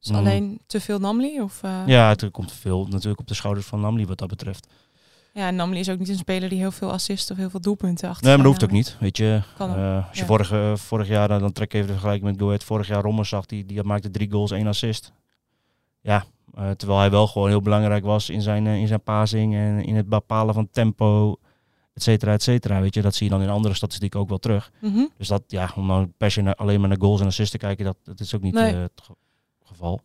Is 0.00 0.10
Mm. 0.10 0.16
alleen 0.16 0.60
te 0.66 0.80
veel 0.80 0.98
Namli? 0.98 1.40
Of, 1.40 1.60
Ja, 1.86 2.08
het 2.08 2.30
komt 2.30 2.52
veel 2.52 2.86
natuurlijk 2.86 3.20
op 3.20 3.26
de 3.26 3.34
schouders 3.34 3.66
van 3.66 3.80
Namli 3.80 4.06
wat 4.06 4.18
dat 4.18 4.28
betreft. 4.28 4.66
ja, 5.32 5.50
Namli 5.50 5.78
is 5.78 5.88
ook 5.88 5.98
niet 5.98 6.08
een 6.08 6.16
speler 6.16 6.48
die 6.48 6.58
heel 6.58 6.70
veel 6.70 6.92
assists 6.92 7.30
of 7.30 7.36
heel 7.36 7.50
veel 7.50 7.60
doelpunten 7.60 8.08
achter. 8.08 8.26
Nee, 8.26 8.34
maar 8.34 8.44
dat 8.44 8.52
hoeft 8.52 8.64
ook 8.64 8.76
niet. 8.76 8.96
Weet 9.00 9.16
je, 9.16 9.42
als 9.58 9.70
je 10.12 10.20
ja. 10.20 10.26
vorige, 10.26 10.72
vorig 10.76 11.08
jaar, 11.08 11.28
dan 11.28 11.52
trek 11.52 11.66
ik 11.68 11.74
even 11.74 11.86
de 11.86 11.92
vergelijking 11.92 12.30
met 12.30 12.40
Go 12.40 12.46
Ahead. 12.46 12.64
Vorig 12.64 12.86
jaar 12.86 13.02
Rommers 13.02 13.28
zag, 13.28 13.46
die, 13.46 13.64
die 13.64 13.82
maakte 13.82 14.10
drie 14.10 14.30
goals, 14.30 14.50
één 14.50 14.66
assist. 14.66 15.12
Ja, 16.00 16.24
eh, 16.56 16.70
terwijl 16.70 16.98
hij 17.00 17.10
wel 17.10 17.26
gewoon 17.26 17.48
heel 17.48 17.60
belangrijk 17.60 18.04
was 18.04 18.30
in 18.30 18.42
zijn, 18.42 18.66
eh, 18.66 18.76
in 18.76 18.86
zijn 18.86 19.02
passing 19.02 19.54
en 19.54 19.84
in 19.84 19.96
het 19.96 20.08
bepalen 20.08 20.54
van 20.54 20.68
tempo, 20.70 21.36
et 21.94 22.02
cetera, 22.02 22.32
et 22.32 22.42
cetera. 22.42 22.80
Weet 22.80 22.94
je, 22.94 23.02
dat 23.02 23.14
zie 23.14 23.26
je 23.26 23.32
dan 23.32 23.42
in 23.42 23.48
andere 23.48 23.74
statistieken 23.74 24.20
ook 24.20 24.28
wel 24.28 24.38
terug. 24.38 24.70
Mhm. 24.80 25.04
Dus 25.16 25.28
dat, 25.28 25.42
ja, 25.46 25.70
om 25.76 25.86
nou 25.86 26.06
per 26.16 26.30
se 26.30 26.40
naar- 26.40 26.54
alleen 26.54 26.80
maar 26.80 26.88
naar 26.88 27.00
goals 27.00 27.20
en 27.20 27.26
assists 27.26 27.50
te 27.50 27.58
kijken, 27.58 27.84
dat, 27.84 27.96
dat 28.02 28.20
is 28.20 28.34
ook 28.34 28.42
niet 28.42 28.54
Nee. 28.54 28.72
eh, 28.74 28.80
het 28.80 29.00
ge- 29.02 29.14
geval. 29.64 30.00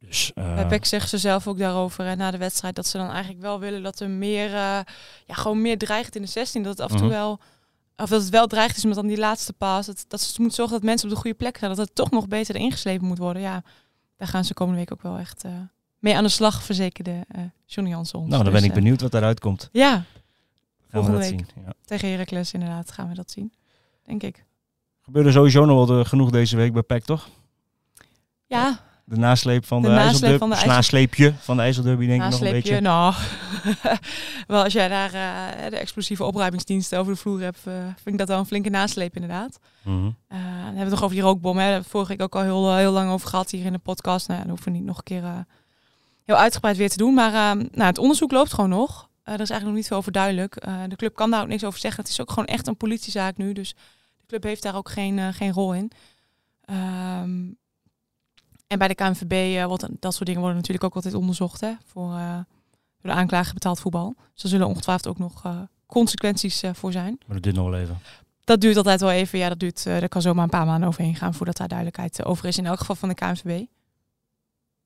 Dus, 0.00 0.32
PEC 0.68 0.84
zeggen 0.84 1.08
ze 1.10 1.18
zelf 1.18 1.46
ook 1.48 1.58
daarover 1.58 2.04
hè, 2.04 2.14
na 2.16 2.30
de 2.30 2.38
wedstrijd 2.38 2.74
dat 2.74 2.86
ze 2.86 2.98
dan 2.98 3.10
eigenlijk 3.10 3.40
wel 3.42 3.60
willen 3.60 3.82
dat 3.82 4.00
er 4.00 4.10
meer, 4.10 4.50
ja, 4.50 4.84
gewoon 5.26 5.62
meer 5.62 5.78
dreigt 5.78 6.16
in 6.16 6.22
de 6.22 6.28
16. 6.28 6.62
Dat 6.62 6.72
het 6.72 6.80
af 6.80 6.90
en 6.90 6.96
toe 6.96 7.06
Mhm. 7.06 7.14
wel, 7.16 7.38
of 7.96 8.08
dat 8.08 8.20
het 8.20 8.30
wel 8.30 8.46
dreigt 8.46 8.76
is 8.76 8.84
met 8.84 8.94
dan 8.94 9.06
die 9.06 9.18
laatste 9.18 9.52
paas. 9.52 9.86
Dat, 9.86 10.04
dat 10.08 10.20
ze 10.20 10.34
moeten 10.40 10.56
zorgen 10.56 10.74
dat 10.74 10.84
mensen 10.84 11.08
op 11.08 11.14
de 11.14 11.20
goede 11.20 11.36
plek 11.36 11.58
gaan. 11.58 11.68
Dat 11.68 11.78
het 11.78 11.94
toch 11.94 12.10
nog 12.10 12.28
beter 12.28 12.56
ingeslepen 12.56 13.06
moet 13.06 13.18
worden. 13.18 13.42
Ja, 13.42 13.62
daar 14.16 14.28
gaan 14.28 14.44
ze 14.44 14.54
komende 14.54 14.78
week 14.80 14.92
ook 14.92 15.02
wel 15.02 15.18
echt 15.18 15.44
eh, 15.44 15.52
mee 15.98 16.16
aan 16.16 16.22
de 16.22 16.28
slag, 16.28 16.62
verzekerde 16.62 17.24
eh 17.28 17.42
Johnny 17.66 17.92
Jansen 17.92 18.18
ons. 18.18 18.28
nou, 18.30 18.42
dan 18.42 18.52
Dus, 18.52 18.60
ben 18.60 18.70
ik 18.70 18.76
eh, 18.76 18.82
benieuwd 18.82 19.00
wat 19.00 19.10
daaruit 19.12 19.40
komt. 19.40 19.68
Ja, 19.72 20.04
Gaan 20.88 21.04
we 21.04 21.10
dat 21.10 21.20
week 21.20 21.28
zien. 21.28 21.46
Ja. 21.64 21.72
tegen 21.84 22.08
Heracles 22.10 22.52
inderdaad 22.52 22.90
gaan 22.90 23.08
we 23.08 23.14
dat 23.14 23.30
zien. 23.30 23.52
Denk 24.04 24.22
ik. 24.22 24.44
Gebeurde 25.00 25.32
sowieso 25.32 25.64
nog 25.64 25.86
wel 25.86 25.98
de- 25.98 26.04
genoeg 26.04 26.30
deze 26.30 26.56
week 26.56 26.72
bij 26.72 26.82
PEC, 26.82 27.04
toch? 27.04 27.28
Ja, 28.46 28.80
De 29.04 29.16
nasleep 29.16 29.66
van 29.66 29.82
de, 29.82 29.88
De 29.88 29.94
nasleep 29.94 30.38
van 30.38 30.50
de 30.50 30.62
nasleepje 30.66 31.34
van 31.40 31.56
de 31.56 31.62
IJsselderby, 31.62 32.06
denk 32.06 32.22
ik 32.22 32.30
nog 32.30 32.40
een 32.40 32.50
beetje. 32.50 32.80
Nou, 32.80 33.14
wel 34.46 34.62
als 34.62 34.72
jij 34.72 34.88
daar 34.88 35.12
eh, 35.12 35.70
de 35.70 35.76
explosieve 35.76 36.24
opruimingsdiensten 36.24 36.98
over 36.98 37.12
de 37.12 37.18
vloer 37.18 37.40
hebt, 37.40 37.60
eh, 37.64 37.74
vind 37.74 38.06
ik 38.06 38.18
dat 38.18 38.28
wel 38.28 38.38
een 38.38 38.46
flinke 38.46 38.70
nasleep 38.70 39.14
inderdaad. 39.14 39.58
Mhm. 39.82 40.06
Eh, 40.06 40.38
dan 40.38 40.40
hebben 40.40 40.74
we 40.74 40.80
het 40.80 40.90
nog 40.90 41.02
over 41.02 41.14
die 41.14 41.24
rookbom. 41.24 41.56
Hè. 41.56 41.62
Daar 41.62 41.72
hebben 41.72 41.84
we 41.84 41.90
vorige 41.90 42.10
week 42.12 42.22
ook 42.22 42.34
al 42.34 42.42
heel, 42.42 42.76
heel 42.76 42.92
lang 42.92 43.10
over 43.10 43.28
gehad 43.28 43.50
hier 43.50 43.64
in 43.64 43.72
de 43.72 43.78
podcast. 43.78 44.28
Nou, 44.28 44.38
ja, 44.40 44.46
dan 44.46 44.54
hoeven 44.54 44.72
we 44.72 44.78
niet 44.78 44.86
nog 44.86 44.96
een 44.96 45.04
keer 45.04 45.24
eh, 45.24 45.38
heel 46.24 46.36
uitgebreid 46.36 46.76
weer 46.76 46.90
te 46.90 46.96
doen. 46.96 47.14
Maar 47.14 47.34
eh, 47.34 47.64
nou, 47.72 47.84
het 47.84 47.98
onderzoek 47.98 48.32
loopt 48.32 48.54
gewoon 48.54 48.70
nog. 48.70 49.08
Eh, 49.22 49.34
er 49.34 49.40
is 49.40 49.50
eigenlijk 49.50 49.64
nog 49.64 49.74
niet 49.74 49.86
veel 49.86 49.96
over 49.96 50.12
duidelijk. 50.12 50.56
Eh, 50.56 50.82
de 50.88 50.96
club 50.96 51.14
kan 51.14 51.30
daar 51.30 51.42
ook 51.42 51.48
niks 51.48 51.64
over 51.64 51.80
zeggen. 51.80 52.02
Het 52.02 52.10
is 52.12 52.20
ook 52.20 52.28
gewoon 52.28 52.44
echt 52.44 52.66
een 52.66 52.76
politiezaak 52.76 53.36
nu. 53.36 53.52
Dus 53.52 53.74
de 54.16 54.26
club 54.26 54.42
heeft 54.42 54.62
daar 54.62 54.76
ook 54.76 54.88
geen, 54.88 55.34
geen 55.34 55.52
rol 55.52 55.74
in. 55.74 55.90
Ehm, 56.64 57.42
en 58.66 58.78
bij 58.78 58.88
de 58.88 58.94
KNVB 58.94 59.32
uh, 59.32 59.64
wordt 59.64 59.86
dat 60.00 60.14
soort 60.14 60.26
dingen 60.26 60.40
worden 60.40 60.56
natuurlijk 60.58 60.84
ook 60.84 60.94
altijd 60.94 61.14
onderzocht. 61.14 61.60
Hè, 61.60 61.72
voor 61.84 62.12
uh, 62.12 62.34
door 63.00 63.12
de 63.12 63.12
aanklager 63.12 63.54
betaald 63.54 63.80
voetbal. 63.80 64.16
Dus 64.32 64.42
er 64.42 64.48
zullen 64.48 64.66
ongetwijfeld 64.66 65.08
ook 65.08 65.18
nog 65.18 65.44
uh, 65.46 65.60
consequenties 65.86 66.62
voor 66.72 66.92
zijn. 66.92 67.18
Maar 67.26 67.34
dat 67.34 67.42
duurt 67.42 67.56
nog 67.56 67.70
wel 67.70 67.80
even. 67.80 67.98
Dat 68.44 68.60
duurt 68.60 68.76
altijd 68.76 69.00
wel 69.00 69.10
even. 69.10 69.38
Ja, 69.38 69.48
dat 69.48 69.58
duurt. 69.58 69.84
Er 69.84 70.08
kan 70.08 70.22
zomaar 70.22 70.44
een 70.44 70.50
paar 70.50 70.66
maanden 70.66 70.88
overheen 70.88 71.14
gaan 71.14 71.34
voordat 71.34 71.56
daar 71.56 71.68
duidelijkheid 71.68 72.24
over 72.24 72.46
is. 72.46 72.58
In 72.58 72.66
elk 72.66 72.78
geval 72.78 72.96
van 72.96 73.08
de 73.08 73.14
KNVB. 73.14 73.64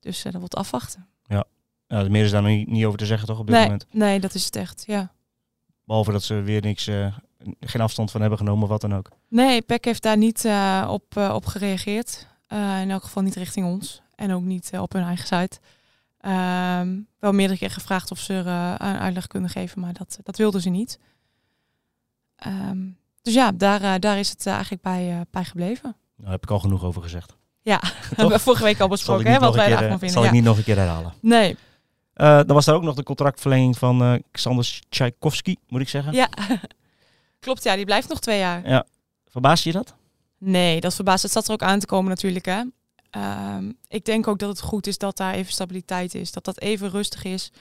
Dus 0.01 0.23
dat 0.23 0.35
wordt 0.35 0.57
afwachten. 0.57 1.07
Ja. 1.25 1.45
ja, 1.87 2.09
meer 2.09 2.25
is 2.25 2.31
daar 2.31 2.43
niet, 2.43 2.69
niet 2.69 2.85
over 2.85 2.99
te 2.99 3.07
zeggen 3.07 3.27
toch 3.27 3.39
op 3.39 3.47
dit 3.47 3.55
nee, 3.55 3.65
moment. 3.65 3.87
Nee, 3.91 4.21
dat 4.21 4.35
is 4.35 4.45
het 4.45 4.57
echt. 4.57 4.85
Ja. 4.87 5.13
Behalve 5.85 6.13
dat 6.13 6.23
ze 6.23 6.35
weer 6.35 6.63
niks, 6.63 6.91
geen 7.61 7.81
afstand 7.81 8.11
van 8.11 8.21
hebben 8.21 8.39
genomen, 8.39 8.69
wat 8.69 8.81
dan 8.81 8.95
ook. 8.95 9.11
Nee, 9.29 9.63
PEC 9.63 9.85
heeft 9.85 10.03
daar 10.03 10.17
niet 10.17 10.45
uh, 10.45 10.89
op, 10.91 11.17
uh, 11.17 11.33
op 11.35 11.47
gereageerd. 11.47 12.27
Uh, 12.49 12.81
in 12.81 12.91
elk 12.91 13.03
geval 13.03 13.23
niet 13.23 13.35
richting 13.35 13.67
ons. 13.67 14.03
En 14.15 14.33
ook 14.33 14.43
niet 14.43 14.71
uh, 14.75 14.83
op 14.83 14.93
hun 14.93 15.03
eigen 15.03 15.27
site. 15.27 15.59
Um, 16.21 17.07
wel 17.19 17.33
meerdere 17.33 17.59
keer 17.59 17.71
gevraagd 17.71 18.11
of 18.11 18.19
ze 18.19 18.35
er 18.35 18.47
uh, 18.47 18.75
een 18.79 18.99
uitleg 18.99 19.27
kunnen 19.27 19.51
geven, 19.51 19.81
maar 19.81 19.93
dat, 19.93 20.19
dat 20.23 20.37
wilden 20.37 20.61
ze 20.61 20.69
niet. 20.69 20.99
Um, 22.47 22.99
dus 23.23 23.35
ja, 23.35 23.53
daar, 23.53 24.01
daar 24.01 24.19
is 24.19 24.31
het 24.31 24.47
eigenlijk 24.47 24.83
bij, 24.83 25.25
bij 25.31 25.45
gebleven. 25.45 25.97
Daar 26.17 26.31
heb 26.31 26.43
ik 26.43 26.51
al 26.51 26.59
genoeg 26.59 26.85
over 26.85 27.03
gezegd. 27.03 27.37
Ja, 27.63 27.81
hebben 28.17 28.37
we 28.37 28.39
vorige 28.39 28.63
week 28.63 28.81
al 28.81 28.89
besproken, 28.89 29.33
hè, 29.33 29.39
wat 29.39 29.55
wij 29.55 29.69
daarvan 29.69 29.89
vinden. 29.99 30.11
Zal 30.11 30.23
ja. 30.23 30.29
ik 30.29 30.35
niet 30.35 30.45
nog 30.45 30.57
een 30.57 30.65
keer 30.65 30.77
herhalen. 30.77 31.13
Nee. 31.21 31.57
Uh, 32.17 32.37
dan 32.37 32.47
was 32.47 32.67
er 32.67 32.75
ook 32.75 32.83
nog 32.83 32.95
de 32.95 33.03
contractverlenging 33.03 33.79
van 33.79 34.03
uh, 34.03 34.15
Xander 34.31 34.81
Tchaikovsky, 34.89 35.57
moet 35.69 35.81
ik 35.81 35.89
zeggen. 35.89 36.13
Ja, 36.13 36.29
klopt 37.41 37.63
ja, 37.63 37.77
die 37.77 37.85
blijft 37.85 38.09
nog 38.09 38.21
twee 38.21 38.39
jaar. 38.39 38.69
Ja. 38.69 38.87
Verbaast 39.27 39.65
je 39.65 39.73
dat? 39.73 39.95
Nee, 40.39 40.81
dat 40.81 40.95
verbaast. 40.95 41.23
Het 41.23 41.33
zat 41.33 41.47
er 41.47 41.53
ook 41.53 41.63
aan 41.63 41.79
te 41.79 41.87
komen 41.87 42.09
natuurlijk. 42.09 42.45
Hè. 42.45 42.63
Um, 43.57 43.79
ik 43.89 44.05
denk 44.05 44.27
ook 44.27 44.39
dat 44.39 44.49
het 44.49 44.61
goed 44.61 44.87
is 44.87 44.99
dat 44.99 45.17
daar 45.17 45.35
even 45.35 45.53
stabiliteit 45.53 46.15
is. 46.15 46.33
Dat 46.33 46.45
dat 46.45 46.61
even 46.61 46.91
rustig 46.91 47.25
is. 47.25 47.53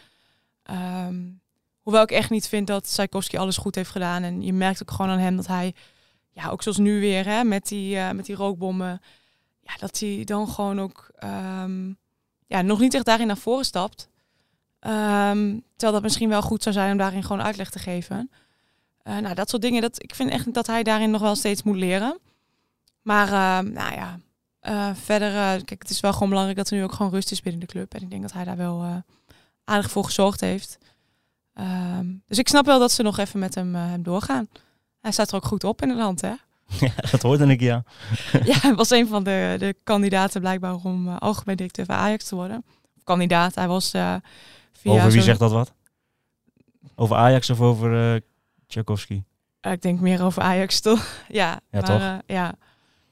Um, 0.64 1.42
hoewel 1.82 2.02
ik 2.02 2.12
echt 2.12 2.30
niet 2.30 2.48
vind 2.48 2.68
dat 2.68 2.88
Tchaikovsky 2.88 3.38
alles 3.38 3.58
goed 3.58 3.76
heeft 3.76 3.90
gedaan. 3.90 4.24
En 4.24 4.42
je 4.42 4.54
merkt 4.54 4.82
ook 4.82 4.92
gewoon 4.92 5.12
aan 5.12 5.20
hem 5.20 5.36
dat 5.36 5.48
hij 5.48 5.74
ja, 6.32 6.50
ook 6.50 6.64
zoals 6.64 6.78
nu 6.78 7.00
weer 7.00 7.26
hè, 7.26 7.44
met, 7.44 7.68
die, 7.68 7.98
met 8.14 8.26
die 8.26 8.36
rookbommen. 8.36 9.02
Ja, 9.62 9.74
dat 9.80 10.00
hij 10.00 10.24
dan 10.24 10.48
gewoon 10.48 10.80
ook 10.80 11.12
ehm, 11.16 11.94
ja, 12.48 12.62
nog 12.62 12.80
niet 12.80 12.94
echt 12.94 13.06
daarin 13.06 13.28
naar 13.28 13.38
voren 13.38 13.66
stapt. 13.66 14.10
Terwijl 14.80 15.62
dat 15.78 16.02
misschien 16.02 16.30
wel 16.30 16.42
goed 16.42 16.64
zou 16.64 16.76
zijn 16.76 16.92
om 16.92 16.98
daarin 16.98 17.24
gewoon 17.24 17.42
uitleg 17.42 17.70
te 17.70 17.80
geven. 17.80 18.32
Uh, 19.04 19.18
nou, 19.18 19.36
dat 19.36 19.50
soort 19.50 19.62
dingen. 19.62 19.82
Dat, 19.82 20.04
ik 20.04 20.16
vind 20.16 20.30
echt 20.30 20.54
dat 20.54 20.68
hij 20.68 20.84
daarin 20.84 21.12
nog 21.12 21.22
wel 21.22 21.36
steeds 21.36 21.64
moet 21.64 21.76
leren. 21.76 22.20
Maar 23.08 23.28
uh, 23.28 23.72
nou 23.74 23.94
ja, 23.94 24.20
uh, 24.62 24.96
verder, 24.96 25.32
kijk, 25.66 25.82
het 25.82 25.90
is 25.90 26.00
wel 26.00 26.14
gewoon 26.14 26.30
belangrijk 26.30 26.58
dat 26.58 26.70
er 26.70 26.78
nu 26.78 26.84
ook 26.84 26.94
gewoon 26.94 27.12
rust 27.12 27.32
is 27.32 27.42
binnen 27.42 27.62
de 27.62 27.68
club. 27.68 27.94
En 27.94 28.02
ik 28.02 28.10
denk 28.10 28.22
dat 28.22 28.34
hij 28.34 28.44
daar 28.44 28.58
wel 28.58 29.04
aardig 29.64 29.92
voor 29.92 30.04
gezorgd 30.04 30.42
heeft. 30.42 30.78
Um, 31.54 32.24
dus 32.26 32.38
ik 32.38 32.48
snap 32.48 32.66
wel 32.66 32.80
dat 32.80 32.92
ze 32.92 33.04
nog 33.04 33.18
even 33.18 33.40
met 33.40 33.56
hem, 33.56 33.76
hem 33.76 34.04
doorgaan. 34.04 34.48
Hij 35.02 35.12
staat 35.12 35.30
er 35.30 35.36
ook 35.36 35.46
goed 35.46 35.64
op 35.64 35.82
in 35.82 35.90
het 35.90 35.98
land, 35.98 36.22
hè? 36.22 36.34
Ja, 36.86 36.92
dat 37.12 37.22
hoorde 37.22 37.48
ik, 37.48 37.60
ja. 37.60 37.84
ja, 38.44 38.60
hij 38.60 38.76
was 38.76 38.90
een 38.90 39.08
van 39.08 39.24
de, 39.24 39.56
de 39.60 39.76
kandidaten 39.84 40.42
blijkbaar 40.42 40.76
om 40.76 41.08
algemeen 41.08 41.56
directeur 41.56 41.86
van 41.86 41.96
Ajax 41.96 42.24
te 42.26 42.36
worden. 42.36 42.66
kandidaat, 43.04 43.56
hij 43.56 43.68
was 43.68 43.96
over 44.84 45.12
wie 45.12 45.22
zegt 45.22 45.40
dat 45.40 45.52
wat? 45.52 45.74
Over 46.96 47.16
Ajax 47.16 47.50
of 47.50 47.62
over 47.62 48.14
uh, 48.14 48.20
Tchaikovsky? 48.68 49.24
Ik 49.62 49.82
denk 49.82 50.00
meer 50.00 50.24
over 50.24 50.42
Ajax 50.42 50.80
toch? 50.80 51.06
ja, 51.28 51.50
ja, 51.50 51.60
maar, 51.72 51.84
toch? 51.84 52.22
Ja. 52.26 52.56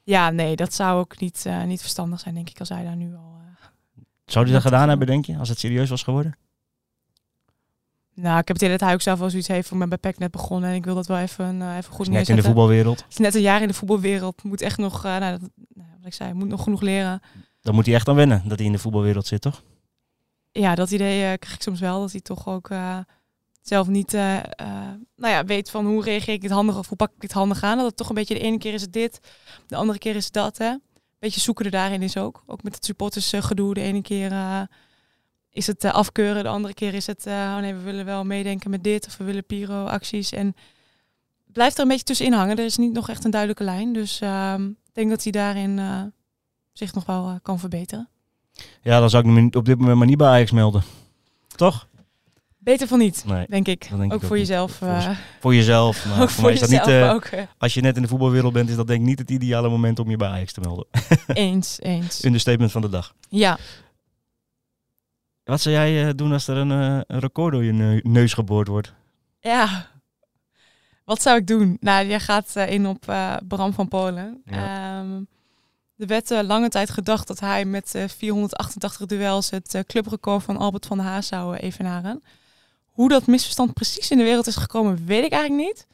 Ja, 0.06 0.30
nee, 0.30 0.56
dat 0.56 0.74
zou 0.74 1.00
ook 1.00 1.20
niet, 1.20 1.46
niet 1.66 1.82
verstandig 1.82 2.20
zijn, 2.20 2.36
denk 2.36 2.50
ik, 2.50 2.60
als 2.60 2.70
hij 2.70 2.84
daar 2.84 2.96
nu 2.96 3.16
al. 3.16 3.40
zou 4.26 4.46
hij 4.46 4.54
dat 4.54 4.64
gedaan 4.64 4.90
hebben, 4.90 5.08
denk 5.08 5.26
je, 5.26 5.38
als 5.38 5.50
het 5.50 5.60
serieus 5.60 5.90
was 5.90 6.04
geworden? 6.04 6.38
Nou, 8.14 8.40
ik 8.40 8.48
heb 8.48 8.56
het 8.56 8.66
idee 8.66 8.78
dat 8.78 8.88
hij 8.88 8.94
ook 8.94 9.02
zelf 9.02 9.20
wel 9.20 9.30
zoiets 9.30 9.48
heeft. 9.48 9.72
Ik 9.72 9.80
ben 9.80 9.90
bij 9.90 9.98
PEC 9.98 10.18
net 10.18 10.32
begonnen 10.32 10.70
en 10.70 10.76
ik 10.76 10.86
wil 10.86 10.96
dat 10.96 11.08
wel 11.08 11.18
even, 11.18 11.56
uh, 11.56 11.78
even 11.78 11.94
goed 11.94 12.10
Net 12.10 12.30
in 12.30 12.36
de 12.36 12.44
voetbalwereld. 12.44 13.00
Het 13.02 13.12
is 13.12 13.18
net 13.18 13.36
een 13.36 13.42
jaar 13.42 13.62
in 13.62 13.68
de 13.68 13.74
voetbalwereld. 13.74 14.44
Moet 14.44 14.62
echt 14.62 14.78
nog, 14.78 15.06
uh, 15.06 15.18
nou, 15.18 15.40
dat, 15.40 15.50
nou, 15.74 15.90
wat 15.98 16.06
ik 16.08 16.14
zei, 16.14 16.34
moet 16.34 16.48
nog 16.48 16.64
genoeg 16.64 16.82
leren. 16.82 17.22
Dan 17.62 17.76
moet 17.76 17.86
hij 17.86 17.96
echt 17.96 18.08
aan 18.08 18.16
wennen 18.16 18.42
dat 18.46 18.58
hij 18.58 18.68
in 18.68 18.74
de 18.74 18.80
voetbalwereld 18.80 19.28
zit, 19.28 19.42
toch? 19.42 19.64
ja, 20.60 20.76
dat 20.76 20.92
idee 20.92 21.32
uh, 21.32 21.38
krijg 21.40 21.54
ik 21.56 21.62
soms 21.62 21.80
wel. 21.80 22.00
Dat 22.00 22.12
hij 22.12 22.22
toch 22.22 22.48
ook 22.48 22.70
uh, 22.70 22.98
zelf 23.68 23.88
niet 23.88 24.14
uh, 24.14 24.40
nou 25.16 25.34
ja, 25.34 25.46
weet 25.46 25.70
van 25.70 25.86
hoe 25.86 26.04
reageer 26.04 26.34
ik 26.34 26.42
dit 26.42 26.52
handig 26.52 26.78
of 26.78 26.88
hoe 26.88 26.98
pak 26.98 27.12
ik 27.12 27.22
dit 27.22 27.32
handig 27.32 27.64
aan. 27.64 27.78
Dat 27.78 27.86
het 27.86 27.98
toch 27.98 28.10
een 28.10 28.16
beetje 28.16 28.34
de 28.34 28.40
ene 28.40 28.58
keer 28.58 28.74
is 28.74 28.82
het 28.82 28.94
dit, 28.94 29.20
de 29.68 29.76
andere 29.76 30.00
keer 30.00 30.16
is 30.16 30.24
het 30.24 30.34
dat. 30.34 30.58
Hè. 30.58 30.76
Beetje 31.20 31.40
zoeken 31.40 31.66
er 31.66 31.72
daarin 31.72 32.02
is 32.02 32.18
ook. 32.18 32.44
Ook 32.46 32.64
met 32.64 32.76
het 32.76 32.86
supporters 32.86 33.34
gedoe. 33.38 33.74
De 33.74 33.82
ene 33.82 34.02
keer 34.02 34.34
is 35.50 35.68
het 35.68 35.86
afkeuren, 35.86 36.44
de 36.44 36.50
andere 36.50 36.74
keer 36.74 36.94
is 36.94 37.08
het 37.08 37.24
oh 37.28 37.58
nee, 37.58 37.74
we 37.74 37.82
willen 37.82 38.06
wel 38.06 38.26
meedenken 38.26 38.70
met 38.70 38.84
dit 38.84 39.06
of 39.08 39.18
we 39.18 39.24
willen 39.24 39.46
Piro 39.46 39.86
acties. 39.86 40.32
En 40.32 40.56
blijft 41.46 41.76
er 41.76 41.82
een 41.82 41.88
beetje 41.88 42.04
tussenin 42.04 42.34
hangen. 42.34 42.58
Er 42.58 42.66
is 42.66 42.78
niet 42.78 42.94
nog 42.94 43.10
echt 43.10 43.24
een 43.24 43.32
duidelijke 43.32 43.64
lijn. 43.64 43.94
Dus 43.94 44.22
ehm, 44.22 44.66
ik 44.66 44.94
denk 44.94 45.10
dat 45.10 45.24
hij 45.24 45.32
daarin 45.32 45.80
zich 46.74 46.94
nog 46.94 47.06
wel 47.06 47.40
kan 47.42 47.60
verbeteren. 47.60 48.10
Ja, 48.82 49.00
dan 49.00 49.10
zou 49.10 49.28
ik 49.28 49.30
me 49.30 49.58
op 49.58 49.66
dit 49.66 49.78
moment 49.78 49.98
maar 49.98 50.08
niet 50.08 50.18
bij 50.18 50.28
Ajax 50.28 50.52
melden. 50.52 50.84
Toch? 51.56 51.88
Beter 52.66 52.88
van 52.88 53.00
niet, 53.00 53.24
nee, 53.26 53.46
denk 53.50 53.68
ik. 53.68 53.90
Denk 53.98 54.14
ook 54.14 54.22
ik 54.22 54.28
voor 54.28 54.38
jezelf. 54.38 54.72
Voor, 54.72 54.88
uh, 54.88 55.18
voor, 55.40 55.56
jezelf. 55.56 56.06
Maar 56.18 56.30
voor, 56.30 56.44
mij 56.44 56.54
is 56.54 56.60
dat 56.60 56.70
niet. 56.70 56.88
Uh, 56.88 57.12
ook, 57.12 57.30
als 57.58 57.74
je 57.74 57.82
net 57.82 57.96
in 57.96 58.02
de 58.02 58.08
voetbalwereld 58.08 58.54
bent, 58.54 58.70
is 58.70 58.76
dat 58.76 58.88
denk 58.88 59.00
ik 59.00 59.06
niet 59.06 59.20
het 59.20 59.30
ideale 59.30 59.70
moment 59.70 60.00
om 60.00 60.10
je 60.10 60.18
bij 60.18 60.28
Ajax 60.28 60.54
te 60.54 60.60
melden. 60.60 60.86
eens, 61.28 61.80
eens. 61.82 62.24
Understatement 62.24 62.72
van 62.72 62.82
de 62.82 62.90
dag. 62.90 63.14
Ja. 63.30 63.58
Wat 65.44 65.62
zou 65.62 65.76
jij 65.76 66.16
doen 66.16 66.32
als 66.32 66.48
er 66.48 66.58
een, 66.58 66.70
een, 66.70 67.04
record 67.08 67.54
door 67.54 67.64
je 67.64 68.02
neus 68.04 68.34
geboord 68.34 68.68
wordt? 68.68 68.94
Ja. 69.40 69.88
Wat 71.04 71.22
zou 71.22 71.38
ik 71.38 71.48
doen? 71.48 71.78
Nou, 71.80 72.08
jij 72.08 72.20
gaat 72.20 72.56
in 72.56 72.88
op 72.88 73.16
Bram 73.48 73.74
van 73.74 73.88
Polen. 73.88 74.42
Ja. 74.46 75.00
Um, 75.00 75.28
er 75.98 76.08
werd 76.08 76.32
uh, 76.32 76.42
lange 76.42 76.70
tijd 76.70 76.90
gedacht 76.90 77.28
dat 77.28 77.40
hij 77.40 77.66
met 77.66 77.96
uh, 77.96 78.04
488 78.08 79.06
duels 79.08 79.50
het 79.50 79.74
uh, 79.74 79.82
clubrecord 79.88 80.44
van 80.44 80.58
Albert 80.58 80.86
van 80.86 80.98
der 80.98 81.06
Haas 81.06 81.28
zou 81.28 81.56
evenaren. 81.56 82.24
Hoe 82.96 83.10
dat 83.10 83.28
misverstand 83.28 83.74
precies 83.74 84.12
in 84.12 84.18
de 84.18 84.24
wereld 84.24 84.48
is 84.48 84.56
gekomen, 84.56 85.06
weet 85.06 85.26
ik 85.26 85.32
eigenlijk 85.32 85.68
niet. 85.68 85.88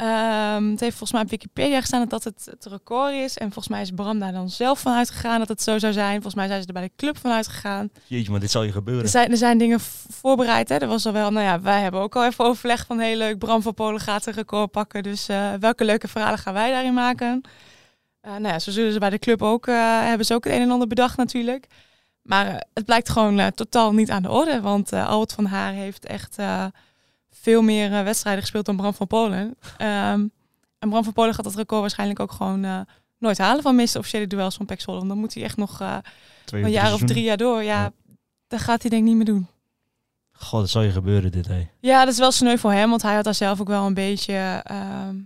Um, 0.00 0.70
het 0.70 0.80
heeft 0.80 0.96
volgens 0.96 1.12
mij 1.12 1.22
op 1.22 1.30
Wikipedia 1.30 1.80
gestaan 1.80 2.00
dat 2.00 2.10
dat 2.10 2.24
het, 2.24 2.48
het, 2.50 2.66
record 2.66 3.12
is. 3.12 3.36
En 3.38 3.44
volgens 3.44 3.68
mij 3.68 3.82
is 3.82 3.90
Bram 3.90 4.18
daar 4.18 4.32
dan 4.32 4.50
zelf 4.50 4.80
van 4.80 4.92
uitgegaan 4.92 5.38
dat 5.38 5.48
het 5.48 5.62
zo 5.62 5.78
zou 5.78 5.92
zijn. 5.92 6.12
Volgens 6.12 6.34
mij 6.34 6.46
zijn 6.46 6.60
ze 6.60 6.66
er 6.66 6.72
bij 6.72 6.82
de 6.82 6.90
club 6.96 7.18
van 7.18 7.30
uitgegaan. 7.30 7.90
Jeetje, 8.06 8.30
maar 8.30 8.40
dit 8.40 8.50
zal 8.50 8.62
je 8.62 8.72
gebeuren. 8.72 9.04
Er 9.04 9.10
zijn, 9.10 9.30
er 9.30 9.36
zijn 9.36 9.58
dingen 9.58 9.80
voorbereid. 10.08 10.68
Hè. 10.68 10.76
Er 10.76 10.86
was 10.86 11.06
al 11.06 11.12
wel, 11.12 11.30
nou 11.30 11.44
ja, 11.46 11.60
wij 11.60 11.80
hebben 11.80 12.00
ook 12.00 12.16
al 12.16 12.24
even 12.24 12.44
overleg 12.44 12.86
van 12.86 12.98
heel 12.98 13.16
leuk. 13.16 13.38
Bram 13.38 13.62
van 13.62 13.74
Polen 13.74 14.00
gaat 14.00 14.26
een 14.26 14.32
record 14.32 14.70
pakken. 14.70 15.02
Dus 15.02 15.26
welke 15.60 15.84
leuke 15.84 16.08
verhalen 16.08 16.38
gaan 16.38 16.54
wij 16.54 16.70
daarin 16.70 16.94
maken? 16.94 17.42
Uh, 18.22 18.30
nou 18.30 18.48
ja, 18.48 18.58
zo 18.58 18.70
zullen 18.70 18.92
ze 18.92 18.98
bij 18.98 19.10
de 19.10 19.18
club 19.18 19.42
ook, 19.42 19.66
uh, 19.66 20.00
hebben 20.00 20.26
ze 20.26 20.34
ook 20.34 20.44
het 20.44 20.52
een 20.52 20.60
en 20.60 20.70
ander 20.70 20.88
bedacht 20.88 21.16
natuurlijk. 21.16 21.66
Maar 22.28 22.46
uh, 22.46 22.54
het 22.74 22.84
blijkt 22.84 23.08
gewoon 23.08 23.52
totaal 23.54 23.92
niet 23.92 24.10
aan 24.10 24.22
de 24.22 24.30
orde. 24.30 24.60
Want 24.60 24.92
Albert 24.92 25.32
van 25.32 25.46
Haar 25.46 25.72
heeft 25.72 26.06
echt 26.06 26.36
veel 27.30 27.62
meer 27.62 27.90
wedstrijden 27.90 28.42
gespeeld 28.42 28.64
dan 28.64 28.76
Bram 28.76 28.94
van 28.94 29.06
Polen. 29.06 29.40
Um, 29.40 30.30
en 30.78 30.88
Bram 30.88 31.04
van 31.04 31.12
Polen 31.12 31.34
gaat 31.34 31.44
dat 31.44 31.54
record 31.54 31.80
waarschijnlijk 31.80 32.20
ook 32.20 32.32
gewoon 32.32 32.86
nooit 33.18 33.38
halen 33.38 33.62
van 33.62 33.76
miste 33.76 33.98
officiële 33.98 34.26
duels 34.26 34.54
van 34.54 34.66
Pek 34.66 34.80
Zwolle. 34.80 35.06
Dan 35.06 35.18
moet 35.18 35.34
hij 35.34 35.42
echt 35.42 35.56
nog 35.56 35.80
een 36.50 36.70
jaar 36.70 36.92
of 36.92 37.00
drie 37.00 37.24
jaar 37.24 37.36
door. 37.36 37.62
Ja, 37.62 37.82
ja, 37.82 37.92
dat 38.48 38.60
gaat 38.60 38.80
hij 38.80 38.90
denk 38.90 39.02
ik 39.02 39.08
niet 39.08 39.16
meer 39.16 39.24
doen. 39.24 39.46
God, 40.32 40.60
dat 40.60 40.70
zal 40.70 40.82
je 40.82 40.90
gebeuren 40.90 41.32
dit, 41.32 41.46
hé. 41.46 41.68
Ja, 41.80 42.04
dat 42.04 42.12
is 42.12 42.18
wel 42.18 42.32
sneu 42.32 42.56
voor 42.56 42.72
hem, 42.72 42.90
want 42.90 43.02
hij 43.02 43.14
had 43.14 43.24
daar 43.24 43.34
zelf 43.34 43.60
ook 43.60 43.68
wel 43.68 43.86
een 43.86 43.94
beetje... 43.94 44.60
Ehm, 44.64 45.16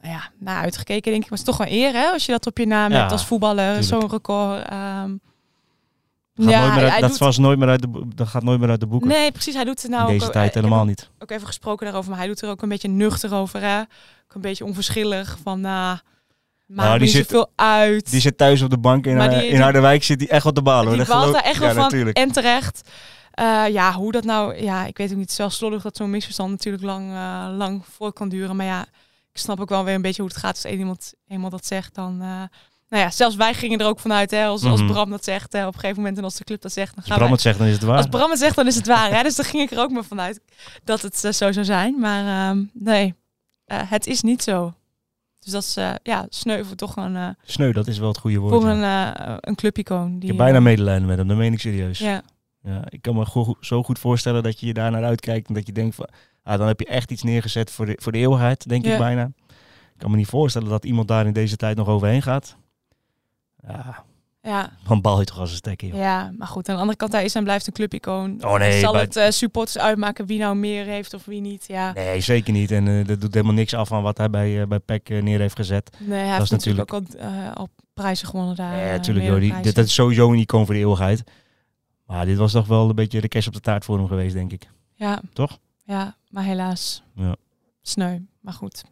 nou 0.00 0.14
ja, 0.14 0.30
naar 0.38 0.62
uitgekeken 0.62 1.10
denk 1.10 1.24
ik. 1.24 1.30
Maar 1.30 1.38
het 1.38 1.48
is 1.48 1.54
toch 1.54 1.66
wel 1.66 1.76
eer 1.76 1.92
hè, 1.92 2.06
als 2.06 2.26
je 2.26 2.32
dat 2.32 2.46
op 2.46 2.58
je 2.58 2.66
naam 2.66 2.92
hebt 2.92 3.12
als 3.12 3.26
voetballer, 3.26 3.84
zo'n 3.84 4.08
record. 4.08 4.72
Um, 4.72 5.20
ja, 6.46 6.72
hij, 6.72 6.88
hij 6.88 7.00
dat 7.00 7.10
doet... 7.10 7.18
was 7.18 7.38
nooit 7.38 7.58
meer 7.58 7.68
uit 7.68 7.82
de, 7.82 8.02
dat 8.14 8.28
gaat 8.28 8.42
nooit 8.42 8.60
meer 8.60 8.68
uit 8.68 8.80
de 8.80 8.86
boeken. 8.86 9.08
Nee, 9.08 9.32
precies. 9.32 9.54
Hij 9.54 9.64
doet 9.64 9.82
het 9.82 9.90
nou 9.90 10.12
In 10.12 10.18
deze 10.18 10.30
tijd 10.30 10.54
helemaal 10.54 10.84
niet. 10.84 11.10
Ook 11.18 11.30
even 11.30 11.46
gesproken 11.46 11.86
daarover, 11.86 12.10
maar 12.10 12.18
hij 12.18 12.28
doet 12.28 12.42
er 12.42 12.48
ook 12.48 12.62
een 12.62 12.68
beetje 12.68 12.88
nuchter 12.88 13.34
over. 13.34 13.60
Hè? 13.60 13.80
Ook 13.80 14.34
een 14.34 14.40
beetje 14.40 14.64
onverschillig 14.64 15.38
van, 15.42 15.60
nou, 15.60 15.98
maakt 16.66 16.88
nou, 16.88 17.00
niet 17.00 17.10
zit, 17.10 17.28
zoveel 17.28 17.52
uit. 17.54 18.10
Die 18.10 18.20
zit 18.20 18.38
thuis 18.38 18.62
op 18.62 18.70
de 18.70 18.78
bank 18.78 19.06
in, 19.06 19.16
maar 19.16 19.30
die, 19.30 19.46
in 19.46 19.60
Harderwijk, 19.60 20.04
zit 20.04 20.18
die 20.18 20.28
echt 20.28 20.46
op 20.46 20.54
de 20.54 20.62
bal. 20.62 20.84
Hoor. 20.84 20.96
Die 20.96 21.06
baalt 21.06 21.32
daar 21.32 21.42
echt 21.42 21.58
wel 21.58 21.72
van. 21.72 21.82
Natuurlijk. 21.82 22.16
En 22.16 22.32
terecht. 22.32 22.88
Uh, 23.40 23.68
ja, 23.68 23.92
hoe 23.92 24.12
dat 24.12 24.24
nou, 24.24 24.62
ja, 24.62 24.86
ik 24.86 24.96
weet 24.96 25.10
ook 25.10 25.16
niet. 25.16 25.32
Zelfs 25.32 25.56
slordig 25.56 25.82
dat 25.82 25.96
zo'n 25.96 26.10
misverstand 26.10 26.50
natuurlijk 26.50 26.84
lang, 26.84 27.10
uh, 27.10 27.48
lang 27.56 27.84
voor 27.90 28.12
kan 28.12 28.28
duren. 28.28 28.56
Maar 28.56 28.66
ja, 28.66 28.82
ik 29.32 29.38
snap 29.38 29.60
ook 29.60 29.68
wel 29.68 29.84
weer 29.84 29.94
een 29.94 30.02
beetje 30.02 30.22
hoe 30.22 30.30
het 30.30 30.40
gaat. 30.40 30.54
Als 30.54 30.64
één 30.64 30.78
iemand 30.78 31.14
eenmaal 31.26 31.50
dat 31.50 31.66
zegt, 31.66 31.94
dan... 31.94 32.22
Uh, 32.22 32.42
nou 32.88 33.02
ja, 33.02 33.10
zelfs 33.10 33.36
wij 33.36 33.54
gingen 33.54 33.78
er 33.78 33.86
ook 33.86 34.00
vanuit, 34.00 34.30
hè, 34.30 34.44
als, 34.44 34.64
als 34.64 34.80
mhm. 34.80 34.92
Bram 34.92 35.10
dat 35.10 35.24
zegt, 35.24 35.52
hè, 35.52 35.66
op 35.66 35.74
een 35.74 35.80
gegeven 35.80 35.96
moment 35.96 36.18
en 36.18 36.24
als 36.24 36.36
de 36.36 36.44
club 36.44 36.60
dat 36.60 36.72
zegt, 36.72 36.94
dan 36.94 37.04
gaan 37.04 37.12
Als 37.12 37.20
Bram 37.20 37.32
het 37.32 37.40
zegt, 37.40 37.58
dan 37.58 37.66
is 37.66 37.72
het 37.72 37.82
waar. 37.82 37.96
Als 37.96 38.06
Bram 38.06 38.30
het 38.30 38.38
zegt, 38.38 38.56
dan 38.56 38.66
is 38.66 38.74
het 38.74 38.86
waar. 38.86 39.10
hè, 39.10 39.22
dus 39.22 39.36
daar 39.36 39.46
ging 39.46 39.62
ik 39.62 39.70
er 39.70 39.78
ook 39.78 39.90
maar 39.90 40.04
vanuit 40.04 40.40
dat 40.84 41.02
het 41.02 41.22
uh, 41.24 41.32
zo 41.32 41.52
zou 41.52 41.64
zijn. 41.64 42.00
Maar 42.00 42.54
uh, 42.54 42.62
nee, 42.72 43.14
uh, 43.66 43.78
het 43.84 44.06
is 44.06 44.22
niet 44.22 44.42
zo. 44.42 44.72
Dus 45.38 45.52
dat 45.52 45.62
is, 45.62 45.74
ja, 46.02 46.26
sneu 46.28 46.64
voor 46.64 46.76
toch 46.76 46.96
een... 46.96 47.36
sneu, 47.42 47.72
dat 47.72 47.86
is 47.86 47.98
wel 47.98 48.08
het 48.08 48.18
goede 48.18 48.38
woord. 48.38 48.54
Voor 48.54 48.66
een, 48.66 48.82
een 49.48 49.54
clubicoon. 49.54 50.10
Die, 50.10 50.20
ik 50.20 50.26
heb 50.26 50.36
bijna 50.36 50.60
medelijden 50.60 51.06
met 51.06 51.18
hem, 51.18 51.28
dat 51.28 51.36
meen 51.36 51.52
ik 51.52 51.60
serieus. 51.60 51.98
Ja. 51.98 52.22
ja 52.62 52.82
ik 52.88 53.02
kan 53.02 53.14
me 53.14 53.26
go 53.26 53.56
zo 53.60 53.82
goed 53.82 53.98
voorstellen 53.98 54.42
dat 54.42 54.60
je 54.60 54.66
je 54.66 54.74
daar 54.74 54.90
naar 54.90 55.04
uitkijkt 55.04 55.48
en 55.48 55.54
dat 55.54 55.66
je 55.66 55.72
denkt 55.72 55.94
van, 55.94 56.08
ah, 56.42 56.58
dan 56.58 56.66
heb 56.66 56.80
je 56.80 56.86
echt 56.86 57.10
iets 57.10 57.22
neergezet 57.22 57.70
voor 57.70 57.86
de, 57.86 57.98
voor 58.00 58.12
de 58.12 58.18
eeuwigheid, 58.18 58.68
denk 58.68 58.86
ik 58.86 58.98
bijna. 58.98 59.30
Ik 59.98 60.04
kan 60.04 60.10
me 60.10 60.16
niet 60.16 60.26
voorstellen 60.26 60.68
dat 60.68 60.84
iemand 60.84 61.08
daar 61.08 61.26
in 61.26 61.32
deze 61.32 61.56
tijd 61.56 61.76
nog 61.76 61.88
overheen 61.88 62.22
gaat. 62.22 62.56
Ja, 63.68 64.04
ja. 64.42 64.70
Dan 64.86 65.00
bal 65.00 65.18
je 65.18 65.24
toch 65.24 65.38
als 65.38 65.50
een 65.50 65.56
stekker. 65.56 65.94
Ja, 65.94 66.32
maar 66.38 66.48
goed, 66.48 66.68
aan 66.68 66.74
de 66.74 66.80
andere 66.80 66.98
kant, 66.98 67.12
hij 67.12 67.24
is 67.24 67.34
en 67.34 67.44
blijft 67.44 67.66
een 67.66 67.72
clubicoon. 67.72 68.44
Oh 68.44 68.58
nee. 68.58 68.80
Zal 68.80 68.94
het 68.94 69.16
uh, 69.16 69.28
supporters 69.28 69.78
uitmaken 69.78 70.26
wie 70.26 70.38
nou 70.38 70.56
meer 70.56 70.84
heeft 70.84 71.14
of 71.14 71.24
wie 71.24 71.40
niet? 71.40 71.64
Ja. 71.66 71.92
Nee, 71.92 72.20
zeker 72.20 72.52
niet. 72.52 72.70
En 72.70 72.86
uh, 72.86 73.06
dat 73.06 73.20
doet 73.20 73.34
helemaal 73.34 73.54
niks 73.54 73.74
af 73.74 73.88
van 73.88 74.02
wat 74.02 74.18
hij 74.18 74.30
bij, 74.30 74.60
uh, 74.60 74.66
bij 74.66 74.78
PEC 74.78 75.08
neer 75.08 75.38
heeft 75.38 75.56
gezet. 75.56 75.96
Nee, 75.98 76.18
hij 76.18 76.28
dat 76.28 76.38
heeft 76.38 76.50
natuurlijk 76.50 76.92
ook 76.94 77.02
al, 77.20 77.52
al, 77.54 77.68
prijzen 77.94 78.28
gewonnen 78.28 78.56
daar. 78.56 78.76
Ja, 78.76 78.90
natuurlijk. 78.90 79.26
Joh, 79.26 79.40
die, 79.40 79.72
dat 79.72 79.84
is 79.84 79.94
sowieso 79.94 80.32
een 80.32 80.38
icoon 80.38 80.64
voor 80.64 80.74
de 80.74 80.80
eeuwigheid. 80.80 81.24
Maar 82.06 82.26
dit 82.26 82.36
was 82.36 82.52
toch 82.52 82.66
wel 82.66 82.88
een 82.88 82.94
beetje 82.94 83.20
de 83.20 83.28
kerst 83.28 83.48
op 83.48 83.54
de 83.54 83.60
taart 83.60 83.84
voor 83.84 83.98
hem 83.98 84.06
geweest, 84.06 84.34
denk 84.34 84.52
ik. 84.52 84.68
Ja. 84.94 85.20
Toch? 85.32 85.58
Ja, 85.84 86.16
maar 86.28 86.44
helaas. 86.44 87.02
Ja. 87.14 87.36
Sneu. 87.82 88.18
Maar 88.40 88.52
goed. 88.52 88.84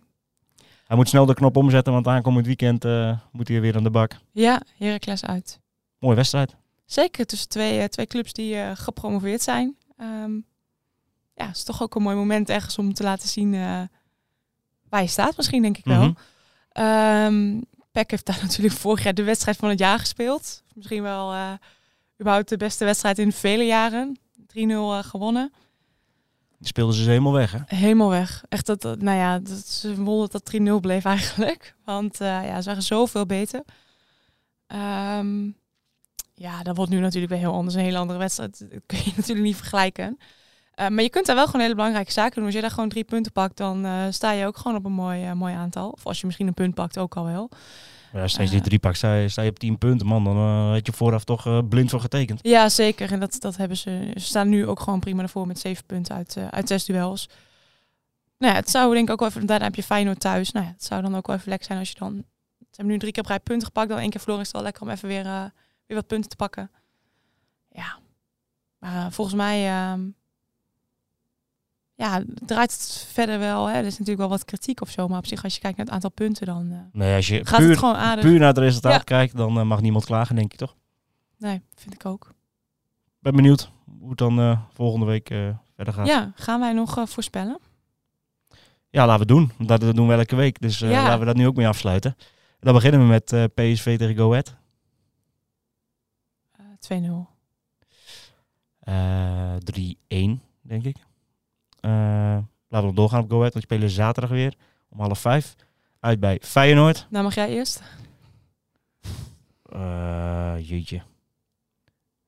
Hij 0.87 0.96
moet 0.96 1.09
snel 1.09 1.27
de 1.27 1.35
knop 1.35 1.57
omzetten, 1.57 1.92
want 1.92 2.07
aankomend 2.07 2.47
weekend 2.47 2.84
uh, 2.84 3.18
moet 3.32 3.49
hij 3.49 3.61
weer 3.61 3.76
aan 3.76 3.82
de 3.82 3.91
bak. 3.91 4.16
Ja, 4.32 4.62
Heracles 4.78 5.24
uit. 5.24 5.61
Mooie 5.99 6.16
wedstrijd. 6.16 6.57
Zeker 6.84 7.26
tussen 7.26 7.49
twee, 7.49 7.78
uh, 7.78 7.84
twee 7.84 8.07
clubs 8.07 8.32
die 8.32 8.55
uh, 8.55 8.70
gepromoveerd 8.74 9.43
zijn. 9.43 9.76
Um, 10.01 10.45
ja, 11.34 11.47
het 11.47 11.57
is 11.57 11.64
toch 11.64 11.82
ook 11.82 11.95
een 11.95 12.03
mooi 12.03 12.16
moment 12.16 12.49
ergens 12.49 12.78
om 12.78 12.95
te 12.95 13.03
laten 13.03 13.28
zien 13.28 13.51
waar 14.89 15.03
je 15.03 15.09
staat 15.09 15.37
misschien, 15.37 15.62
denk 15.62 15.76
ik 15.78 15.84
wel. 15.84 16.03
Mm 16.03 16.16
-hmm. 16.72 17.64
Peck 17.93 18.11
heeft 18.11 18.26
daar 18.26 18.39
natuurlijk 18.47 18.74
vorig 18.74 19.03
jaar 19.03 19.14
de 19.14 19.22
wedstrijd 19.22 19.57
van 19.57 19.68
het 19.68 19.78
jaar 19.78 19.99
gespeeld. 19.99 20.62
Misschien 20.74 21.03
wel 21.03 21.34
überhaupt 22.20 22.49
de 22.49 22.57
beste 22.57 22.84
wedstrijd 22.84 23.18
in 23.18 23.32
vele 23.32 23.64
jaren. 23.64 24.18
3-0 24.57 25.07
gewonnen. 25.07 25.53
Speelden 26.61 26.94
ze 26.94 27.09
helemaal 27.09 27.32
weg, 27.32 27.52
hè? 27.52 27.59
Helemaal 27.66 28.09
weg. 28.09 28.44
Echt, 28.48 28.66
dat, 28.66 28.82
nou 28.82 29.16
ja, 29.16 29.38
dat 29.38 29.57
is 29.57 29.82
een 29.82 30.04
dat 30.04 30.32
dat 30.32 30.57
3-0 30.57 30.72
bleef 30.80 31.04
eigenlijk. 31.04 31.74
Want 31.84 32.20
eh, 32.20 32.46
ja, 32.46 32.61
ze 32.61 32.68
waren 32.68 32.82
zoveel 32.82 33.26
beter. 33.26 33.62
Ehm, 34.66 35.50
ja, 36.34 36.62
dat 36.62 36.76
wordt 36.76 36.90
nu 36.90 36.98
natuurlijk 36.98 37.32
weer 37.32 37.40
heel 37.40 37.52
anders. 37.52 37.74
Een 37.74 37.82
hele 37.82 37.98
andere 37.98 38.18
wedstrijd. 38.18 38.59
Dat 38.59 38.68
kun 38.86 38.98
je 38.98 39.12
natuurlijk 39.16 39.46
niet 39.46 39.57
vergelijken. 39.57 40.18
Eh, 40.74 40.88
maar 40.88 41.02
je 41.02 41.11
kunt 41.11 41.26
daar 41.26 41.36
wel 41.36 41.46
gewoon 41.46 41.61
hele 41.61 41.74
belangrijke 41.74 42.12
zaken 42.12 42.34
doen. 42.34 42.44
Als 42.44 42.54
je 42.54 42.61
daar 42.61 42.70
gewoon 42.70 42.88
drie 42.88 43.04
punten 43.04 43.32
pakt, 43.32 43.57
dan 43.57 43.84
eh, 43.84 44.07
sta 44.11 44.30
je 44.30 44.46
ook 44.46 44.57
gewoon 44.57 44.76
op 44.76 44.84
een 44.84 44.92
mooi, 44.92 45.34
mooi 45.34 45.54
aantal. 45.54 45.90
Of 45.90 46.07
als 46.07 46.20
je 46.20 46.26
misschien 46.26 46.46
een 46.46 46.54
punt 46.54 46.74
pakt, 46.74 46.98
ook 46.98 47.16
al 47.16 47.24
wel. 47.24 47.50
Je 48.23 48.29
steeds 48.29 48.51
die 48.51 48.61
drie 48.61 48.79
pakt, 48.79 48.97
sta 48.97 49.14
je, 49.14 49.29
sta 49.29 49.43
je 49.43 49.51
op 49.51 49.59
10 49.59 49.79
punten, 49.79 50.07
man. 50.07 50.25
Dan 50.25 50.37
eh, 50.37 50.71
had 50.71 50.87
je 50.87 50.93
vooraf 50.93 51.25
toch 51.25 51.47
eh, 51.47 51.59
blind 51.69 51.91
voor 51.91 52.01
getekend. 52.01 52.41
Ja, 52.43 52.69
zeker. 52.69 53.12
En 53.12 53.21
dat, 53.21 53.37
dat 53.41 53.57
hebben 53.57 53.77
ze. 53.77 54.11
Ze 54.14 54.21
staan 54.25 54.49
nu 54.49 54.67
ook 54.67 54.81
gewoon 54.81 55.01
prima 55.01 55.23
ervoor 55.23 55.47
met 55.47 55.59
zeven 55.59 55.85
punten 55.85 56.14
uit, 56.14 56.37
eh, 56.37 56.49
uit 56.49 56.69
zes 56.69 56.85
duels. 56.85 57.29
Nou 58.39 58.53
ja, 58.53 58.59
het 58.59 58.71
zou 58.71 58.95
denk 58.95 59.07
ik 59.07 59.12
ook 59.12 59.21
wel 59.21 59.29
even. 59.29 59.47
Daarna 59.47 59.64
heb 59.64 59.75
je 59.75 59.83
Feyenoord 59.83 60.21
thuis. 60.21 60.53
Nou 60.53 60.67
ja, 60.67 60.73
het 60.73 60.85
zou 60.85 61.03
dan 61.03 61.17
ook 61.17 61.27
wel 61.27 61.37
even 61.37 61.49
lekker 61.49 61.67
zijn 61.67 61.79
als 61.79 61.89
je 61.89 61.99
dan. 61.99 62.25
Ze 62.59 62.83
hebben 62.83 62.93
nu 62.93 62.99
drie 62.99 63.12
keer 63.12 63.23
op 63.23 63.29
rij 63.29 63.41
punten 63.41 63.67
gepakt. 63.67 63.89
Dan 63.89 63.99
één 63.99 64.11
keer 64.11 64.21
verloren 64.21 64.43
is 64.43 64.49
het 64.49 64.57
wel 64.57 64.64
lekker 64.64 64.83
om 64.83 64.91
even 64.91 65.09
weer, 65.09 65.53
weer 65.87 65.97
wat 65.97 66.07
punten 66.07 66.31
te 66.31 66.37
pakken. 66.37 66.71
Ja. 67.71 67.99
Maar 68.79 69.12
volgens 69.12 69.37
mij. 69.37 69.69
Ja, 71.97 72.22
draait 72.47 72.72
het 72.72 73.07
verder 73.12 73.38
wel. 73.38 73.66
Hè. 73.66 73.74
Er 73.74 73.84
is 73.84 73.92
natuurlijk 73.92 74.18
wel 74.18 74.28
wat 74.28 74.44
kritiek 74.44 74.80
of 74.80 74.90
zo. 74.90 75.09
Maar 75.09 75.18
op 75.18 75.26
zich, 75.26 75.44
als 75.44 75.55
je 75.55 75.61
kijkt 75.61 75.76
naar 75.76 75.86
het 75.86 75.94
aantal 75.94 76.11
punten, 76.11 76.47
dan 76.47 76.70
eh, 76.72 76.78
Nee, 76.92 77.14
als 77.16 77.26
je 77.26 77.47
gaat 77.47 77.59
het 77.59 77.66
puur, 77.66 77.78
gewoon 77.78 77.94
aardig. 77.97 78.24
puur 78.24 78.38
naar 78.38 78.49
het 78.49 78.59
resultaat 78.59 78.92
Ja. 78.92 78.99
kijkt, 78.99 79.36
dan 79.36 79.59
eh, 79.59 79.64
mag 79.64 79.80
niemand 79.80 80.05
klagen, 80.05 80.36
denk 80.36 80.53
je 80.53 80.59
toch? 80.59 80.76
Nee, 81.38 81.62
vind 81.74 81.94
ik 81.94 82.07
ook. 82.07 82.34
Ben 83.18 83.36
benieuwd 83.36 83.70
hoe 83.99 84.09
het 84.09 84.18
dan 84.18 84.38
eh, 84.40 84.61
volgende 84.72 85.07
week 85.07 85.28
verder 85.74 85.94
gaat. 85.94 86.07
Ja, 86.07 86.32
gaan 86.34 86.61
wij 86.61 86.72
nog 86.72 87.03
voorspellen? 87.05 87.59
Ja, 88.90 89.07
laten 89.07 89.26
we 89.26 89.32
doen. 89.32 89.53
Dat, 89.66 89.80
dat 89.80 89.97
doen 89.97 90.09
we 90.09 90.14
elke 90.14 90.36
week. 90.36 90.61
Dus 90.61 90.78
Ja. 90.78 90.88
laten 91.03 91.18
we 91.18 91.24
dat 91.24 91.36
nu 91.36 91.47
ook 91.47 91.57
mee 91.57 91.68
afsluiten. 91.68 92.16
Dan 92.61 92.74
beginnen 92.74 93.01
we 93.01 93.07
met 93.07 93.24
PSV 93.55 93.99
tegen 93.99 94.16
Go 94.16 94.30
Ahead. 94.30 94.55
Eh 96.53 96.64
2-0. 96.78 97.28
Eh 98.80 99.57
3-1, 99.57 100.40
denk 100.62 100.84
ik. 100.84 100.97
Eh, 101.87 102.39
laten 102.68 102.89
we 102.89 102.95
doorgaan 102.95 103.22
op 103.22 103.30
Go 103.30 103.37
Ahead. 103.37 103.53
Want 103.53 103.68
die 103.68 103.76
spelen 103.76 103.91
zaterdag 103.91 104.30
weer 104.30 104.55
om 104.89 105.01
half 105.01 105.18
vijf. 105.18 105.55
Uit 106.01 106.20
bij 106.20 106.41
Feyenoord. 106.43 107.07
Nou, 107.11 107.24
mag 107.24 107.34
jij 107.34 107.49
eerst? 107.49 107.82
Eh, 109.62 110.55
jeetje. 110.62 111.03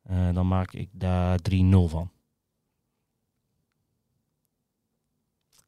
Eh, 0.02 0.28
dan 0.34 0.48
maak 0.48 0.72
ik 0.72 0.88
daar 0.92 1.38
3-0 1.38 1.88
van. 1.88 2.10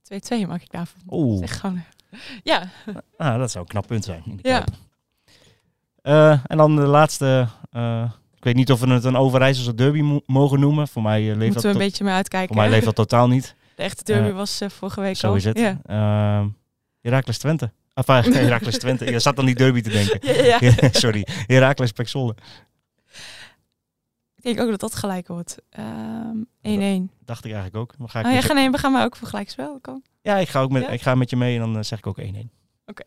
2-2 0.03 0.47
mag 0.47 0.63
ik 0.63 0.71
daarvan. 0.71 1.01
Oeh, 1.09 1.49
gewoon. 1.49 1.83
Ja, 2.43 2.69
ah, 3.17 3.39
dat 3.39 3.51
zou 3.51 3.65
een 3.65 3.71
knap 3.71 3.87
punt 3.87 4.05
zijn. 4.05 4.23
in 4.27 4.37
de 4.37 4.49
Ja. 4.49 4.65
En 6.47 6.57
dan 6.57 6.77
de 6.77 6.87
laatste. 6.87 7.49
ik 8.37 8.45
weet 8.45 8.55
niet 8.55 8.73
of 8.73 8.81
we 8.81 8.87
het 8.93 9.05
een 9.05 9.17
Overijsselse 9.17 9.75
derby 9.75 10.01
mo- 10.01 10.23
mogen 10.27 10.61
noemen. 10.61 10.89
Voor 10.89 11.03
mij, 11.03 11.21
leeft 11.23 11.37
moeten 11.39 11.53
dat 11.55 11.63
we 11.63 11.69
een 11.69 11.79
beetje 11.79 12.05
mee 12.05 12.15
uitkijken. 12.15 12.49
voor 12.55 12.63
mij 12.63 12.71
leeft 12.71 12.85
dat 12.85 12.95
totaal 12.95 13.29
niet. 13.29 13.55
De 13.81 13.87
echte 13.87 14.05
derby 14.05 14.29
Eh, 14.29 14.35
was 14.35 14.61
eh, 14.61 14.69
vorige 14.69 15.01
week 15.01 15.17
Zo 15.17 15.27
al. 15.29 15.35
is 15.35 15.45
het. 15.45 15.59
Ja. 15.59 15.81
Ehm 15.85 16.49
Heracles 17.01 17.39
Twente. 17.39 17.73
Of 17.95 18.09
uh, 18.09 18.23
Heracles 18.25 18.79
Twente. 18.83 19.05
Je 19.11 19.19
zat 19.19 19.39
aan 19.39 19.45
die 19.45 19.55
derby 19.55 19.81
te 19.81 19.91
denken. 19.91 20.35
Ja, 20.35 20.43
ja, 20.43 20.59
ja. 20.81 20.89
Sorry. 21.05 21.27
Heracles 21.47 21.93
Pek 21.93 22.09
Zwolle. 22.09 22.35
Ik 24.37 24.43
denk 24.43 24.61
ook 24.61 24.71
dat 24.71 24.81
dat 24.81 24.95
gelijk 24.95 25.29
wordt. 25.29 25.57
Ehm 25.71 26.37
1-1. 27.09 27.15
Dacht 27.25 27.45
ik 27.45 27.53
eigenlijk 27.53 27.77
ook. 27.77 27.99
Maar 27.99 28.09
ga 28.09 28.21
ik 28.21 28.27
Oh 28.27 28.33
ja, 28.33 28.41
ga, 28.41 28.53
nee, 28.53 28.71
we 28.71 28.79
gaan 28.79 28.93
maar 28.93 29.05
ook 29.05 29.17
voor 29.17 29.29
gelijkspel. 29.29 29.81
Ja, 30.23 30.37
ik 30.37 30.49
ga, 30.49 30.61
ook 30.61 30.71
met, 30.71 30.83
Ja? 30.83 30.89
ik 30.89 31.03
ga 31.03 31.15
met 31.15 31.31
je 31.31 31.37
mee 31.37 31.55
en 31.55 31.61
dan 31.61 31.77
eh, 31.77 31.83
zeg 31.83 31.99
ik 31.99 32.07
ook 32.07 32.21
1-1. 32.21 32.25
Oké. 32.87 33.03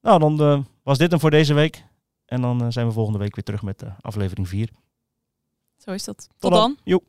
Nou, 0.00 0.18
dan 0.18 0.40
eh, 0.40 0.60
was 0.82 0.98
dit 0.98 1.10
hem 1.10 1.20
voor 1.20 1.30
deze 1.30 1.54
week. 1.54 1.84
En 2.26 2.40
dan 2.40 2.62
eh, 2.62 2.66
zijn 2.70 2.86
we 2.86 2.92
volgende 2.92 3.18
week 3.18 3.34
weer 3.34 3.44
terug 3.44 3.62
met 3.62 3.82
eh, 3.82 3.92
aflevering 4.00 4.48
4. 4.48 4.68
Zo 5.76 5.90
is 5.90 6.04
dat. 6.04 6.28
Tot, 6.38 6.52
dan. 6.52 6.76
Joep. 6.84 7.04